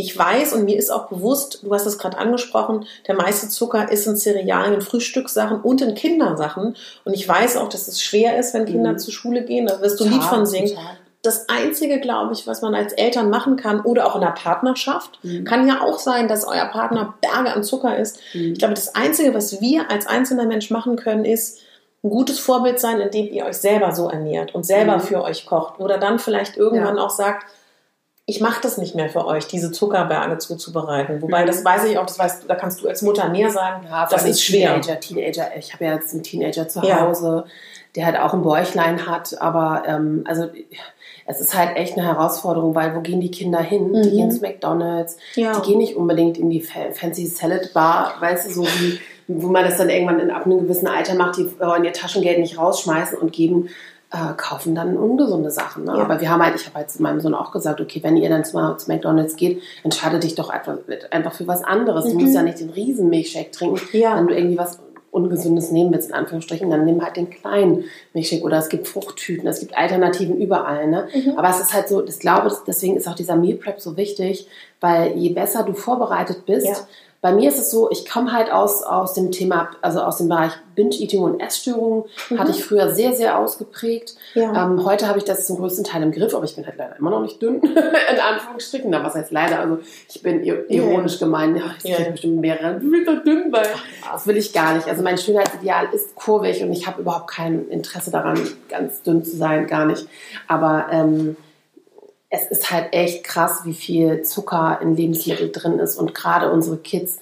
ich 0.00 0.16
weiß 0.16 0.52
und 0.52 0.64
mir 0.64 0.76
ist 0.76 0.90
auch 0.90 1.08
bewusst, 1.08 1.60
du 1.64 1.74
hast 1.74 1.84
es 1.84 1.98
gerade 1.98 2.18
angesprochen, 2.18 2.86
der 3.08 3.16
meiste 3.16 3.48
Zucker 3.48 3.90
ist 3.90 4.06
in 4.06 4.16
Cerealien, 4.16 4.74
in 4.74 4.80
Frühstückssachen 4.80 5.60
und 5.60 5.80
in 5.80 5.96
Kindersachen. 5.96 6.76
Und 7.04 7.14
ich 7.14 7.26
weiß 7.26 7.56
auch, 7.56 7.68
dass 7.68 7.88
es 7.88 8.00
schwer 8.00 8.38
ist, 8.38 8.54
wenn 8.54 8.64
Kinder 8.64 8.92
mhm. 8.92 8.98
zur 8.98 9.12
Schule 9.12 9.44
gehen. 9.44 9.66
Da 9.66 9.80
wirst 9.80 9.98
du 9.98 10.04
ein 10.04 10.12
Lied 10.12 10.22
von 10.22 10.46
singen. 10.46 10.78
Das 11.22 11.48
Einzige, 11.48 12.00
glaube 12.00 12.32
ich, 12.32 12.46
was 12.46 12.62
man 12.62 12.74
als 12.74 12.92
Eltern 12.92 13.28
machen 13.28 13.56
kann 13.56 13.80
oder 13.80 14.06
auch 14.06 14.14
in 14.14 14.20
der 14.20 14.28
Partnerschaft, 14.28 15.18
mhm. 15.24 15.44
kann 15.44 15.66
ja 15.66 15.82
auch 15.82 15.98
sein, 15.98 16.28
dass 16.28 16.46
euer 16.46 16.66
Partner 16.66 17.14
Berge 17.20 17.52
an 17.52 17.64
Zucker 17.64 17.96
ist. 17.98 18.20
Mhm. 18.34 18.52
Ich 18.52 18.58
glaube, 18.58 18.74
das 18.74 18.94
Einzige, 18.94 19.34
was 19.34 19.60
wir 19.60 19.90
als 19.90 20.06
einzelner 20.06 20.46
Mensch 20.46 20.70
machen 20.70 20.96
können, 20.96 21.24
ist 21.24 21.60
ein 22.04 22.10
gutes 22.10 22.38
Vorbild 22.38 22.78
sein, 22.78 23.00
indem 23.00 23.26
ihr 23.32 23.44
euch 23.44 23.56
selber 23.56 23.92
so 23.92 24.08
ernährt 24.08 24.54
und 24.54 24.64
selber 24.64 24.98
mhm. 24.98 25.00
für 25.00 25.22
euch 25.22 25.46
kocht. 25.46 25.80
Oder 25.80 25.98
dann 25.98 26.20
vielleicht 26.20 26.56
irgendwann 26.56 26.96
ja. 26.96 27.02
auch 27.02 27.10
sagt, 27.10 27.46
ich 28.30 28.42
mache 28.42 28.60
das 28.60 28.76
nicht 28.76 28.94
mehr 28.94 29.08
für 29.08 29.26
euch, 29.26 29.46
diese 29.46 29.72
Zuckerberge 29.72 30.36
zuzubereiten. 30.36 31.22
Wobei, 31.22 31.46
das 31.46 31.60
mhm. 31.60 31.64
weiß 31.64 31.84
ich 31.84 31.98
auch, 31.98 32.04
das 32.04 32.18
weißt, 32.18 32.44
da 32.46 32.54
kannst 32.54 32.82
du 32.82 32.88
als 32.88 33.00
Mutter 33.00 33.30
mehr 33.30 33.50
sagen. 33.50 33.86
Ja, 33.88 34.06
das 34.06 34.24
ist 34.24 34.44
schwer. 34.44 34.80
Teenager, 34.80 35.00
Teenager. 35.00 35.56
Ich 35.56 35.72
habe 35.72 35.86
ja 35.86 35.94
jetzt 35.94 36.12
einen 36.12 36.22
Teenager 36.22 36.68
zu 36.68 36.82
Hause, 36.82 37.44
ja. 37.46 37.52
der 37.96 38.06
halt 38.06 38.18
auch 38.18 38.34
ein 38.34 38.42
Bäuchlein 38.42 39.06
hat, 39.06 39.40
aber 39.40 39.84
ähm, 39.86 40.24
also 40.28 40.50
es 41.28 41.40
ist 41.40 41.54
halt 41.54 41.76
echt 41.76 41.96
eine 41.96 42.06
Herausforderung, 42.06 42.74
weil 42.74 42.96
wo 42.96 43.00
gehen 43.00 43.20
die 43.20 43.30
Kinder 43.30 43.60
hin? 43.60 43.90
Mhm. 43.90 44.02
Die 44.02 44.10
gehen 44.10 44.30
zu 44.30 44.40
McDonalds, 44.40 45.18
ja. 45.34 45.52
die 45.52 45.68
gehen 45.68 45.78
nicht 45.78 45.94
unbedingt 45.94 46.38
in 46.38 46.48
die 46.48 46.60
Fancy 46.60 47.26
Salad 47.26 47.74
Bar, 47.74 48.14
weißt 48.18 48.48
du, 48.48 48.54
so 48.54 48.62
wie, 48.64 48.98
wo 49.28 49.48
man 49.48 49.64
das 49.64 49.76
dann 49.76 49.90
irgendwann 49.90 50.20
in, 50.20 50.30
ab 50.30 50.46
einem 50.46 50.60
gewissen 50.60 50.88
Alter 50.88 51.14
macht, 51.14 51.36
die 51.36 51.48
wollen 51.60 51.84
ihr 51.84 51.92
Taschengeld 51.92 52.38
nicht 52.38 52.58
rausschmeißen 52.58 53.18
und 53.18 53.32
geben, 53.32 53.68
äh, 54.10 54.32
kaufen 54.38 54.74
dann 54.74 54.96
ungesunde 54.96 55.50
Sachen. 55.50 55.84
Ne? 55.84 55.92
Ja. 55.98 56.02
Aber 56.02 56.18
wir 56.18 56.30
haben 56.30 56.42
halt, 56.42 56.54
ich 56.58 56.64
habe 56.64 56.76
halt 56.76 56.90
zu 56.90 57.02
meinem 57.02 57.20
Sohn 57.20 57.34
auch 57.34 57.52
gesagt, 57.52 57.78
okay, 57.82 58.02
wenn 58.02 58.16
ihr 58.16 58.30
dann 58.30 58.42
mal 58.54 58.78
zu 58.78 58.90
McDonalds 58.90 59.36
geht, 59.36 59.60
entscheide 59.84 60.18
dich 60.18 60.34
doch 60.34 60.48
einfach, 60.48 60.78
einfach 61.10 61.34
für 61.34 61.46
was 61.46 61.62
anderes. 61.62 62.06
Mhm. 62.06 62.10
Du 62.10 62.24
musst 62.24 62.34
ja 62.34 62.42
nicht 62.42 62.58
den 62.58 62.70
riesen 62.70 63.10
Milchshake 63.10 63.50
trinken, 63.50 63.80
ja. 63.92 64.16
wenn 64.16 64.28
du 64.28 64.34
irgendwie 64.34 64.56
was 64.56 64.78
Ungesundes 65.18 65.70
nehmen 65.70 65.92
willst, 65.92 66.10
in 66.10 66.14
Anführungsstrichen, 66.14 66.70
dann 66.70 66.84
nimm 66.84 67.02
halt 67.02 67.16
den 67.16 67.30
kleinen 67.30 67.84
Milchshake 68.14 68.44
oder 68.44 68.58
es 68.58 68.68
gibt 68.68 68.86
Fruchttüten, 68.86 69.48
es 69.48 69.60
gibt 69.60 69.76
Alternativen 69.76 70.40
überall. 70.40 70.86
Ne? 70.86 71.08
Mhm. 71.12 71.36
Aber 71.36 71.50
es 71.50 71.60
ist 71.60 71.74
halt 71.74 71.88
so, 71.88 72.06
ich 72.06 72.18
glaube, 72.18 72.50
deswegen 72.66 72.96
ist 72.96 73.08
auch 73.08 73.14
dieser 73.14 73.36
Meal 73.36 73.56
Prep 73.56 73.80
so 73.80 73.96
wichtig, 73.96 74.46
weil 74.80 75.16
je 75.16 75.30
besser 75.30 75.64
du 75.64 75.72
vorbereitet 75.72 76.46
bist, 76.46 76.66
ja. 76.66 76.76
Bei 77.20 77.32
mir 77.32 77.48
ist 77.48 77.58
es 77.58 77.72
so, 77.72 77.90
ich 77.90 78.08
komme 78.08 78.32
halt 78.32 78.52
aus, 78.52 78.84
aus 78.84 79.14
dem 79.14 79.32
Thema, 79.32 79.70
also 79.82 80.00
aus 80.00 80.18
dem 80.18 80.28
Bereich 80.28 80.52
Binge-Eating 80.76 81.20
und 81.20 81.40
Essstörungen, 81.40 82.04
mhm. 82.30 82.38
hatte 82.38 82.52
ich 82.52 82.64
früher 82.64 82.94
sehr, 82.94 83.12
sehr 83.12 83.38
ausgeprägt. 83.38 84.14
Ja. 84.34 84.66
Ähm, 84.66 84.84
heute 84.84 85.08
habe 85.08 85.18
ich 85.18 85.24
das 85.24 85.44
zum 85.46 85.56
größten 85.56 85.82
Teil 85.82 86.04
im 86.04 86.12
Griff, 86.12 86.32
aber 86.32 86.44
ich 86.44 86.54
bin 86.54 86.64
halt 86.64 86.76
leider 86.78 86.96
immer 86.96 87.10
noch 87.10 87.22
nicht 87.22 87.42
dünn, 87.42 87.60
in 87.62 88.20
Anführungsstrichen. 88.20 88.88
Na, 88.90 89.02
was 89.02 89.16
heißt 89.16 89.32
leider? 89.32 89.58
Also 89.58 89.80
ich 90.08 90.22
bin 90.22 90.44
ironisch 90.44 91.14
ja. 91.14 91.26
gemeint, 91.26 91.58
ja, 91.58 91.64
ich 91.82 91.98
ja. 91.98 92.10
bestimmt 92.10 92.40
mehrere, 92.40 92.78
du 92.78 92.88
bist 92.88 93.08
doch 93.08 93.24
dünn, 93.24 93.50
weil 93.50 93.66
das 94.12 94.26
will 94.28 94.36
ich 94.36 94.52
gar 94.52 94.74
nicht. 94.74 94.86
Also 94.86 95.02
mein 95.02 95.18
Schönheitsideal 95.18 95.88
ist 95.92 96.14
kurvig 96.14 96.62
und 96.62 96.72
ich 96.72 96.86
habe 96.86 97.00
überhaupt 97.00 97.28
kein 97.28 97.66
Interesse 97.68 98.12
daran, 98.12 98.38
ganz 98.68 99.02
dünn 99.02 99.24
zu 99.24 99.36
sein, 99.36 99.66
gar 99.66 99.86
nicht. 99.86 100.06
Aber 100.46 100.86
ähm, 100.92 101.36
es 102.30 102.46
ist 102.50 102.70
halt 102.70 102.92
echt 102.92 103.24
krass, 103.24 103.62
wie 103.64 103.74
viel 103.74 104.22
Zucker 104.22 104.78
in 104.82 104.94
Lebensmitteln 104.94 105.52
drin 105.52 105.78
ist 105.78 105.96
und 105.96 106.14
gerade 106.14 106.50
unsere 106.50 106.76
Kids 106.76 107.18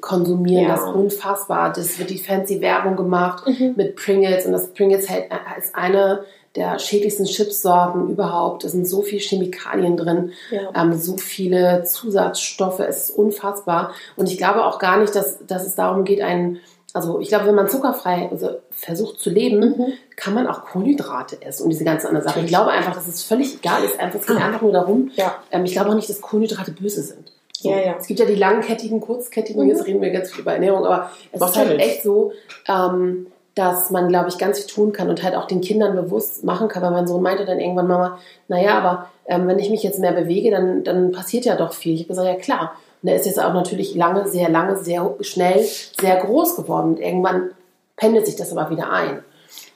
konsumieren 0.00 0.64
ja. 0.64 0.76
das 0.76 0.82
unfassbar. 0.82 1.72
Das 1.72 1.98
wird 1.98 2.10
die 2.10 2.18
fancy 2.18 2.60
Werbung 2.60 2.96
gemacht 2.96 3.46
mhm. 3.46 3.74
mit 3.76 3.96
Pringles 3.96 4.46
und 4.46 4.52
das 4.52 4.72
Pringles 4.72 5.08
halt 5.08 5.30
ist 5.58 5.74
eine 5.74 6.24
der 6.56 6.78
schädlichsten 6.78 7.24
Chipsorten 7.24 8.10
überhaupt. 8.10 8.64
Da 8.64 8.68
sind 8.68 8.88
so 8.88 9.02
viele 9.02 9.20
Chemikalien 9.20 9.96
drin, 9.96 10.32
ja. 10.50 10.70
ähm, 10.74 10.98
so 10.98 11.16
viele 11.16 11.84
Zusatzstoffe. 11.84 12.80
Es 12.80 13.10
ist 13.10 13.16
unfassbar. 13.16 13.92
Und 14.16 14.28
ich 14.28 14.38
glaube 14.38 14.64
auch 14.64 14.78
gar 14.78 14.98
nicht, 14.98 15.14
dass, 15.14 15.38
dass 15.46 15.66
es 15.66 15.76
darum 15.76 16.04
geht, 16.04 16.20
einen 16.20 16.58
also 16.94 17.20
ich 17.20 17.28
glaube, 17.28 17.46
wenn 17.46 17.54
man 17.54 17.68
zuckerfrei 17.68 18.28
also 18.30 18.60
versucht 18.70 19.20
zu 19.20 19.30
leben, 19.30 19.60
mhm. 19.60 19.92
kann 20.16 20.34
man 20.34 20.46
auch 20.46 20.64
Kohlenhydrate 20.64 21.42
essen 21.42 21.64
und 21.64 21.70
diese 21.70 21.84
ganzen 21.84 22.08
anderen 22.08 22.26
Sachen. 22.26 22.44
Ich 22.44 22.48
glaube 22.48 22.70
einfach, 22.70 22.94
dass 22.94 23.06
es 23.06 23.22
völlig 23.22 23.56
egal 23.56 23.84
ist. 23.84 24.00
Einfach, 24.00 24.20
es 24.20 24.26
geht 24.26 24.36
ah. 24.36 24.46
einfach 24.46 24.62
nur 24.62 24.72
darum. 24.72 25.10
Ja. 25.14 25.36
Ähm, 25.50 25.64
ich 25.64 25.72
glaube 25.72 25.90
auch 25.90 25.94
nicht, 25.94 26.08
dass 26.08 26.20
Kohlenhydrate 26.20 26.72
böse 26.72 27.02
sind. 27.02 27.32
So. 27.52 27.70
Ja, 27.70 27.78
ja. 27.78 27.96
Es 27.98 28.06
gibt 28.06 28.20
ja 28.20 28.26
die 28.26 28.36
langkettigen, 28.36 29.00
kurzkettigen, 29.00 29.62
mhm. 29.62 29.68
jetzt 29.68 29.86
reden 29.86 30.00
wir 30.00 30.10
ganz 30.10 30.30
viel 30.30 30.42
über 30.42 30.54
Ernährung, 30.54 30.86
aber 30.86 31.10
es 31.32 31.40
Was 31.40 31.50
ist 31.50 31.56
halt 31.56 31.80
echt 31.80 32.02
so, 32.02 32.32
ähm, 32.68 33.26
dass 33.54 33.90
man, 33.90 34.08
glaube 34.08 34.28
ich, 34.28 34.38
ganz 34.38 34.58
viel 34.60 34.68
tun 34.68 34.92
kann 34.92 35.10
und 35.10 35.22
halt 35.24 35.34
auch 35.34 35.46
den 35.46 35.60
Kindern 35.60 35.96
bewusst 35.96 36.44
machen 36.44 36.68
kann, 36.68 36.82
weil 36.82 36.92
mein 36.92 37.08
Sohn 37.08 37.22
meinte 37.22 37.44
dann 37.44 37.58
irgendwann, 37.58 37.88
Mama, 37.88 38.18
naja, 38.46 38.78
aber 38.78 39.10
ähm, 39.26 39.48
wenn 39.48 39.58
ich 39.58 39.70
mich 39.70 39.82
jetzt 39.82 39.98
mehr 39.98 40.12
bewege, 40.12 40.52
dann, 40.52 40.84
dann 40.84 41.10
passiert 41.10 41.44
ja 41.44 41.56
doch 41.56 41.72
viel. 41.72 41.94
Ich 41.94 42.02
habe 42.02 42.08
gesagt, 42.08 42.28
ja 42.28 42.36
klar. 42.36 42.72
Und 43.02 43.08
er 43.08 43.16
ist 43.16 43.26
jetzt 43.26 43.40
auch 43.40 43.52
natürlich 43.52 43.94
lange, 43.94 44.28
sehr 44.28 44.48
lange, 44.48 44.76
sehr 44.76 45.14
schnell, 45.20 45.64
sehr 46.00 46.16
groß 46.16 46.56
geworden. 46.56 46.94
Und 46.94 47.00
irgendwann 47.00 47.50
pendelt 47.96 48.26
sich 48.26 48.36
das 48.36 48.56
aber 48.56 48.70
wieder 48.70 48.90
ein. 48.90 49.22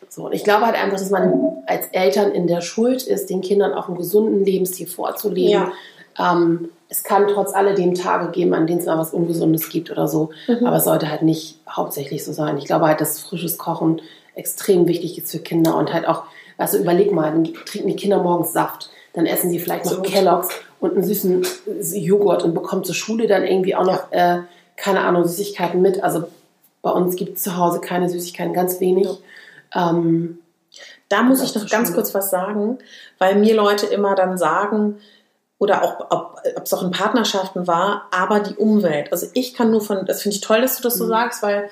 So, 0.08 0.26
und 0.26 0.32
ich 0.32 0.44
glaube 0.44 0.66
halt 0.66 0.76
einfach, 0.76 0.98
dass 0.98 1.10
man 1.10 1.62
als 1.66 1.86
Eltern 1.92 2.32
in 2.32 2.46
der 2.46 2.60
Schuld 2.60 3.02
ist, 3.02 3.30
den 3.30 3.40
Kindern 3.40 3.72
auch 3.72 3.88
einen 3.88 3.96
gesunden 3.96 4.44
Lebensstil 4.44 4.86
vorzuleben. 4.86 5.50
Ja. 5.50 5.72
Ähm, 6.18 6.68
es 6.88 7.02
kann 7.04 7.26
trotz 7.28 7.54
alledem 7.54 7.94
Tage 7.94 8.30
geben, 8.30 8.52
an 8.52 8.66
denen 8.66 8.80
es 8.80 8.86
mal 8.86 8.98
was 8.98 9.14
Ungesundes 9.14 9.70
gibt 9.70 9.90
oder 9.90 10.08
so. 10.08 10.28
Mhm. 10.46 10.66
Aber 10.66 10.76
es 10.76 10.84
sollte 10.84 11.10
halt 11.10 11.22
nicht 11.22 11.58
hauptsächlich 11.68 12.24
so 12.24 12.32
sein. 12.32 12.58
Ich 12.58 12.66
glaube 12.66 12.86
halt, 12.86 13.00
dass 13.00 13.20
frisches 13.20 13.56
Kochen 13.56 14.02
extrem 14.34 14.86
wichtig 14.86 15.16
ist 15.16 15.30
für 15.30 15.38
Kinder 15.38 15.76
und 15.76 15.92
halt 15.92 16.06
auch, 16.06 16.24
also 16.58 16.76
überleg 16.76 17.12
mal, 17.12 17.30
dann 17.30 17.44
trinken 17.44 17.88
die 17.88 17.96
Kinder 17.96 18.22
morgens 18.22 18.52
Saft, 18.52 18.90
dann 19.14 19.24
essen 19.24 19.50
sie 19.50 19.58
vielleicht 19.58 19.86
noch 19.86 19.92
so 19.92 20.02
Kelloggs 20.02 20.50
und 20.82 20.94
einen 20.94 21.04
süßen 21.04 21.46
Joghurt 21.94 22.42
und 22.42 22.54
bekommt 22.54 22.86
zur 22.86 22.94
Schule 22.94 23.28
dann 23.28 23.44
irgendwie 23.44 23.76
auch 23.76 23.84
noch, 23.84 24.10
äh, 24.10 24.40
keine 24.76 25.02
Ahnung, 25.02 25.24
Süßigkeiten 25.24 25.80
mit. 25.80 26.02
Also 26.02 26.24
bei 26.82 26.90
uns 26.90 27.14
gibt 27.14 27.36
es 27.36 27.44
zu 27.44 27.56
Hause 27.56 27.80
keine 27.80 28.08
Süßigkeiten, 28.10 28.52
ganz 28.52 28.80
wenig. 28.80 29.08
Ähm, 29.74 30.40
da 31.08 31.22
muss 31.22 31.40
ich 31.40 31.54
noch 31.54 31.68
ganz 31.70 31.94
kurz 31.94 32.14
was 32.14 32.30
sagen, 32.30 32.78
weil 33.18 33.36
mir 33.36 33.54
Leute 33.54 33.86
immer 33.86 34.16
dann 34.16 34.36
sagen, 34.36 34.98
oder 35.58 35.84
auch, 35.84 36.10
ob 36.10 36.64
es 36.64 36.74
auch 36.74 36.82
in 36.82 36.90
Partnerschaften 36.90 37.68
war, 37.68 38.08
aber 38.10 38.40
die 38.40 38.56
Umwelt. 38.56 39.12
Also 39.12 39.28
ich 39.34 39.54
kann 39.54 39.70
nur 39.70 39.82
von, 39.82 40.04
das 40.04 40.22
finde 40.22 40.34
ich 40.34 40.40
toll, 40.40 40.60
dass 40.60 40.78
du 40.78 40.82
das 40.82 40.96
so 40.96 41.04
mhm. 41.04 41.10
sagst, 41.10 41.44
weil 41.44 41.70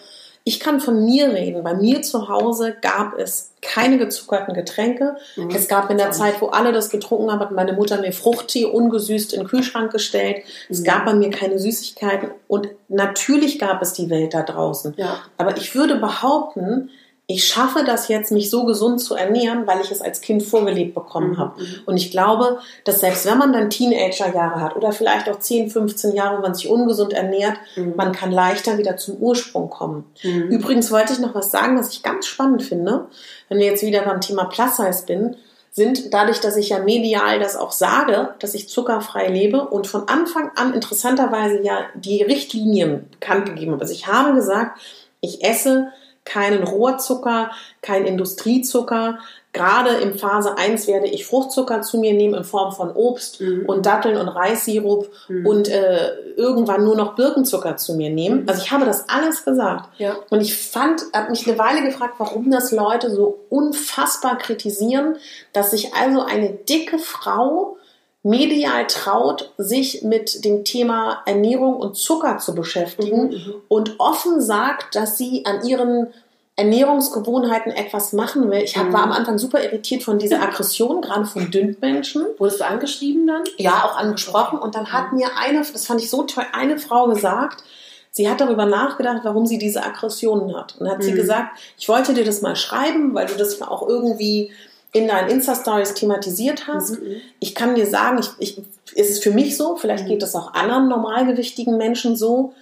ich 0.51 0.59
kann 0.59 0.81
von 0.81 1.05
mir 1.05 1.33
reden. 1.33 1.63
Bei 1.63 1.75
mir 1.75 2.03
zu 2.03 2.29
Hause 2.29 2.75
gab 2.83 3.17
es 3.17 3.53
keine 3.63 3.99
gezuckerten 3.99 4.53
Getränke. 4.53 5.15
Mhm. 5.37 5.51
Es 5.51 5.69
gab 5.69 5.89
in 5.93 5.97
der 5.97 6.11
Zeit, 6.11 6.41
wo 6.41 6.47
alle 6.47 6.73
das 6.73 6.91
getrunken 6.91 7.31
haben, 7.31 7.39
hat 7.39 7.53
meine 7.53 7.73
Mutter 7.73 8.01
mir 8.01 8.13
Fruchttee 8.13 8.65
ungesüßt 8.65 9.33
in 9.33 9.43
den 9.43 9.49
Kühlschrank 9.49 9.93
gestellt. 9.93 10.39
Mhm. 10.39 10.43
Es 10.75 10.83
gab 10.83 11.05
bei 11.05 11.15
mir 11.15 11.31
keine 11.31 11.61
Süßigkeiten 11.61 12.33
und 12.49 12.69
natürlich 12.89 13.61
gab 13.61 13.81
es 13.81 13.93
die 13.93 14.11
Welt 14.11 14.35
da 14.35 14.43
draußen. 14.43 14.95
Ja. 14.97 15.19
Aber 15.39 15.57
ich 15.57 15.73
würde 15.77 15.95
behaupten, 16.01 16.91
ich 17.31 17.47
schaffe 17.47 17.85
das 17.85 18.09
jetzt, 18.09 18.33
mich 18.33 18.51
so 18.51 18.65
gesund 18.65 19.01
zu 19.01 19.15
ernähren, 19.15 19.67
weil 19.67 19.81
ich 19.81 19.93
es 19.93 20.03
als 20.03 20.21
Kind 20.21 20.43
vorgelebt 20.43 20.95
bekommen 20.95 21.33
mhm. 21.33 21.39
habe. 21.39 21.63
Und 21.87 21.97
ich 21.97 22.11
glaube, 22.11 22.59
dass 22.85 23.01
selbst 23.01 23.25
wenn 23.25 23.39
man 23.39 23.53
dann 23.53 23.71
Teenagerjahre 23.71 24.61
hat 24.61 24.75
oder 24.75 24.91
vielleicht 24.91 25.29
auch 25.29 25.39
10, 25.39 25.71
15 25.71 26.15
Jahre, 26.15 26.39
wo 26.39 26.43
man 26.43 26.55
sich 26.55 26.69
ungesund 26.69 27.13
ernährt, 27.13 27.57
mhm. 27.77 27.95
man 27.97 28.11
kann 28.11 28.33
leichter 28.33 28.79
wieder 28.79 28.97
zum 28.97 29.17
Ursprung 29.19 29.71
kommen. 29.71 30.07
Mhm. 30.25 30.49
Übrigens 30.49 30.91
wollte 30.91 31.13
ich 31.13 31.21
noch 31.21 31.35
was 31.35 31.53
sagen, 31.53 31.79
was 31.79 31.93
ich 31.93 32.03
ganz 32.03 32.27
spannend 32.27 32.65
finde, 32.65 33.07
wenn 33.49 33.59
wir 33.59 33.67
jetzt 33.67 33.85
wieder 33.85 34.03
beim 34.03 34.21
Thema 34.21 34.47
Plus 34.47 34.77
Size 34.77 35.07
bin, 35.07 35.37
sind 35.71 36.13
dadurch, 36.13 36.41
dass 36.41 36.57
ich 36.57 36.71
ja 36.71 36.81
medial 36.81 37.39
das 37.39 37.57
auch 37.57 37.71
sage, 37.71 38.35
dass 38.41 38.55
ich 38.55 38.69
zuckerfrei 38.69 39.29
lebe 39.29 39.69
und 39.69 39.87
von 39.87 40.09
Anfang 40.09 40.51
an 40.57 40.75
interessanterweise 40.75 41.63
ja 41.63 41.83
die 41.95 42.23
Richtlinien 42.25 43.09
bekannt 43.13 43.47
gegeben 43.47 43.73
habe. 43.73 43.83
Also 43.83 43.95
ich 43.95 44.09
habe 44.09 44.35
gesagt, 44.35 44.81
ich 45.21 45.45
esse 45.45 45.93
keinen 46.25 46.63
Rohrzucker, 46.63 47.51
kein 47.83 48.05
Industriezucker. 48.05 49.19
Gerade 49.53 49.97
in 49.97 50.17
Phase 50.17 50.57
1 50.57 50.87
werde 50.87 51.09
ich 51.09 51.27
Fruchtzucker 51.27 51.83
zu 51.83 51.99
mir 51.99 52.13
nehmen 52.13 52.35
in 52.35 52.45
Form 52.45 52.73
von 52.73 52.93
Obst 52.93 53.41
mhm. 53.41 53.65
und 53.67 53.85
Datteln 53.85 54.17
und 54.17 54.29
Reissirup 54.29 55.11
mhm. 55.29 55.45
und 55.45 55.69
äh, 55.69 56.13
irgendwann 56.37 56.85
nur 56.85 56.95
noch 56.95 57.17
Birkenzucker 57.17 57.77
zu 57.77 57.95
mir 57.95 58.11
nehmen. 58.11 58.43
Mhm. 58.43 58.49
Also 58.49 58.63
ich 58.63 58.71
habe 58.71 58.85
das 58.85 59.09
alles 59.09 59.45
gesagt. 59.45 59.89
Ja. 59.99 60.17
Und 60.31 60.41
ich 60.41 60.57
fand, 60.57 61.03
habe 61.13 61.31
mich 61.31 61.49
eine 61.49 61.59
Weile 61.59 61.83
gefragt, 61.83 62.15
warum 62.19 62.51
das 62.51 62.71
Leute 62.71 63.11
so 63.11 63.41
unfassbar 63.49 64.39
kritisieren, 64.39 65.17
dass 65.53 65.73
sich 65.73 65.95
also 65.95 66.23
eine 66.23 66.51
dicke 66.51 66.99
Frau 66.99 67.77
medial 68.23 68.87
traut, 68.87 69.53
sich 69.57 70.03
mit 70.03 70.45
dem 70.45 70.65
Thema 70.65 71.23
Ernährung 71.25 71.77
und 71.77 71.97
Zucker 71.97 72.39
zu 72.39 72.55
beschäftigen 72.55 73.29
mhm, 73.29 73.33
mhm, 73.33 73.55
und 73.69 73.95
offen 73.99 74.41
sagt, 74.43 74.95
dass 74.95 75.17
sie 75.17 75.47
an 75.47 75.65
ihren 75.67 76.09
Ernährungsgewohnheiten 76.57 77.73
etwas 77.73 78.13
machen 78.13 78.51
will. 78.51 78.61
Ich 78.61 78.77
hab, 78.77 78.89
mhm. 78.89 78.93
war 78.93 79.03
am 79.05 79.13
Anfang 79.13 79.39
super 79.39 79.63
irritiert 79.65 80.03
von 80.03 80.19
dieser 80.19 80.43
Aggression, 80.43 81.01
gerade 81.01 81.25
von 81.25 81.51
Dünnmenschen. 81.51 82.27
Wurdest 82.37 82.61
du 82.61 82.67
angeschrieben 82.67 83.27
dann? 83.27 83.43
Ja, 83.57 83.85
auch 83.85 83.97
angesprochen. 83.97 84.59
Und 84.59 84.75
dann 84.75 84.93
hat 84.93 85.13
mhm. 85.13 85.19
mir 85.19 85.29
eine, 85.39 85.61
das 85.61 85.87
fand 85.87 86.03
ich 86.03 86.11
so 86.11 86.25
toll, 86.25 86.45
eine 86.53 86.79
Frau 86.79 87.07
gesagt, 87.07 87.65
sie 88.11 88.29
hat 88.29 88.43
darüber 88.43 88.67
nachgedacht, 88.67 89.21
warum 89.23 89.47
sie 89.47 89.57
diese 89.57 89.83
Aggressionen 89.83 90.55
hat. 90.55 90.77
Und 90.79 90.91
hat 90.91 90.99
mhm. 90.99 91.03
sie 91.03 91.13
gesagt, 91.13 91.59
ich 91.79 91.89
wollte 91.89 92.13
dir 92.13 92.25
das 92.25 92.43
mal 92.43 92.57
schreiben, 92.57 93.15
weil 93.15 93.27
du 93.27 93.37
das 93.37 93.63
auch 93.63 93.89
irgendwie 93.89 94.53
in 94.93 95.09
deinen 95.09 95.31
Insta-Stories 95.31 95.95
thematisiert 95.95 96.67
hast. 96.67 97.01
Mhm. 97.01 97.17
Ich 97.39 97.55
kann 97.55 97.75
dir 97.75 97.87
sagen, 97.87 98.21
ich, 98.21 98.31
ich, 98.39 98.59
ist 98.95 99.11
es 99.11 99.19
für 99.21 99.31
mich 99.31 99.57
so, 99.57 99.77
vielleicht 99.77 100.05
mhm. 100.05 100.09
geht 100.09 100.23
es 100.23 100.35
auch 100.35 100.55
anderen 100.55 100.89
normalgewichtigen 100.89 101.77
Menschen 101.77 102.17
so. 102.17 102.55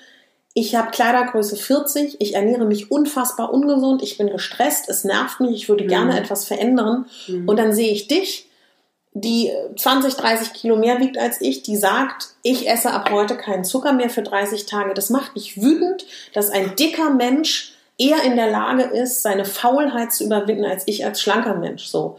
Ich 0.55 0.75
habe 0.75 0.91
Kleidergröße 0.91 1.57
40, 1.57 2.21
ich 2.21 2.35
ernähre 2.35 2.65
mich 2.65 2.91
unfassbar 2.91 3.53
ungesund, 3.53 4.03
ich 4.03 4.19
bin 4.19 4.29
gestresst, 4.29 4.89
es 4.89 5.05
nervt 5.05 5.41
mich, 5.41 5.53
ich 5.53 5.69
würde 5.69 5.85
mhm. 5.85 5.89
gerne 5.89 6.19
etwas 6.19 6.45
verändern. 6.45 7.07
Mhm. 7.29 7.49
Und 7.49 7.59
dann 7.59 7.73
sehe 7.73 7.93
ich 7.93 8.09
dich, 8.09 8.49
die 9.15 9.51
20, 9.77 10.15
30 10.15 10.53
Kilo 10.53 10.77
mehr 10.77 11.01
wiegt 11.01 11.19
als 11.19 11.41
ich, 11.41 11.63
die 11.63 11.77
sagt, 11.77 12.35
ich 12.43 12.69
esse 12.69 12.91
ab 12.91 13.11
heute 13.11 13.37
keinen 13.37 13.65
Zucker 13.65 13.93
mehr 13.93 14.11
für 14.11 14.23
30 14.23 14.67
Tage. 14.67 14.95
Das 14.95 15.11
macht 15.11 15.35
mich 15.35 15.61
wütend, 15.61 16.05
dass 16.35 16.51
ein 16.51 16.77
dicker 16.77 17.11
Mensch 17.11 17.73
eher 17.99 18.23
in 18.23 18.37
der 18.37 18.51
Lage 18.51 18.85
ist, 18.85 19.23
seine 19.23 19.45
Faulheit 19.45 20.13
zu 20.13 20.25
überwinden, 20.25 20.65
als 20.65 20.85
ich 20.87 21.05
als 21.05 21.21
schlanker 21.21 21.55
Mensch. 21.55 21.87
So. 21.87 22.17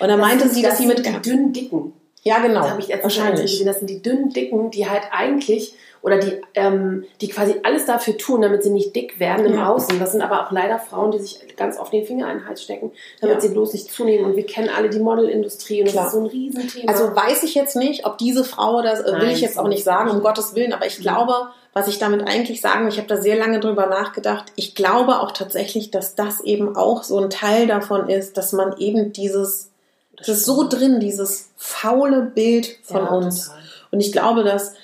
Und 0.00 0.08
dann 0.08 0.18
meinte 0.18 0.48
sie, 0.48 0.62
dass 0.62 0.78
sie 0.78 0.86
mit 0.86 1.04
dünnen 1.24 1.52
Dicken. 1.52 1.92
Ja, 2.22 2.38
genau. 2.38 2.62
Das 2.62 2.70
habe 2.70 2.80
ich 2.80 2.88
jetzt 2.88 3.02
wahrscheinlich 3.02 3.42
gesehen. 3.42 3.66
Das 3.66 3.78
sind 3.78 3.88
die 3.88 4.02
dünnen 4.02 4.30
Dicken, 4.30 4.70
die 4.70 4.88
halt 4.88 5.04
eigentlich 5.12 5.74
oder 6.02 6.18
die, 6.18 6.40
ähm, 6.54 7.04
die 7.20 7.28
quasi 7.28 7.56
alles 7.62 7.86
dafür 7.86 8.16
tun, 8.16 8.42
damit 8.42 8.62
sie 8.62 8.70
nicht 8.70 8.94
dick 8.94 9.18
werden 9.18 9.46
im 9.46 9.54
ja. 9.54 9.68
Außen. 9.68 9.98
Das 9.98 10.12
sind 10.12 10.22
aber 10.22 10.46
auch 10.46 10.52
leider 10.52 10.78
Frauen, 10.78 11.10
die 11.10 11.18
sich 11.18 11.56
ganz 11.56 11.78
oft 11.78 11.92
den 11.92 12.04
Finger 12.04 12.30
in 12.30 12.38
den 12.38 12.48
Hals 12.48 12.62
stecken, 12.62 12.92
damit 13.20 13.36
ja. 13.36 13.40
sie 13.40 13.48
bloß 13.48 13.72
nicht 13.72 13.92
zunehmen. 13.92 14.24
Und 14.24 14.36
wir 14.36 14.46
kennen 14.46 14.70
alle 14.74 14.90
die 14.90 15.00
Modelindustrie 15.00 15.82
und 15.82 15.88
Klar. 15.88 16.04
das 16.04 16.14
ist 16.14 16.18
so 16.18 16.24
ein 16.24 16.30
Riesenthema. 16.30 16.92
Also 16.92 17.14
weiß 17.14 17.42
ich 17.42 17.54
jetzt 17.54 17.76
nicht, 17.76 18.06
ob 18.06 18.18
diese 18.18 18.44
Frau, 18.44 18.82
das 18.82 19.02
Nein, 19.02 19.20
will 19.20 19.30
ich 19.30 19.40
jetzt 19.40 19.58
auch 19.58 19.68
nicht 19.68 19.84
sagen, 19.84 20.10
um 20.10 20.20
Gottes 20.20 20.54
Willen, 20.54 20.72
aber 20.72 20.86
ich 20.86 20.98
glaube, 20.98 21.32
was 21.72 21.88
ich 21.88 21.98
damit 21.98 22.26
eigentlich 22.26 22.60
sagen 22.60 22.88
ich 22.88 22.96
habe 22.96 23.08
da 23.08 23.16
sehr 23.16 23.36
lange 23.36 23.60
drüber 23.60 23.86
nachgedacht. 23.86 24.52
Ich 24.56 24.74
glaube 24.74 25.20
auch 25.20 25.32
tatsächlich, 25.32 25.90
dass 25.90 26.14
das 26.14 26.40
eben 26.40 26.76
auch 26.76 27.02
so 27.02 27.18
ein 27.18 27.30
Teil 27.30 27.66
davon 27.66 28.08
ist, 28.08 28.36
dass 28.36 28.52
man 28.52 28.76
eben 28.78 29.12
dieses, 29.12 29.70
das 30.16 30.28
ist 30.28 30.44
so 30.44 30.68
drin, 30.68 31.00
dieses 31.00 31.50
faule 31.56 32.22
Bild 32.22 32.78
von 32.82 33.04
ja, 33.04 33.10
uns. 33.10 33.46
Total. 33.46 33.62
Und 33.90 34.00
ich 34.00 34.12
glaube, 34.12 34.44
dass 34.44 34.74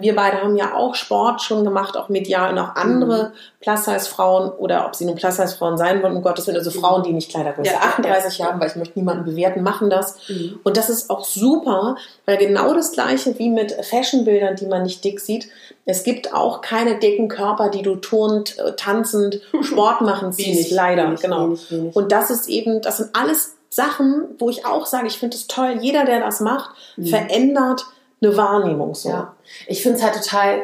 wir 0.00 0.16
beide 0.16 0.40
haben 0.40 0.56
ja 0.56 0.74
auch 0.74 0.94
Sport 0.94 1.42
schon 1.42 1.62
gemacht, 1.62 1.96
auch 1.96 2.08
medial 2.08 2.52
und 2.52 2.58
auch 2.58 2.74
andere 2.76 3.24
mhm. 3.24 3.32
Plus-Size-Frauen 3.60 4.50
oder 4.50 4.86
ob 4.86 4.94
sie 4.94 5.04
nun 5.04 5.14
Plus-Size-Frauen 5.14 5.76
sein 5.76 6.02
wollen, 6.02 6.16
um 6.16 6.22
Gottes 6.22 6.46
Willen, 6.46 6.56
also 6.56 6.70
mhm. 6.70 6.82
Frauen, 6.82 7.02
die 7.02 7.12
nicht 7.12 7.30
Kleidergröße 7.30 7.72
ja, 7.72 7.80
38 7.80 8.38
ja. 8.38 8.46
haben, 8.46 8.60
weil 8.60 8.68
ich 8.68 8.76
möchte 8.76 8.98
niemanden 8.98 9.24
bewerten, 9.24 9.62
machen 9.62 9.90
das. 9.90 10.16
Mhm. 10.28 10.60
Und 10.62 10.76
das 10.76 10.88
ist 10.88 11.10
auch 11.10 11.24
super, 11.24 11.96
weil 12.24 12.38
genau 12.38 12.72
das 12.72 12.92
Gleiche 12.92 13.38
wie 13.38 13.50
mit 13.50 13.72
Fashion-Bildern, 13.72 14.56
die 14.56 14.66
man 14.66 14.84
nicht 14.84 15.04
dick 15.04 15.20
sieht, 15.20 15.48
es 15.84 16.02
gibt 16.02 16.32
auch 16.32 16.62
keine 16.62 16.98
dicken 16.98 17.28
Körper, 17.28 17.68
die 17.68 17.82
du 17.82 17.96
turnt, 17.96 18.58
äh, 18.58 18.72
tanzend, 18.76 19.40
Sport 19.60 20.00
machen 20.00 20.32
siehst, 20.32 20.70
leider. 20.70 21.08
Wenig, 21.08 21.20
genau. 21.20 21.46
Wenig, 21.48 21.70
wenig. 21.70 21.96
Und 21.96 22.10
das 22.10 22.30
ist 22.30 22.48
eben, 22.48 22.80
das 22.80 22.98
sind 22.98 23.10
alles 23.12 23.56
Sachen, 23.68 24.22
wo 24.38 24.48
ich 24.48 24.64
auch 24.64 24.86
sage, 24.86 25.08
ich 25.08 25.18
finde 25.18 25.36
es 25.36 25.46
toll, 25.46 25.78
jeder, 25.80 26.04
der 26.04 26.20
das 26.20 26.40
macht, 26.40 26.70
mhm. 26.96 27.06
verändert 27.06 27.84
eine 28.24 28.36
Wahrnehmung 28.36 28.94
so. 28.94 29.10
Ja. 29.10 29.34
Ich 29.66 29.82
finde 29.82 29.98
es 29.98 30.04
halt 30.04 30.14
total 30.14 30.62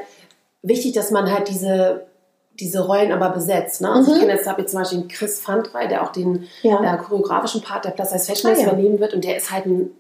wichtig, 0.63 0.93
dass 0.93 1.11
man 1.11 1.31
halt 1.31 1.49
diese 1.49 2.07
diese 2.59 2.85
Rollen 2.85 3.11
aber 3.11 3.31
besetzt. 3.31 3.81
Ne? 3.81 3.91
Also 3.91 4.11
mhm. 4.11 4.17
ich 4.17 4.21
kenne 4.21 4.35
jetzt, 4.35 4.47
habe 4.47 4.61
jetzt 4.61 4.73
zum 4.73 4.81
Beispiel 4.81 5.09
Chris 5.09 5.41
Fandrei, 5.41 5.87
der 5.87 6.03
auch 6.03 6.13
den 6.13 6.47
ja. 6.63 6.95
äh, 6.95 6.99
choreografischen 6.99 7.63
Part 7.63 7.87
der 7.87 7.91
Plus 7.91 8.11
Size 8.11 8.27
Fashion 8.27 8.51
ah, 8.51 8.55
ja. 8.55 8.65
übernehmen 8.65 9.01
wird 9.01 9.15
und 9.15 9.25
der 9.25 9.37
ist 9.37 9.51
halt 9.51 9.67
ein 9.67 9.91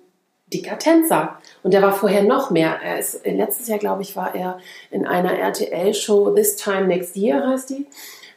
dicker 0.52 0.78
Tänzer. 0.78 1.38
Und 1.62 1.72
der 1.72 1.82
war 1.82 1.92
vorher 1.92 2.22
noch 2.22 2.50
mehr. 2.50 2.78
Er 2.82 2.98
ist, 2.98 3.24
letztes 3.24 3.68
Jahr, 3.68 3.78
glaube 3.78 4.02
ich, 4.02 4.16
war 4.16 4.34
er 4.34 4.58
in 4.90 5.06
einer 5.06 5.38
RTL-Show, 5.38 6.30
This 6.34 6.56
Time 6.56 6.86
Next 6.86 7.16
Year 7.16 7.46
heißt 7.46 7.70
die. 7.70 7.86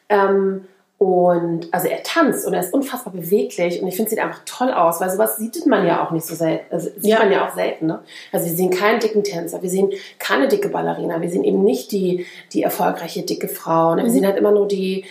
Ähm, 0.09 0.65
und 1.03 1.67
also 1.71 1.87
er 1.87 2.01
tanzt 2.03 2.47
und 2.47 2.53
er 2.53 2.61
ist 2.61 2.73
unfassbar 2.73 3.11
beweglich 3.13 3.81
und 3.81 3.87
ich 3.87 3.95
finde, 3.95 4.09
sieht 4.09 4.19
einfach 4.19 4.41
toll 4.45 4.71
aus, 4.71 5.01
weil 5.01 5.09
sowas 5.09 5.35
sieht 5.37 5.65
man 5.65 5.85
ja 5.85 6.05
auch 6.05 6.11
nicht 6.11 6.25
so 6.25 6.33
selten. 6.33 6.65
Also 6.73 6.89
sieht 6.95 7.05
ja. 7.11 7.19
man 7.19 7.31
ja 7.31 7.45
auch 7.45 7.53
selten. 7.53 7.87
Ne? 7.87 7.99
Also 8.31 8.45
wir 8.45 8.53
sehen 8.53 8.69
keinen 8.69 8.99
dicken 8.99 9.23
Tänzer, 9.23 9.61
wir 9.61 9.69
sehen 9.69 9.91
keine 10.19 10.47
dicke 10.47 10.69
Ballerina, 10.69 11.21
wir 11.21 11.29
sehen 11.29 11.43
eben 11.43 11.63
nicht 11.63 11.91
die, 11.91 12.25
die 12.53 12.63
erfolgreiche 12.63 13.23
dicke 13.23 13.49
Frau. 13.49 13.95
Ne? 13.95 14.03
Wir 14.03 14.09
mhm. 14.09 14.13
sehen 14.13 14.25
halt 14.25 14.37
immer 14.37 14.51
nur 14.51 14.67
die 14.67 15.03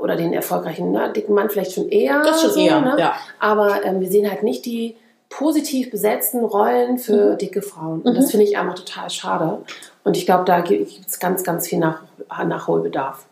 oder 0.00 0.16
den 0.16 0.32
erfolgreichen 0.32 0.90
ne? 0.90 1.12
dicken 1.14 1.34
Mann 1.34 1.50
vielleicht 1.50 1.72
schon 1.72 1.88
eher. 1.88 2.22
Das 2.22 2.42
schon 2.42 2.50
so, 2.50 2.60
eher, 2.60 2.80
ne? 2.80 2.96
ja. 2.98 3.14
Aber 3.38 3.84
ähm, 3.84 4.00
wir 4.00 4.08
sehen 4.08 4.28
halt 4.28 4.42
nicht 4.42 4.66
die 4.66 4.96
positiv 5.28 5.90
besetzten 5.90 6.44
Rollen 6.44 6.98
für 6.98 7.34
mhm. 7.34 7.38
dicke 7.38 7.62
Frauen. 7.62 8.02
Und 8.02 8.12
mhm. 8.12 8.16
das 8.16 8.30
finde 8.30 8.44
ich 8.46 8.58
einfach 8.58 8.74
total 8.74 9.08
schade. 9.08 9.58
Und 10.02 10.16
ich 10.16 10.26
glaube, 10.26 10.44
da 10.44 10.60
gibt 10.62 11.06
es 11.06 11.20
ganz, 11.20 11.44
ganz 11.44 11.68
viel 11.68 11.78
Nach 11.78 12.02
Nachholbedarf. 12.44 13.24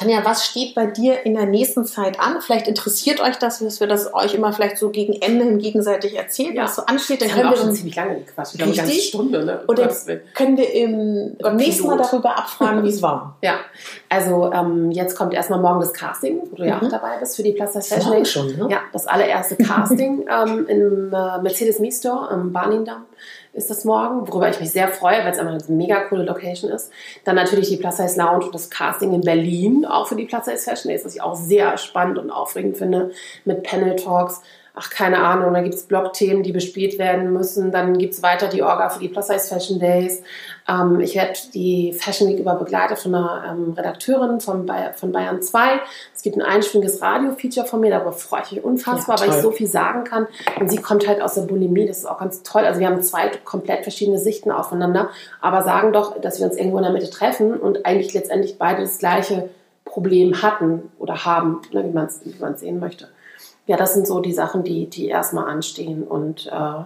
Tanja, 0.00 0.24
was 0.24 0.46
steht 0.46 0.74
bei 0.74 0.86
dir 0.86 1.26
in 1.26 1.34
der 1.34 1.44
nächsten 1.44 1.84
Zeit 1.84 2.18
an? 2.18 2.40
Vielleicht 2.40 2.66
interessiert 2.66 3.20
euch 3.20 3.36
das, 3.36 3.58
dass 3.58 3.80
wir 3.80 3.86
das 3.86 4.14
euch 4.14 4.32
immer 4.32 4.50
vielleicht 4.54 4.78
so 4.78 4.88
gegen 4.88 5.12
Ende 5.20 5.44
hin 5.44 5.58
gegenseitig 5.58 6.16
erzählen, 6.16 6.56
ja. 6.56 6.64
was 6.64 6.76
so 6.76 6.86
ansteht. 6.86 7.20
Dann 7.20 7.28
das 7.28 7.36
können 7.36 7.50
wir 7.50 7.56
schon 7.58 7.74
ziemlich 7.74 7.96
lange 7.96 8.20
gequatscht. 8.20 8.54
Richtig? 8.54 8.80
Eine 8.80 8.92
Stunde, 8.92 9.44
ne? 9.44 9.62
Oder 9.68 9.94
können 10.32 10.56
wir 10.56 10.72
im, 10.72 11.36
beim 11.38 11.56
nächsten 11.56 11.86
Mal 11.86 11.98
darüber 11.98 12.38
abfragen, 12.38 12.82
wie 12.82 12.88
es 12.88 13.02
war. 13.02 13.36
Ja, 13.42 13.56
also 14.08 14.52
ähm, 14.52 14.90
jetzt 14.90 15.16
kommt 15.16 15.34
erstmal 15.34 15.60
morgen 15.60 15.80
das 15.80 15.92
Casting, 15.92 16.40
wo 16.50 16.56
du 16.56 16.64
ja 16.64 16.76
mhm. 16.76 16.86
auch 16.86 16.90
dabei 16.90 17.18
bist 17.18 17.36
für 17.36 17.42
die 17.42 17.52
Plaza 17.52 17.80
Fashion 17.80 18.12
Week. 18.12 18.26
schon, 18.26 18.46
ne? 18.56 18.68
Ja, 18.70 18.80
das 18.92 19.06
allererste 19.06 19.56
Casting 19.56 20.26
ähm, 20.46 20.66
im 20.66 21.12
äh, 21.12 21.42
Mercedes 21.42 21.78
Me 21.78 21.90
Store 21.90 22.30
am 22.30 22.52
Barningdamm 22.52 23.04
ist 23.52 23.70
das 23.70 23.84
morgen, 23.84 24.28
worüber 24.28 24.48
ich 24.48 24.60
mich 24.60 24.70
sehr 24.70 24.88
freue, 24.88 25.24
weil 25.24 25.32
es 25.32 25.38
einfach 25.38 25.52
eine 25.52 25.76
mega 25.76 26.00
coole 26.02 26.22
Location 26.22 26.70
ist. 26.70 26.90
Dann 27.24 27.34
natürlich 27.36 27.68
die 27.68 27.76
Plus 27.76 27.96
Size 27.96 28.18
Lounge 28.18 28.46
und 28.46 28.54
das 28.54 28.70
Casting 28.70 29.12
in 29.12 29.22
Berlin, 29.22 29.84
auch 29.84 30.06
für 30.06 30.16
die 30.16 30.24
Plus 30.24 30.44
Size 30.44 30.58
Fashion 30.58 30.90
Days, 30.90 31.04
was 31.04 31.14
ich 31.14 31.22
auch 31.22 31.34
sehr 31.34 31.76
spannend 31.76 32.18
und 32.18 32.30
aufregend 32.30 32.76
finde, 32.76 33.10
mit 33.44 33.62
Panel 33.64 33.96
Talks. 33.96 34.42
Ach 34.80 34.88
keine 34.88 35.18
Ahnung, 35.18 35.52
da 35.52 35.60
gibt 35.60 35.74
es 35.74 35.82
Blogthemen, 35.82 36.42
die 36.42 36.52
bespielt 36.52 36.98
werden 36.98 37.34
müssen. 37.34 37.70
Dann 37.70 37.98
gibt 37.98 38.14
es 38.14 38.22
weiter 38.22 38.48
die 38.48 38.62
Orga 38.62 38.88
für 38.88 39.00
die 39.00 39.08
Plus 39.08 39.26
Size 39.26 39.46
Fashion 39.46 39.78
Days. 39.78 40.22
Ähm, 40.66 41.00
ich 41.00 41.14
werde 41.16 41.34
die 41.52 41.92
Fashion 41.92 42.28
Week 42.28 42.38
über 42.38 42.54
begleitet 42.54 42.98
von 42.98 43.14
einer 43.14 43.44
ähm, 43.46 43.74
Redakteurin 43.76 44.40
von, 44.40 44.64
Bayern, 44.64 44.94
von 44.94 45.12
Bayern 45.12 45.42
2. 45.42 45.80
Es 46.14 46.22
gibt 46.22 46.36
ein 46.36 46.42
einspringiges 46.42 47.02
Radio-Feature 47.02 47.66
von 47.66 47.80
mir, 47.80 47.90
darüber 47.90 48.12
freue 48.12 48.40
ich 48.42 48.52
mich 48.52 48.64
unfassbar, 48.64 49.18
ja, 49.18 49.26
weil 49.26 49.36
ich 49.36 49.42
so 49.42 49.50
viel 49.50 49.66
sagen 49.66 50.04
kann. 50.04 50.26
Und 50.58 50.70
sie 50.70 50.78
kommt 50.78 51.06
halt 51.06 51.20
aus 51.20 51.34
der 51.34 51.42
Bulimie, 51.42 51.86
das 51.86 51.98
ist 51.98 52.06
auch 52.06 52.18
ganz 52.18 52.42
toll. 52.42 52.62
Also 52.62 52.80
wir 52.80 52.86
haben 52.86 53.02
zwei 53.02 53.28
komplett 53.44 53.82
verschiedene 53.82 54.18
Sichten 54.18 54.50
aufeinander, 54.50 55.10
aber 55.42 55.62
sagen 55.62 55.92
doch, 55.92 56.18
dass 56.22 56.38
wir 56.38 56.46
uns 56.46 56.56
irgendwo 56.56 56.78
in 56.78 56.84
der 56.84 56.92
Mitte 56.92 57.10
treffen 57.10 57.52
und 57.52 57.84
eigentlich 57.84 58.14
letztendlich 58.14 58.56
beide 58.56 58.80
das 58.80 58.96
gleiche 58.96 59.50
Problem 59.84 60.40
hatten 60.40 60.90
oder 60.98 61.26
haben, 61.26 61.60
ne, 61.70 61.84
wie 61.84 61.92
man 61.92 62.06
es 62.06 62.60
sehen 62.60 62.80
möchte 62.80 63.08
ja, 63.66 63.76
das 63.76 63.94
sind 63.94 64.06
so 64.06 64.20
die 64.20 64.32
Sachen, 64.32 64.64
die, 64.64 64.88
die 64.88 65.08
erstmal 65.08 65.48
anstehen. 65.48 66.02
Und 66.02 66.46
äh, 66.46 66.84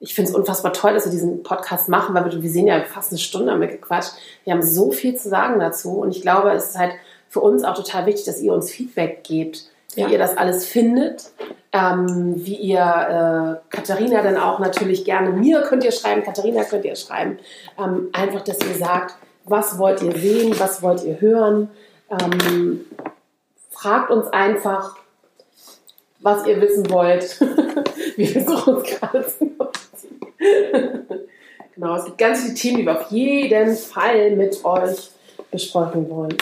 ich 0.00 0.14
finde 0.14 0.30
es 0.30 0.36
unfassbar 0.36 0.72
toll, 0.72 0.94
dass 0.94 1.04
wir 1.06 1.10
diesen 1.10 1.42
Podcast 1.42 1.88
machen, 1.88 2.14
weil 2.14 2.30
wir, 2.30 2.42
wir 2.42 2.50
sehen 2.50 2.66
ja 2.66 2.82
fast 2.84 3.12
eine 3.12 3.18
Stunde 3.18 3.58
wir 3.58 3.68
gequatscht. 3.68 4.12
Wir 4.44 4.52
haben 4.52 4.62
so 4.62 4.92
viel 4.92 5.16
zu 5.16 5.28
sagen 5.28 5.58
dazu. 5.58 5.92
Und 5.98 6.10
ich 6.10 6.22
glaube, 6.22 6.52
es 6.52 6.70
ist 6.70 6.78
halt 6.78 6.92
für 7.28 7.40
uns 7.40 7.64
auch 7.64 7.74
total 7.74 8.06
wichtig, 8.06 8.24
dass 8.24 8.40
ihr 8.40 8.52
uns 8.52 8.70
Feedback 8.70 9.24
gebt, 9.24 9.64
wie 9.94 10.02
ja. 10.02 10.08
ihr 10.08 10.18
das 10.18 10.36
alles 10.36 10.66
findet. 10.66 11.30
Ähm, 11.72 12.34
wie 12.36 12.56
ihr 12.56 12.78
äh, 12.78 13.74
Katharina 13.74 14.22
dann 14.22 14.38
auch 14.38 14.60
natürlich 14.60 15.04
gerne 15.04 15.30
mir 15.30 15.62
könnt 15.62 15.84
ihr 15.84 15.92
schreiben, 15.92 16.22
Katharina 16.22 16.64
könnt 16.64 16.84
ihr 16.84 16.96
schreiben. 16.96 17.38
Ähm, 17.78 18.08
einfach, 18.12 18.42
dass 18.42 18.58
ihr 18.60 18.76
sagt, 18.76 19.16
was 19.44 19.78
wollt 19.78 20.02
ihr 20.02 20.16
sehen, 20.16 20.54
was 20.58 20.82
wollt 20.82 21.04
ihr 21.04 21.20
hören. 21.20 21.70
Ähm, 22.10 22.84
fragt 23.70 24.10
uns 24.10 24.28
einfach, 24.28 24.96
was 26.20 26.46
ihr 26.46 26.60
wissen 26.60 26.88
wollt. 26.90 27.40
wir 28.16 28.28
versuchen 28.28 28.76
uns 28.76 28.88
gerade 28.88 29.26
zu 29.26 29.56
Genau, 31.74 31.96
es 31.96 32.06
gibt 32.06 32.18
ganz 32.18 32.40
viele 32.40 32.54
Themen, 32.54 32.76
die 32.78 32.86
wir 32.86 32.98
auf 32.98 33.10
jeden 33.10 33.76
Fall 33.76 34.30
mit 34.30 34.64
euch 34.64 35.10
besprechen 35.50 36.08
wollen. 36.08 36.36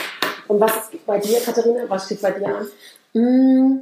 Und 0.46 0.60
was 0.60 0.90
bei 1.06 1.18
dir, 1.18 1.40
Katharina? 1.40 1.82
Was 1.88 2.06
steht 2.06 2.22
bei 2.22 2.30
dir 2.30 2.56
an? 2.56 2.68
Mm, 3.14 3.80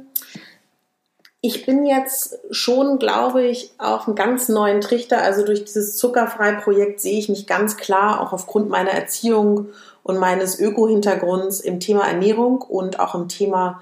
ich 1.41 1.65
bin 1.65 1.85
jetzt 1.85 2.39
schon, 2.49 2.97
glaube 2.97 3.43
ich, 3.43 3.71
auf 3.77 4.07
einem 4.07 4.15
ganz 4.15 4.49
neuen 4.49 4.81
Trichter. 4.81 5.21
Also 5.21 5.45
durch 5.45 5.63
dieses 5.63 5.97
Zuckerfrei-Projekt 5.97 7.01
sehe 7.01 7.19
ich 7.19 7.29
mich 7.29 7.45
ganz 7.45 7.77
klar, 7.77 8.21
auch 8.21 8.33
aufgrund 8.33 8.69
meiner 8.69 8.91
Erziehung 8.91 9.67
und 10.01 10.17
meines 10.17 10.59
Öko-Hintergrunds 10.59 11.59
im 11.59 11.79
Thema 11.79 12.07
Ernährung 12.07 12.61
und 12.61 12.99
auch 12.99 13.13
im 13.13 13.27
Thema 13.27 13.81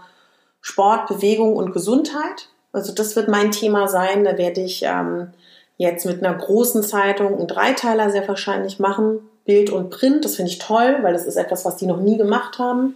Sport, 0.62 1.08
Bewegung 1.08 1.56
und 1.56 1.74
Gesundheit. 1.74 2.50
Also 2.72 2.94
das 2.94 3.16
wird 3.16 3.28
mein 3.28 3.52
Thema 3.52 3.88
sein. 3.88 4.24
Da 4.24 4.38
werde 4.38 4.62
ich 4.62 4.84
ähm, 4.84 5.34
jetzt 5.78 6.06
mit 6.06 6.24
einer 6.24 6.38
großen 6.38 6.84
Zeitung 6.84 7.38
einen 7.38 7.48
Dreiteiler 7.48 8.10
sehr 8.12 8.28
wahrscheinlich 8.28 8.80
machen. 8.80 9.28
Bild 9.46 9.72
und 9.72 9.90
Print, 9.90 10.24
das 10.24 10.36
finde 10.36 10.52
ich 10.52 10.60
toll, 10.60 11.00
weil 11.02 11.14
das 11.14 11.26
ist 11.26 11.36
etwas, 11.36 11.66
was 11.66 11.78
die 11.78 11.88
noch 11.88 12.00
nie 12.00 12.18
gemacht 12.18 12.60
haben. 12.60 12.96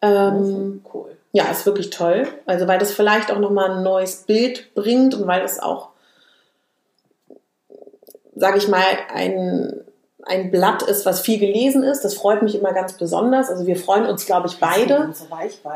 Ähm, 0.00 0.82
cool. 0.94 1.16
Ja, 1.32 1.50
ist 1.50 1.66
wirklich 1.66 1.90
toll. 1.90 2.28
Also 2.46 2.68
weil 2.68 2.78
das 2.78 2.92
vielleicht 2.92 3.32
auch 3.32 3.40
nochmal 3.40 3.70
ein 3.72 3.82
neues 3.82 4.22
Bild 4.22 4.74
bringt 4.74 5.14
und 5.14 5.26
weil 5.26 5.42
es 5.42 5.58
auch, 5.58 5.90
sage 8.34 8.58
ich 8.58 8.68
mal, 8.68 8.84
ein 9.12 9.80
ein 10.26 10.50
Blatt 10.50 10.82
ist, 10.82 11.06
was 11.06 11.20
viel 11.20 11.38
gelesen 11.38 11.84
ist. 11.84 12.04
Das 12.04 12.14
freut 12.14 12.42
mich 12.42 12.56
immer 12.56 12.72
ganz 12.72 12.94
besonders. 12.94 13.48
Also 13.48 13.66
wir 13.66 13.76
freuen 13.76 14.06
uns, 14.06 14.26
glaube 14.26 14.48
ich, 14.48 14.58
beide 14.58 15.12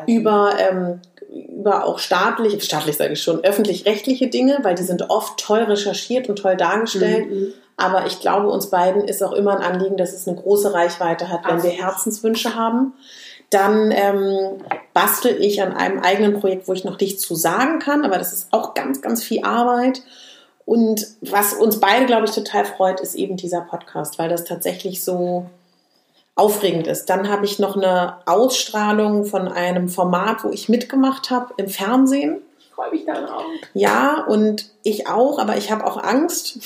über, 0.06 0.54
ähm, 0.58 1.00
über 1.30 1.86
auch 1.86 2.00
staatlich, 2.00 2.62
staatlich 2.64 2.96
sage 2.96 3.12
ich 3.12 3.22
schon, 3.22 3.44
öffentlich-rechtliche 3.44 4.28
Dinge, 4.28 4.58
weil 4.62 4.74
die 4.74 4.82
sind 4.82 5.08
oft 5.08 5.38
toll 5.38 5.60
recherchiert 5.60 6.28
und 6.28 6.36
toll 6.36 6.56
dargestellt. 6.56 7.30
Mhm. 7.30 7.52
Aber 7.76 8.06
ich 8.06 8.20
glaube, 8.20 8.48
uns 8.48 8.66
beiden 8.66 9.04
ist 9.04 9.22
auch 9.22 9.32
immer 9.32 9.56
ein 9.56 9.62
Anliegen, 9.62 9.96
dass 9.96 10.12
es 10.12 10.26
eine 10.26 10.36
große 10.36 10.74
Reichweite 10.74 11.28
hat, 11.28 11.44
wenn 11.44 11.54
Absolut. 11.54 11.78
wir 11.78 11.84
Herzenswünsche 11.84 12.54
haben. 12.56 12.94
Dann 13.50 13.90
ähm, 13.92 14.58
bastel 14.92 15.36
ich 15.40 15.62
an 15.62 15.72
einem 15.72 16.00
eigenen 16.00 16.40
Projekt, 16.40 16.68
wo 16.68 16.72
ich 16.72 16.84
noch 16.84 16.98
nichts 16.98 17.22
zu 17.22 17.34
sagen 17.36 17.78
kann, 17.78 18.04
aber 18.04 18.18
das 18.18 18.32
ist 18.32 18.48
auch 18.50 18.74
ganz, 18.74 19.00
ganz 19.00 19.22
viel 19.22 19.44
Arbeit. 19.44 20.02
Und 20.70 21.04
was 21.20 21.52
uns 21.54 21.80
beide, 21.80 22.06
glaube 22.06 22.26
ich, 22.26 22.30
total 22.30 22.64
freut, 22.64 23.00
ist 23.00 23.16
eben 23.16 23.36
dieser 23.36 23.60
Podcast, 23.60 24.20
weil 24.20 24.28
das 24.28 24.44
tatsächlich 24.44 25.02
so 25.02 25.46
aufregend 26.36 26.86
ist. 26.86 27.06
Dann 27.06 27.28
habe 27.28 27.44
ich 27.44 27.58
noch 27.58 27.76
eine 27.76 28.18
Ausstrahlung 28.24 29.24
von 29.24 29.48
einem 29.48 29.88
Format, 29.88 30.44
wo 30.44 30.50
ich 30.50 30.68
mitgemacht 30.68 31.28
habe 31.30 31.54
im 31.56 31.66
Fernsehen. 31.66 32.40
Ich 32.60 32.68
freue 32.68 32.92
mich 32.92 33.04
dann 33.04 33.28
auch. 33.28 33.42
Ja, 33.74 34.24
und 34.28 34.70
ich 34.84 35.08
auch, 35.08 35.40
aber 35.40 35.56
ich 35.56 35.72
habe 35.72 35.84
auch 35.84 35.96
Angst. 35.96 36.60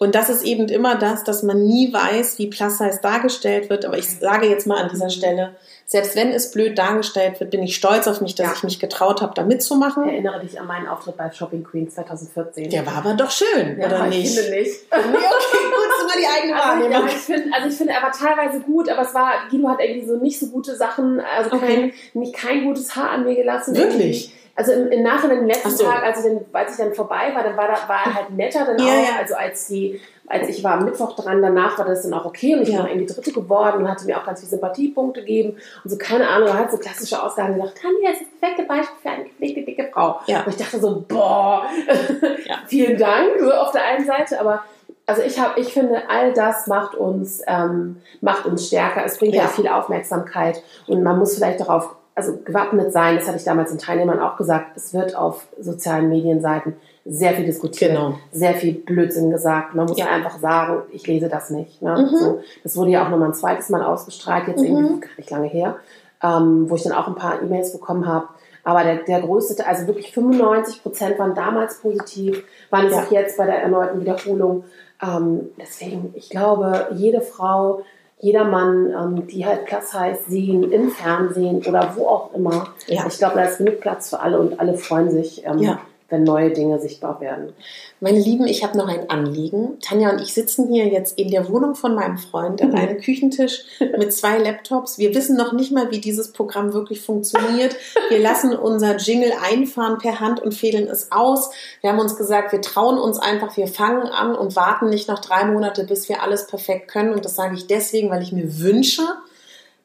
Und 0.00 0.16
das 0.16 0.28
ist 0.28 0.42
eben 0.42 0.66
immer 0.68 0.96
das, 0.96 1.22
dass 1.22 1.44
man 1.44 1.62
nie 1.62 1.92
weiß, 1.92 2.36
wie 2.40 2.48
Plus 2.48 2.78
Size 2.78 2.98
dargestellt 3.00 3.70
wird. 3.70 3.84
Aber 3.84 3.96
ich 3.96 4.10
sage 4.10 4.48
jetzt 4.48 4.66
mal 4.66 4.82
an 4.82 4.90
dieser 4.90 5.08
Stelle, 5.08 5.54
selbst 5.92 6.14
wenn 6.14 6.28
es 6.28 6.52
blöd 6.52 6.78
dargestellt 6.78 7.40
wird, 7.40 7.50
bin 7.50 7.64
ich 7.64 7.74
stolz 7.74 8.06
auf 8.06 8.20
mich, 8.20 8.36
dass 8.36 8.46
ja. 8.46 8.52
ich 8.52 8.62
mich 8.62 8.78
getraut 8.78 9.22
habe, 9.22 9.34
da 9.34 9.42
mitzumachen. 9.42 10.04
Ich 10.04 10.12
erinnere 10.12 10.38
dich 10.38 10.60
an 10.60 10.68
meinen 10.68 10.86
Auftritt 10.86 11.16
bei 11.16 11.28
Shopping 11.32 11.64
Queen 11.64 11.90
2014. 11.90 12.70
Der 12.70 12.86
war 12.86 12.98
aber 12.98 13.14
doch 13.14 13.32
schön, 13.32 13.76
ja, 13.76 13.86
oder 13.86 14.06
nicht? 14.06 14.30
Ich 14.30 14.38
finde 14.40 14.60
nicht. 14.60 14.72
okay, 14.88 15.02
gut, 15.02 15.88
das 15.88 16.04
immer 16.04 16.20
die 16.20 16.38
eigene 16.38 16.54
also, 16.62 16.68
Wahrnehmung. 16.68 17.08
Ja, 17.08 17.12
ich 17.12 17.18
find, 17.18 17.52
also 17.52 17.68
ich 17.68 17.74
finde, 17.74 17.92
er 17.92 18.02
war 18.04 18.12
teilweise 18.12 18.60
gut, 18.60 18.88
aber 18.88 19.02
es 19.02 19.12
war, 19.14 19.32
Guido 19.50 19.68
hat 19.68 19.80
irgendwie 19.80 20.06
so 20.06 20.16
nicht 20.16 20.38
so 20.38 20.46
gute 20.46 20.76
Sachen, 20.76 21.18
also 21.18 21.56
okay. 21.56 21.66
kein, 21.66 21.92
nicht 22.14 22.34
kein 22.34 22.62
gutes 22.62 22.94
Haar 22.94 23.10
an 23.10 23.24
mir 23.24 23.34
gelassen. 23.34 23.74
Wirklich? 23.74 24.26
Irgendwie 24.26 24.40
also 24.60 24.72
im, 24.72 24.88
im 24.88 25.02
Nachhinein, 25.02 25.38
am 25.38 25.46
letzten 25.46 25.70
so. 25.70 25.84
Tag, 25.84 26.02
als 26.02 26.18
ich, 26.18 26.24
dann, 26.24 26.44
als 26.52 26.72
ich 26.72 26.78
dann 26.78 26.94
vorbei 26.94 27.32
war, 27.34 27.42
dann 27.42 27.56
war, 27.56 27.68
da, 27.68 27.88
war 27.88 28.06
er 28.06 28.14
halt 28.14 28.30
netter 28.30 28.64
dann 28.64 28.78
ja, 28.78 28.84
auch. 28.84 29.08
Ja. 29.08 29.18
Also 29.18 29.34
als 29.34 29.66
die, 29.68 30.00
als 30.30 30.48
ich 30.48 30.62
war 30.62 30.74
am 30.74 30.84
Mittwoch 30.84 31.16
dran, 31.16 31.42
danach 31.42 31.76
war 31.76 31.84
das 31.84 32.02
dann 32.02 32.14
auch 32.14 32.24
okay 32.24 32.54
und 32.54 32.62
ich 32.62 32.68
ja. 32.68 32.78
war 32.78 32.88
irgendwie 32.88 33.12
Dritte 33.12 33.32
geworden 33.32 33.82
und 33.82 33.90
hatte 33.90 34.06
mir 34.06 34.16
auch 34.16 34.24
ganz 34.24 34.38
viele 34.40 34.50
Sympathiepunkte 34.50 35.20
gegeben 35.20 35.56
und 35.82 35.90
so, 35.90 35.98
keine 35.98 36.28
Ahnung, 36.28 36.48
er 36.48 36.58
hat 36.58 36.70
so 36.70 36.78
klassische 36.78 37.20
Ausgaben 37.20 37.54
gesagt, 37.54 37.78
Tanja 37.82 38.10
ist 38.12 38.22
das 38.22 38.28
perfekte 38.40 38.62
Beispiel 38.62 38.96
für 39.02 39.10
eine 39.10 39.24
gepflegte, 39.24 39.62
dicke 39.62 39.90
Frau. 39.92 40.20
Ja. 40.26 40.44
Und 40.44 40.50
ich 40.50 40.56
dachte 40.56 40.78
so, 40.78 41.04
boah, 41.08 41.64
ja. 42.46 42.58
vielen 42.68 42.96
Dank, 42.96 43.40
so 43.40 43.50
auf 43.52 43.72
der 43.72 43.84
einen 43.84 44.06
Seite, 44.06 44.40
aber 44.40 44.62
also 45.06 45.22
ich 45.22 45.40
habe, 45.40 45.58
ich 45.58 45.72
finde, 45.72 46.08
all 46.08 46.32
das 46.32 46.68
macht 46.68 46.94
uns, 46.94 47.42
ähm, 47.48 47.96
macht 48.20 48.46
uns 48.46 48.68
stärker. 48.68 49.04
Es 49.04 49.18
bringt 49.18 49.34
ja. 49.34 49.42
ja 49.42 49.48
viel 49.48 49.66
Aufmerksamkeit 49.66 50.62
und 50.86 51.02
man 51.02 51.18
muss 51.18 51.34
vielleicht 51.34 51.58
darauf 51.58 51.96
also 52.20 52.38
gewappnet 52.44 52.92
sein, 52.92 53.16
das 53.16 53.26
hatte 53.26 53.38
ich 53.38 53.44
damals 53.44 53.70
den 53.70 53.78
Teilnehmern 53.78 54.20
auch 54.20 54.36
gesagt, 54.36 54.76
es 54.76 54.92
wird 54.92 55.16
auf 55.16 55.46
sozialen 55.58 56.08
Medienseiten 56.08 56.74
sehr 57.04 57.32
viel 57.32 57.46
diskutiert, 57.46 57.92
genau. 57.92 58.18
sehr 58.30 58.54
viel 58.54 58.74
Blödsinn 58.74 59.30
gesagt. 59.30 59.74
Man 59.74 59.86
muss 59.86 59.98
ja. 59.98 60.06
einfach 60.06 60.38
sagen, 60.38 60.82
ich 60.92 61.06
lese 61.06 61.28
das 61.28 61.50
nicht. 61.50 61.80
Ne? 61.80 62.08
Mhm. 62.10 62.16
So, 62.16 62.40
das 62.62 62.76
wurde 62.76 62.90
ja 62.90 63.04
auch 63.04 63.08
nochmal 63.08 63.28
ein 63.28 63.34
zweites 63.34 63.70
Mal 63.70 63.82
ausgestrahlt, 63.82 64.48
jetzt 64.48 64.60
mhm. 64.60 64.66
irgendwie 64.66 65.00
gar 65.00 65.16
nicht 65.16 65.30
lange 65.30 65.48
her, 65.48 65.76
ähm, 66.22 66.68
wo 66.68 66.74
ich 66.76 66.82
dann 66.82 66.92
auch 66.92 67.08
ein 67.08 67.14
paar 67.14 67.42
E-Mails 67.42 67.72
bekommen 67.72 68.06
habe. 68.06 68.28
Aber 68.62 68.84
der, 68.84 68.96
der 68.96 69.22
größte, 69.22 69.66
also 69.66 69.86
wirklich 69.86 70.12
95 70.12 70.82
Prozent 70.82 71.18
waren 71.18 71.34
damals 71.34 71.78
positiv, 71.78 72.44
waren 72.68 72.86
es 72.86 72.92
ja. 72.92 73.02
auch 73.02 73.10
jetzt 73.10 73.38
bei 73.38 73.46
der 73.46 73.62
erneuten 73.62 74.00
Wiederholung. 74.00 74.64
Ähm, 75.02 75.48
deswegen, 75.58 76.12
ich 76.14 76.28
glaube, 76.28 76.88
jede 76.92 77.22
Frau, 77.22 77.82
jeder 78.20 78.44
Mann, 78.44 78.90
ähm, 78.90 79.26
die 79.26 79.46
halt 79.46 79.64
Platz 79.64 79.94
heißt, 79.94 80.26
sehen 80.26 80.70
im 80.70 80.90
Fernsehen 80.90 81.62
oder 81.66 81.94
wo 81.96 82.06
auch 82.06 82.34
immer. 82.34 82.68
Ja. 82.86 83.06
Ich 83.06 83.18
glaube, 83.18 83.36
da 83.36 83.44
ist 83.44 83.58
genug 83.58 83.80
Platz 83.80 84.10
für 84.10 84.20
alle 84.20 84.38
und 84.38 84.60
alle 84.60 84.74
freuen 84.74 85.10
sich, 85.10 85.44
ähm, 85.46 85.58
ja. 85.58 85.80
Wenn 86.10 86.24
neue 86.24 86.50
Dinge 86.50 86.78
sichtbar 86.78 87.20
werden. 87.20 87.52
Meine 88.00 88.18
Lieben, 88.18 88.46
ich 88.46 88.64
habe 88.64 88.76
noch 88.76 88.88
ein 88.88 89.08
Anliegen. 89.08 89.78
Tanja 89.80 90.10
und 90.10 90.20
ich 90.20 90.34
sitzen 90.34 90.68
hier 90.72 90.88
jetzt 90.88 91.18
in 91.18 91.30
der 91.30 91.48
Wohnung 91.48 91.74
von 91.74 91.94
meinem 91.94 92.18
Freund 92.18 92.60
an 92.62 92.74
einem 92.74 92.98
Küchentisch 92.98 93.64
mit 93.98 94.12
zwei 94.12 94.38
Laptops. 94.38 94.98
Wir 94.98 95.14
wissen 95.14 95.36
noch 95.36 95.52
nicht 95.52 95.72
mal, 95.72 95.90
wie 95.90 96.00
dieses 96.00 96.32
Programm 96.32 96.72
wirklich 96.72 97.00
funktioniert. 97.00 97.76
Wir 98.08 98.18
lassen 98.18 98.54
unser 98.54 98.96
Jingle 98.96 99.32
einfahren 99.42 99.98
per 99.98 100.20
Hand 100.20 100.40
und 100.40 100.52
fädeln 100.52 100.88
es 100.88 101.12
aus. 101.12 101.50
Wir 101.80 101.90
haben 101.90 102.00
uns 102.00 102.16
gesagt, 102.16 102.52
wir 102.52 102.60
trauen 102.60 102.98
uns 102.98 103.18
einfach, 103.18 103.56
wir 103.56 103.68
fangen 103.68 104.08
an 104.08 104.34
und 104.34 104.56
warten 104.56 104.88
nicht 104.88 105.08
noch 105.08 105.20
drei 105.20 105.44
Monate, 105.44 105.84
bis 105.84 106.08
wir 106.08 106.22
alles 106.22 106.46
perfekt 106.46 106.88
können. 106.88 107.12
Und 107.12 107.24
das 107.24 107.36
sage 107.36 107.54
ich 107.54 107.66
deswegen, 107.66 108.10
weil 108.10 108.22
ich 108.22 108.32
mir 108.32 108.60
wünsche, 108.60 109.02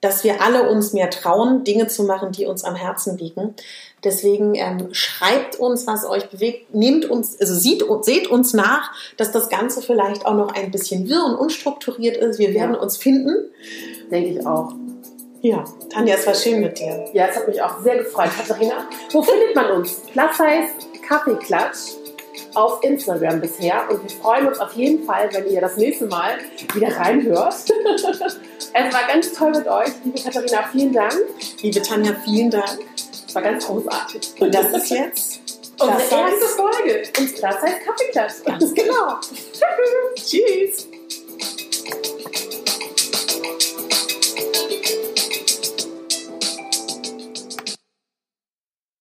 dass 0.05 0.23
wir 0.23 0.41
alle 0.41 0.69
uns 0.69 0.93
mehr 0.93 1.09
trauen, 1.09 1.63
Dinge 1.63 1.87
zu 1.87 2.03
machen, 2.03 2.31
die 2.31 2.45
uns 2.45 2.63
am 2.63 2.75
Herzen 2.75 3.17
liegen. 3.17 3.55
Deswegen 4.03 4.53
ähm, 4.53 4.89
schreibt 4.91 5.55
uns, 5.55 5.87
was 5.87 6.05
euch 6.05 6.29
bewegt, 6.29 6.75
nehmt 6.75 7.05
uns, 7.05 7.39
also 7.39 7.55
sieht, 7.55 7.83
seht 8.01 8.27
uns 8.27 8.53
nach, 8.53 8.91
dass 9.17 9.31
das 9.31 9.49
Ganze 9.49 9.81
vielleicht 9.81 10.27
auch 10.27 10.35
noch 10.35 10.53
ein 10.53 10.69
bisschen 10.69 11.09
wirr 11.09 11.25
und 11.25 11.33
unstrukturiert 11.33 12.17
ist. 12.17 12.37
Wir 12.37 12.53
werden 12.53 12.75
ja. 12.75 12.79
uns 12.79 12.97
finden. 12.97 13.49
Denke 14.11 14.39
ich 14.39 14.45
auch. 14.45 14.73
Ja, 15.41 15.63
Tanja, 15.89 16.15
es 16.15 16.27
war 16.27 16.35
schön 16.35 16.61
mit 16.61 16.77
dir. 16.77 17.05
Ja, 17.13 17.25
es 17.27 17.35
hat 17.35 17.47
mich 17.47 17.59
auch 17.59 17.81
sehr 17.81 17.97
gefreut. 17.97 18.29
Katharina, 18.37 18.87
wo 19.11 19.23
findet 19.23 19.55
man 19.55 19.71
uns? 19.71 20.01
Platz 20.13 20.37
heißt 20.37 21.03
Kaffeeklatsch 21.07 22.04
auf 22.53 22.83
Instagram 22.83 23.41
bisher 23.41 23.89
und 23.89 24.03
wir 24.03 24.09
freuen 24.09 24.47
uns 24.47 24.59
auf 24.59 24.73
jeden 24.73 25.03
Fall, 25.05 25.29
wenn 25.33 25.47
ihr 25.49 25.61
das 25.61 25.77
nächste 25.77 26.05
Mal 26.05 26.37
wieder 26.73 26.95
reinhört. 26.95 27.55
es 28.73 28.93
war 28.93 29.07
ganz 29.07 29.33
toll 29.33 29.51
mit 29.51 29.67
euch. 29.67 29.89
Liebe 30.03 30.21
Katharina, 30.21 30.69
vielen 30.71 30.93
Dank. 30.93 31.15
Liebe 31.61 31.81
Tanja, 31.81 32.15
vielen 32.23 32.51
Dank. 32.51 32.79
Es 33.27 33.35
war 33.35 33.41
ganz 33.41 33.65
großartig. 33.65 34.33
Und 34.39 34.53
das 34.53 34.71
ist 34.71 34.89
jetzt 34.89 35.45
Unsere 35.79 35.99
erste 35.99 36.45
Folge. 36.55 37.03
Und 37.19 37.35
Plus 37.35 37.43
heißt 37.43 37.85
Kaffeeklatsch. 37.85 38.43
Ganz 38.45 38.73
genau. 38.73 39.19
Tschüss. 40.15 40.87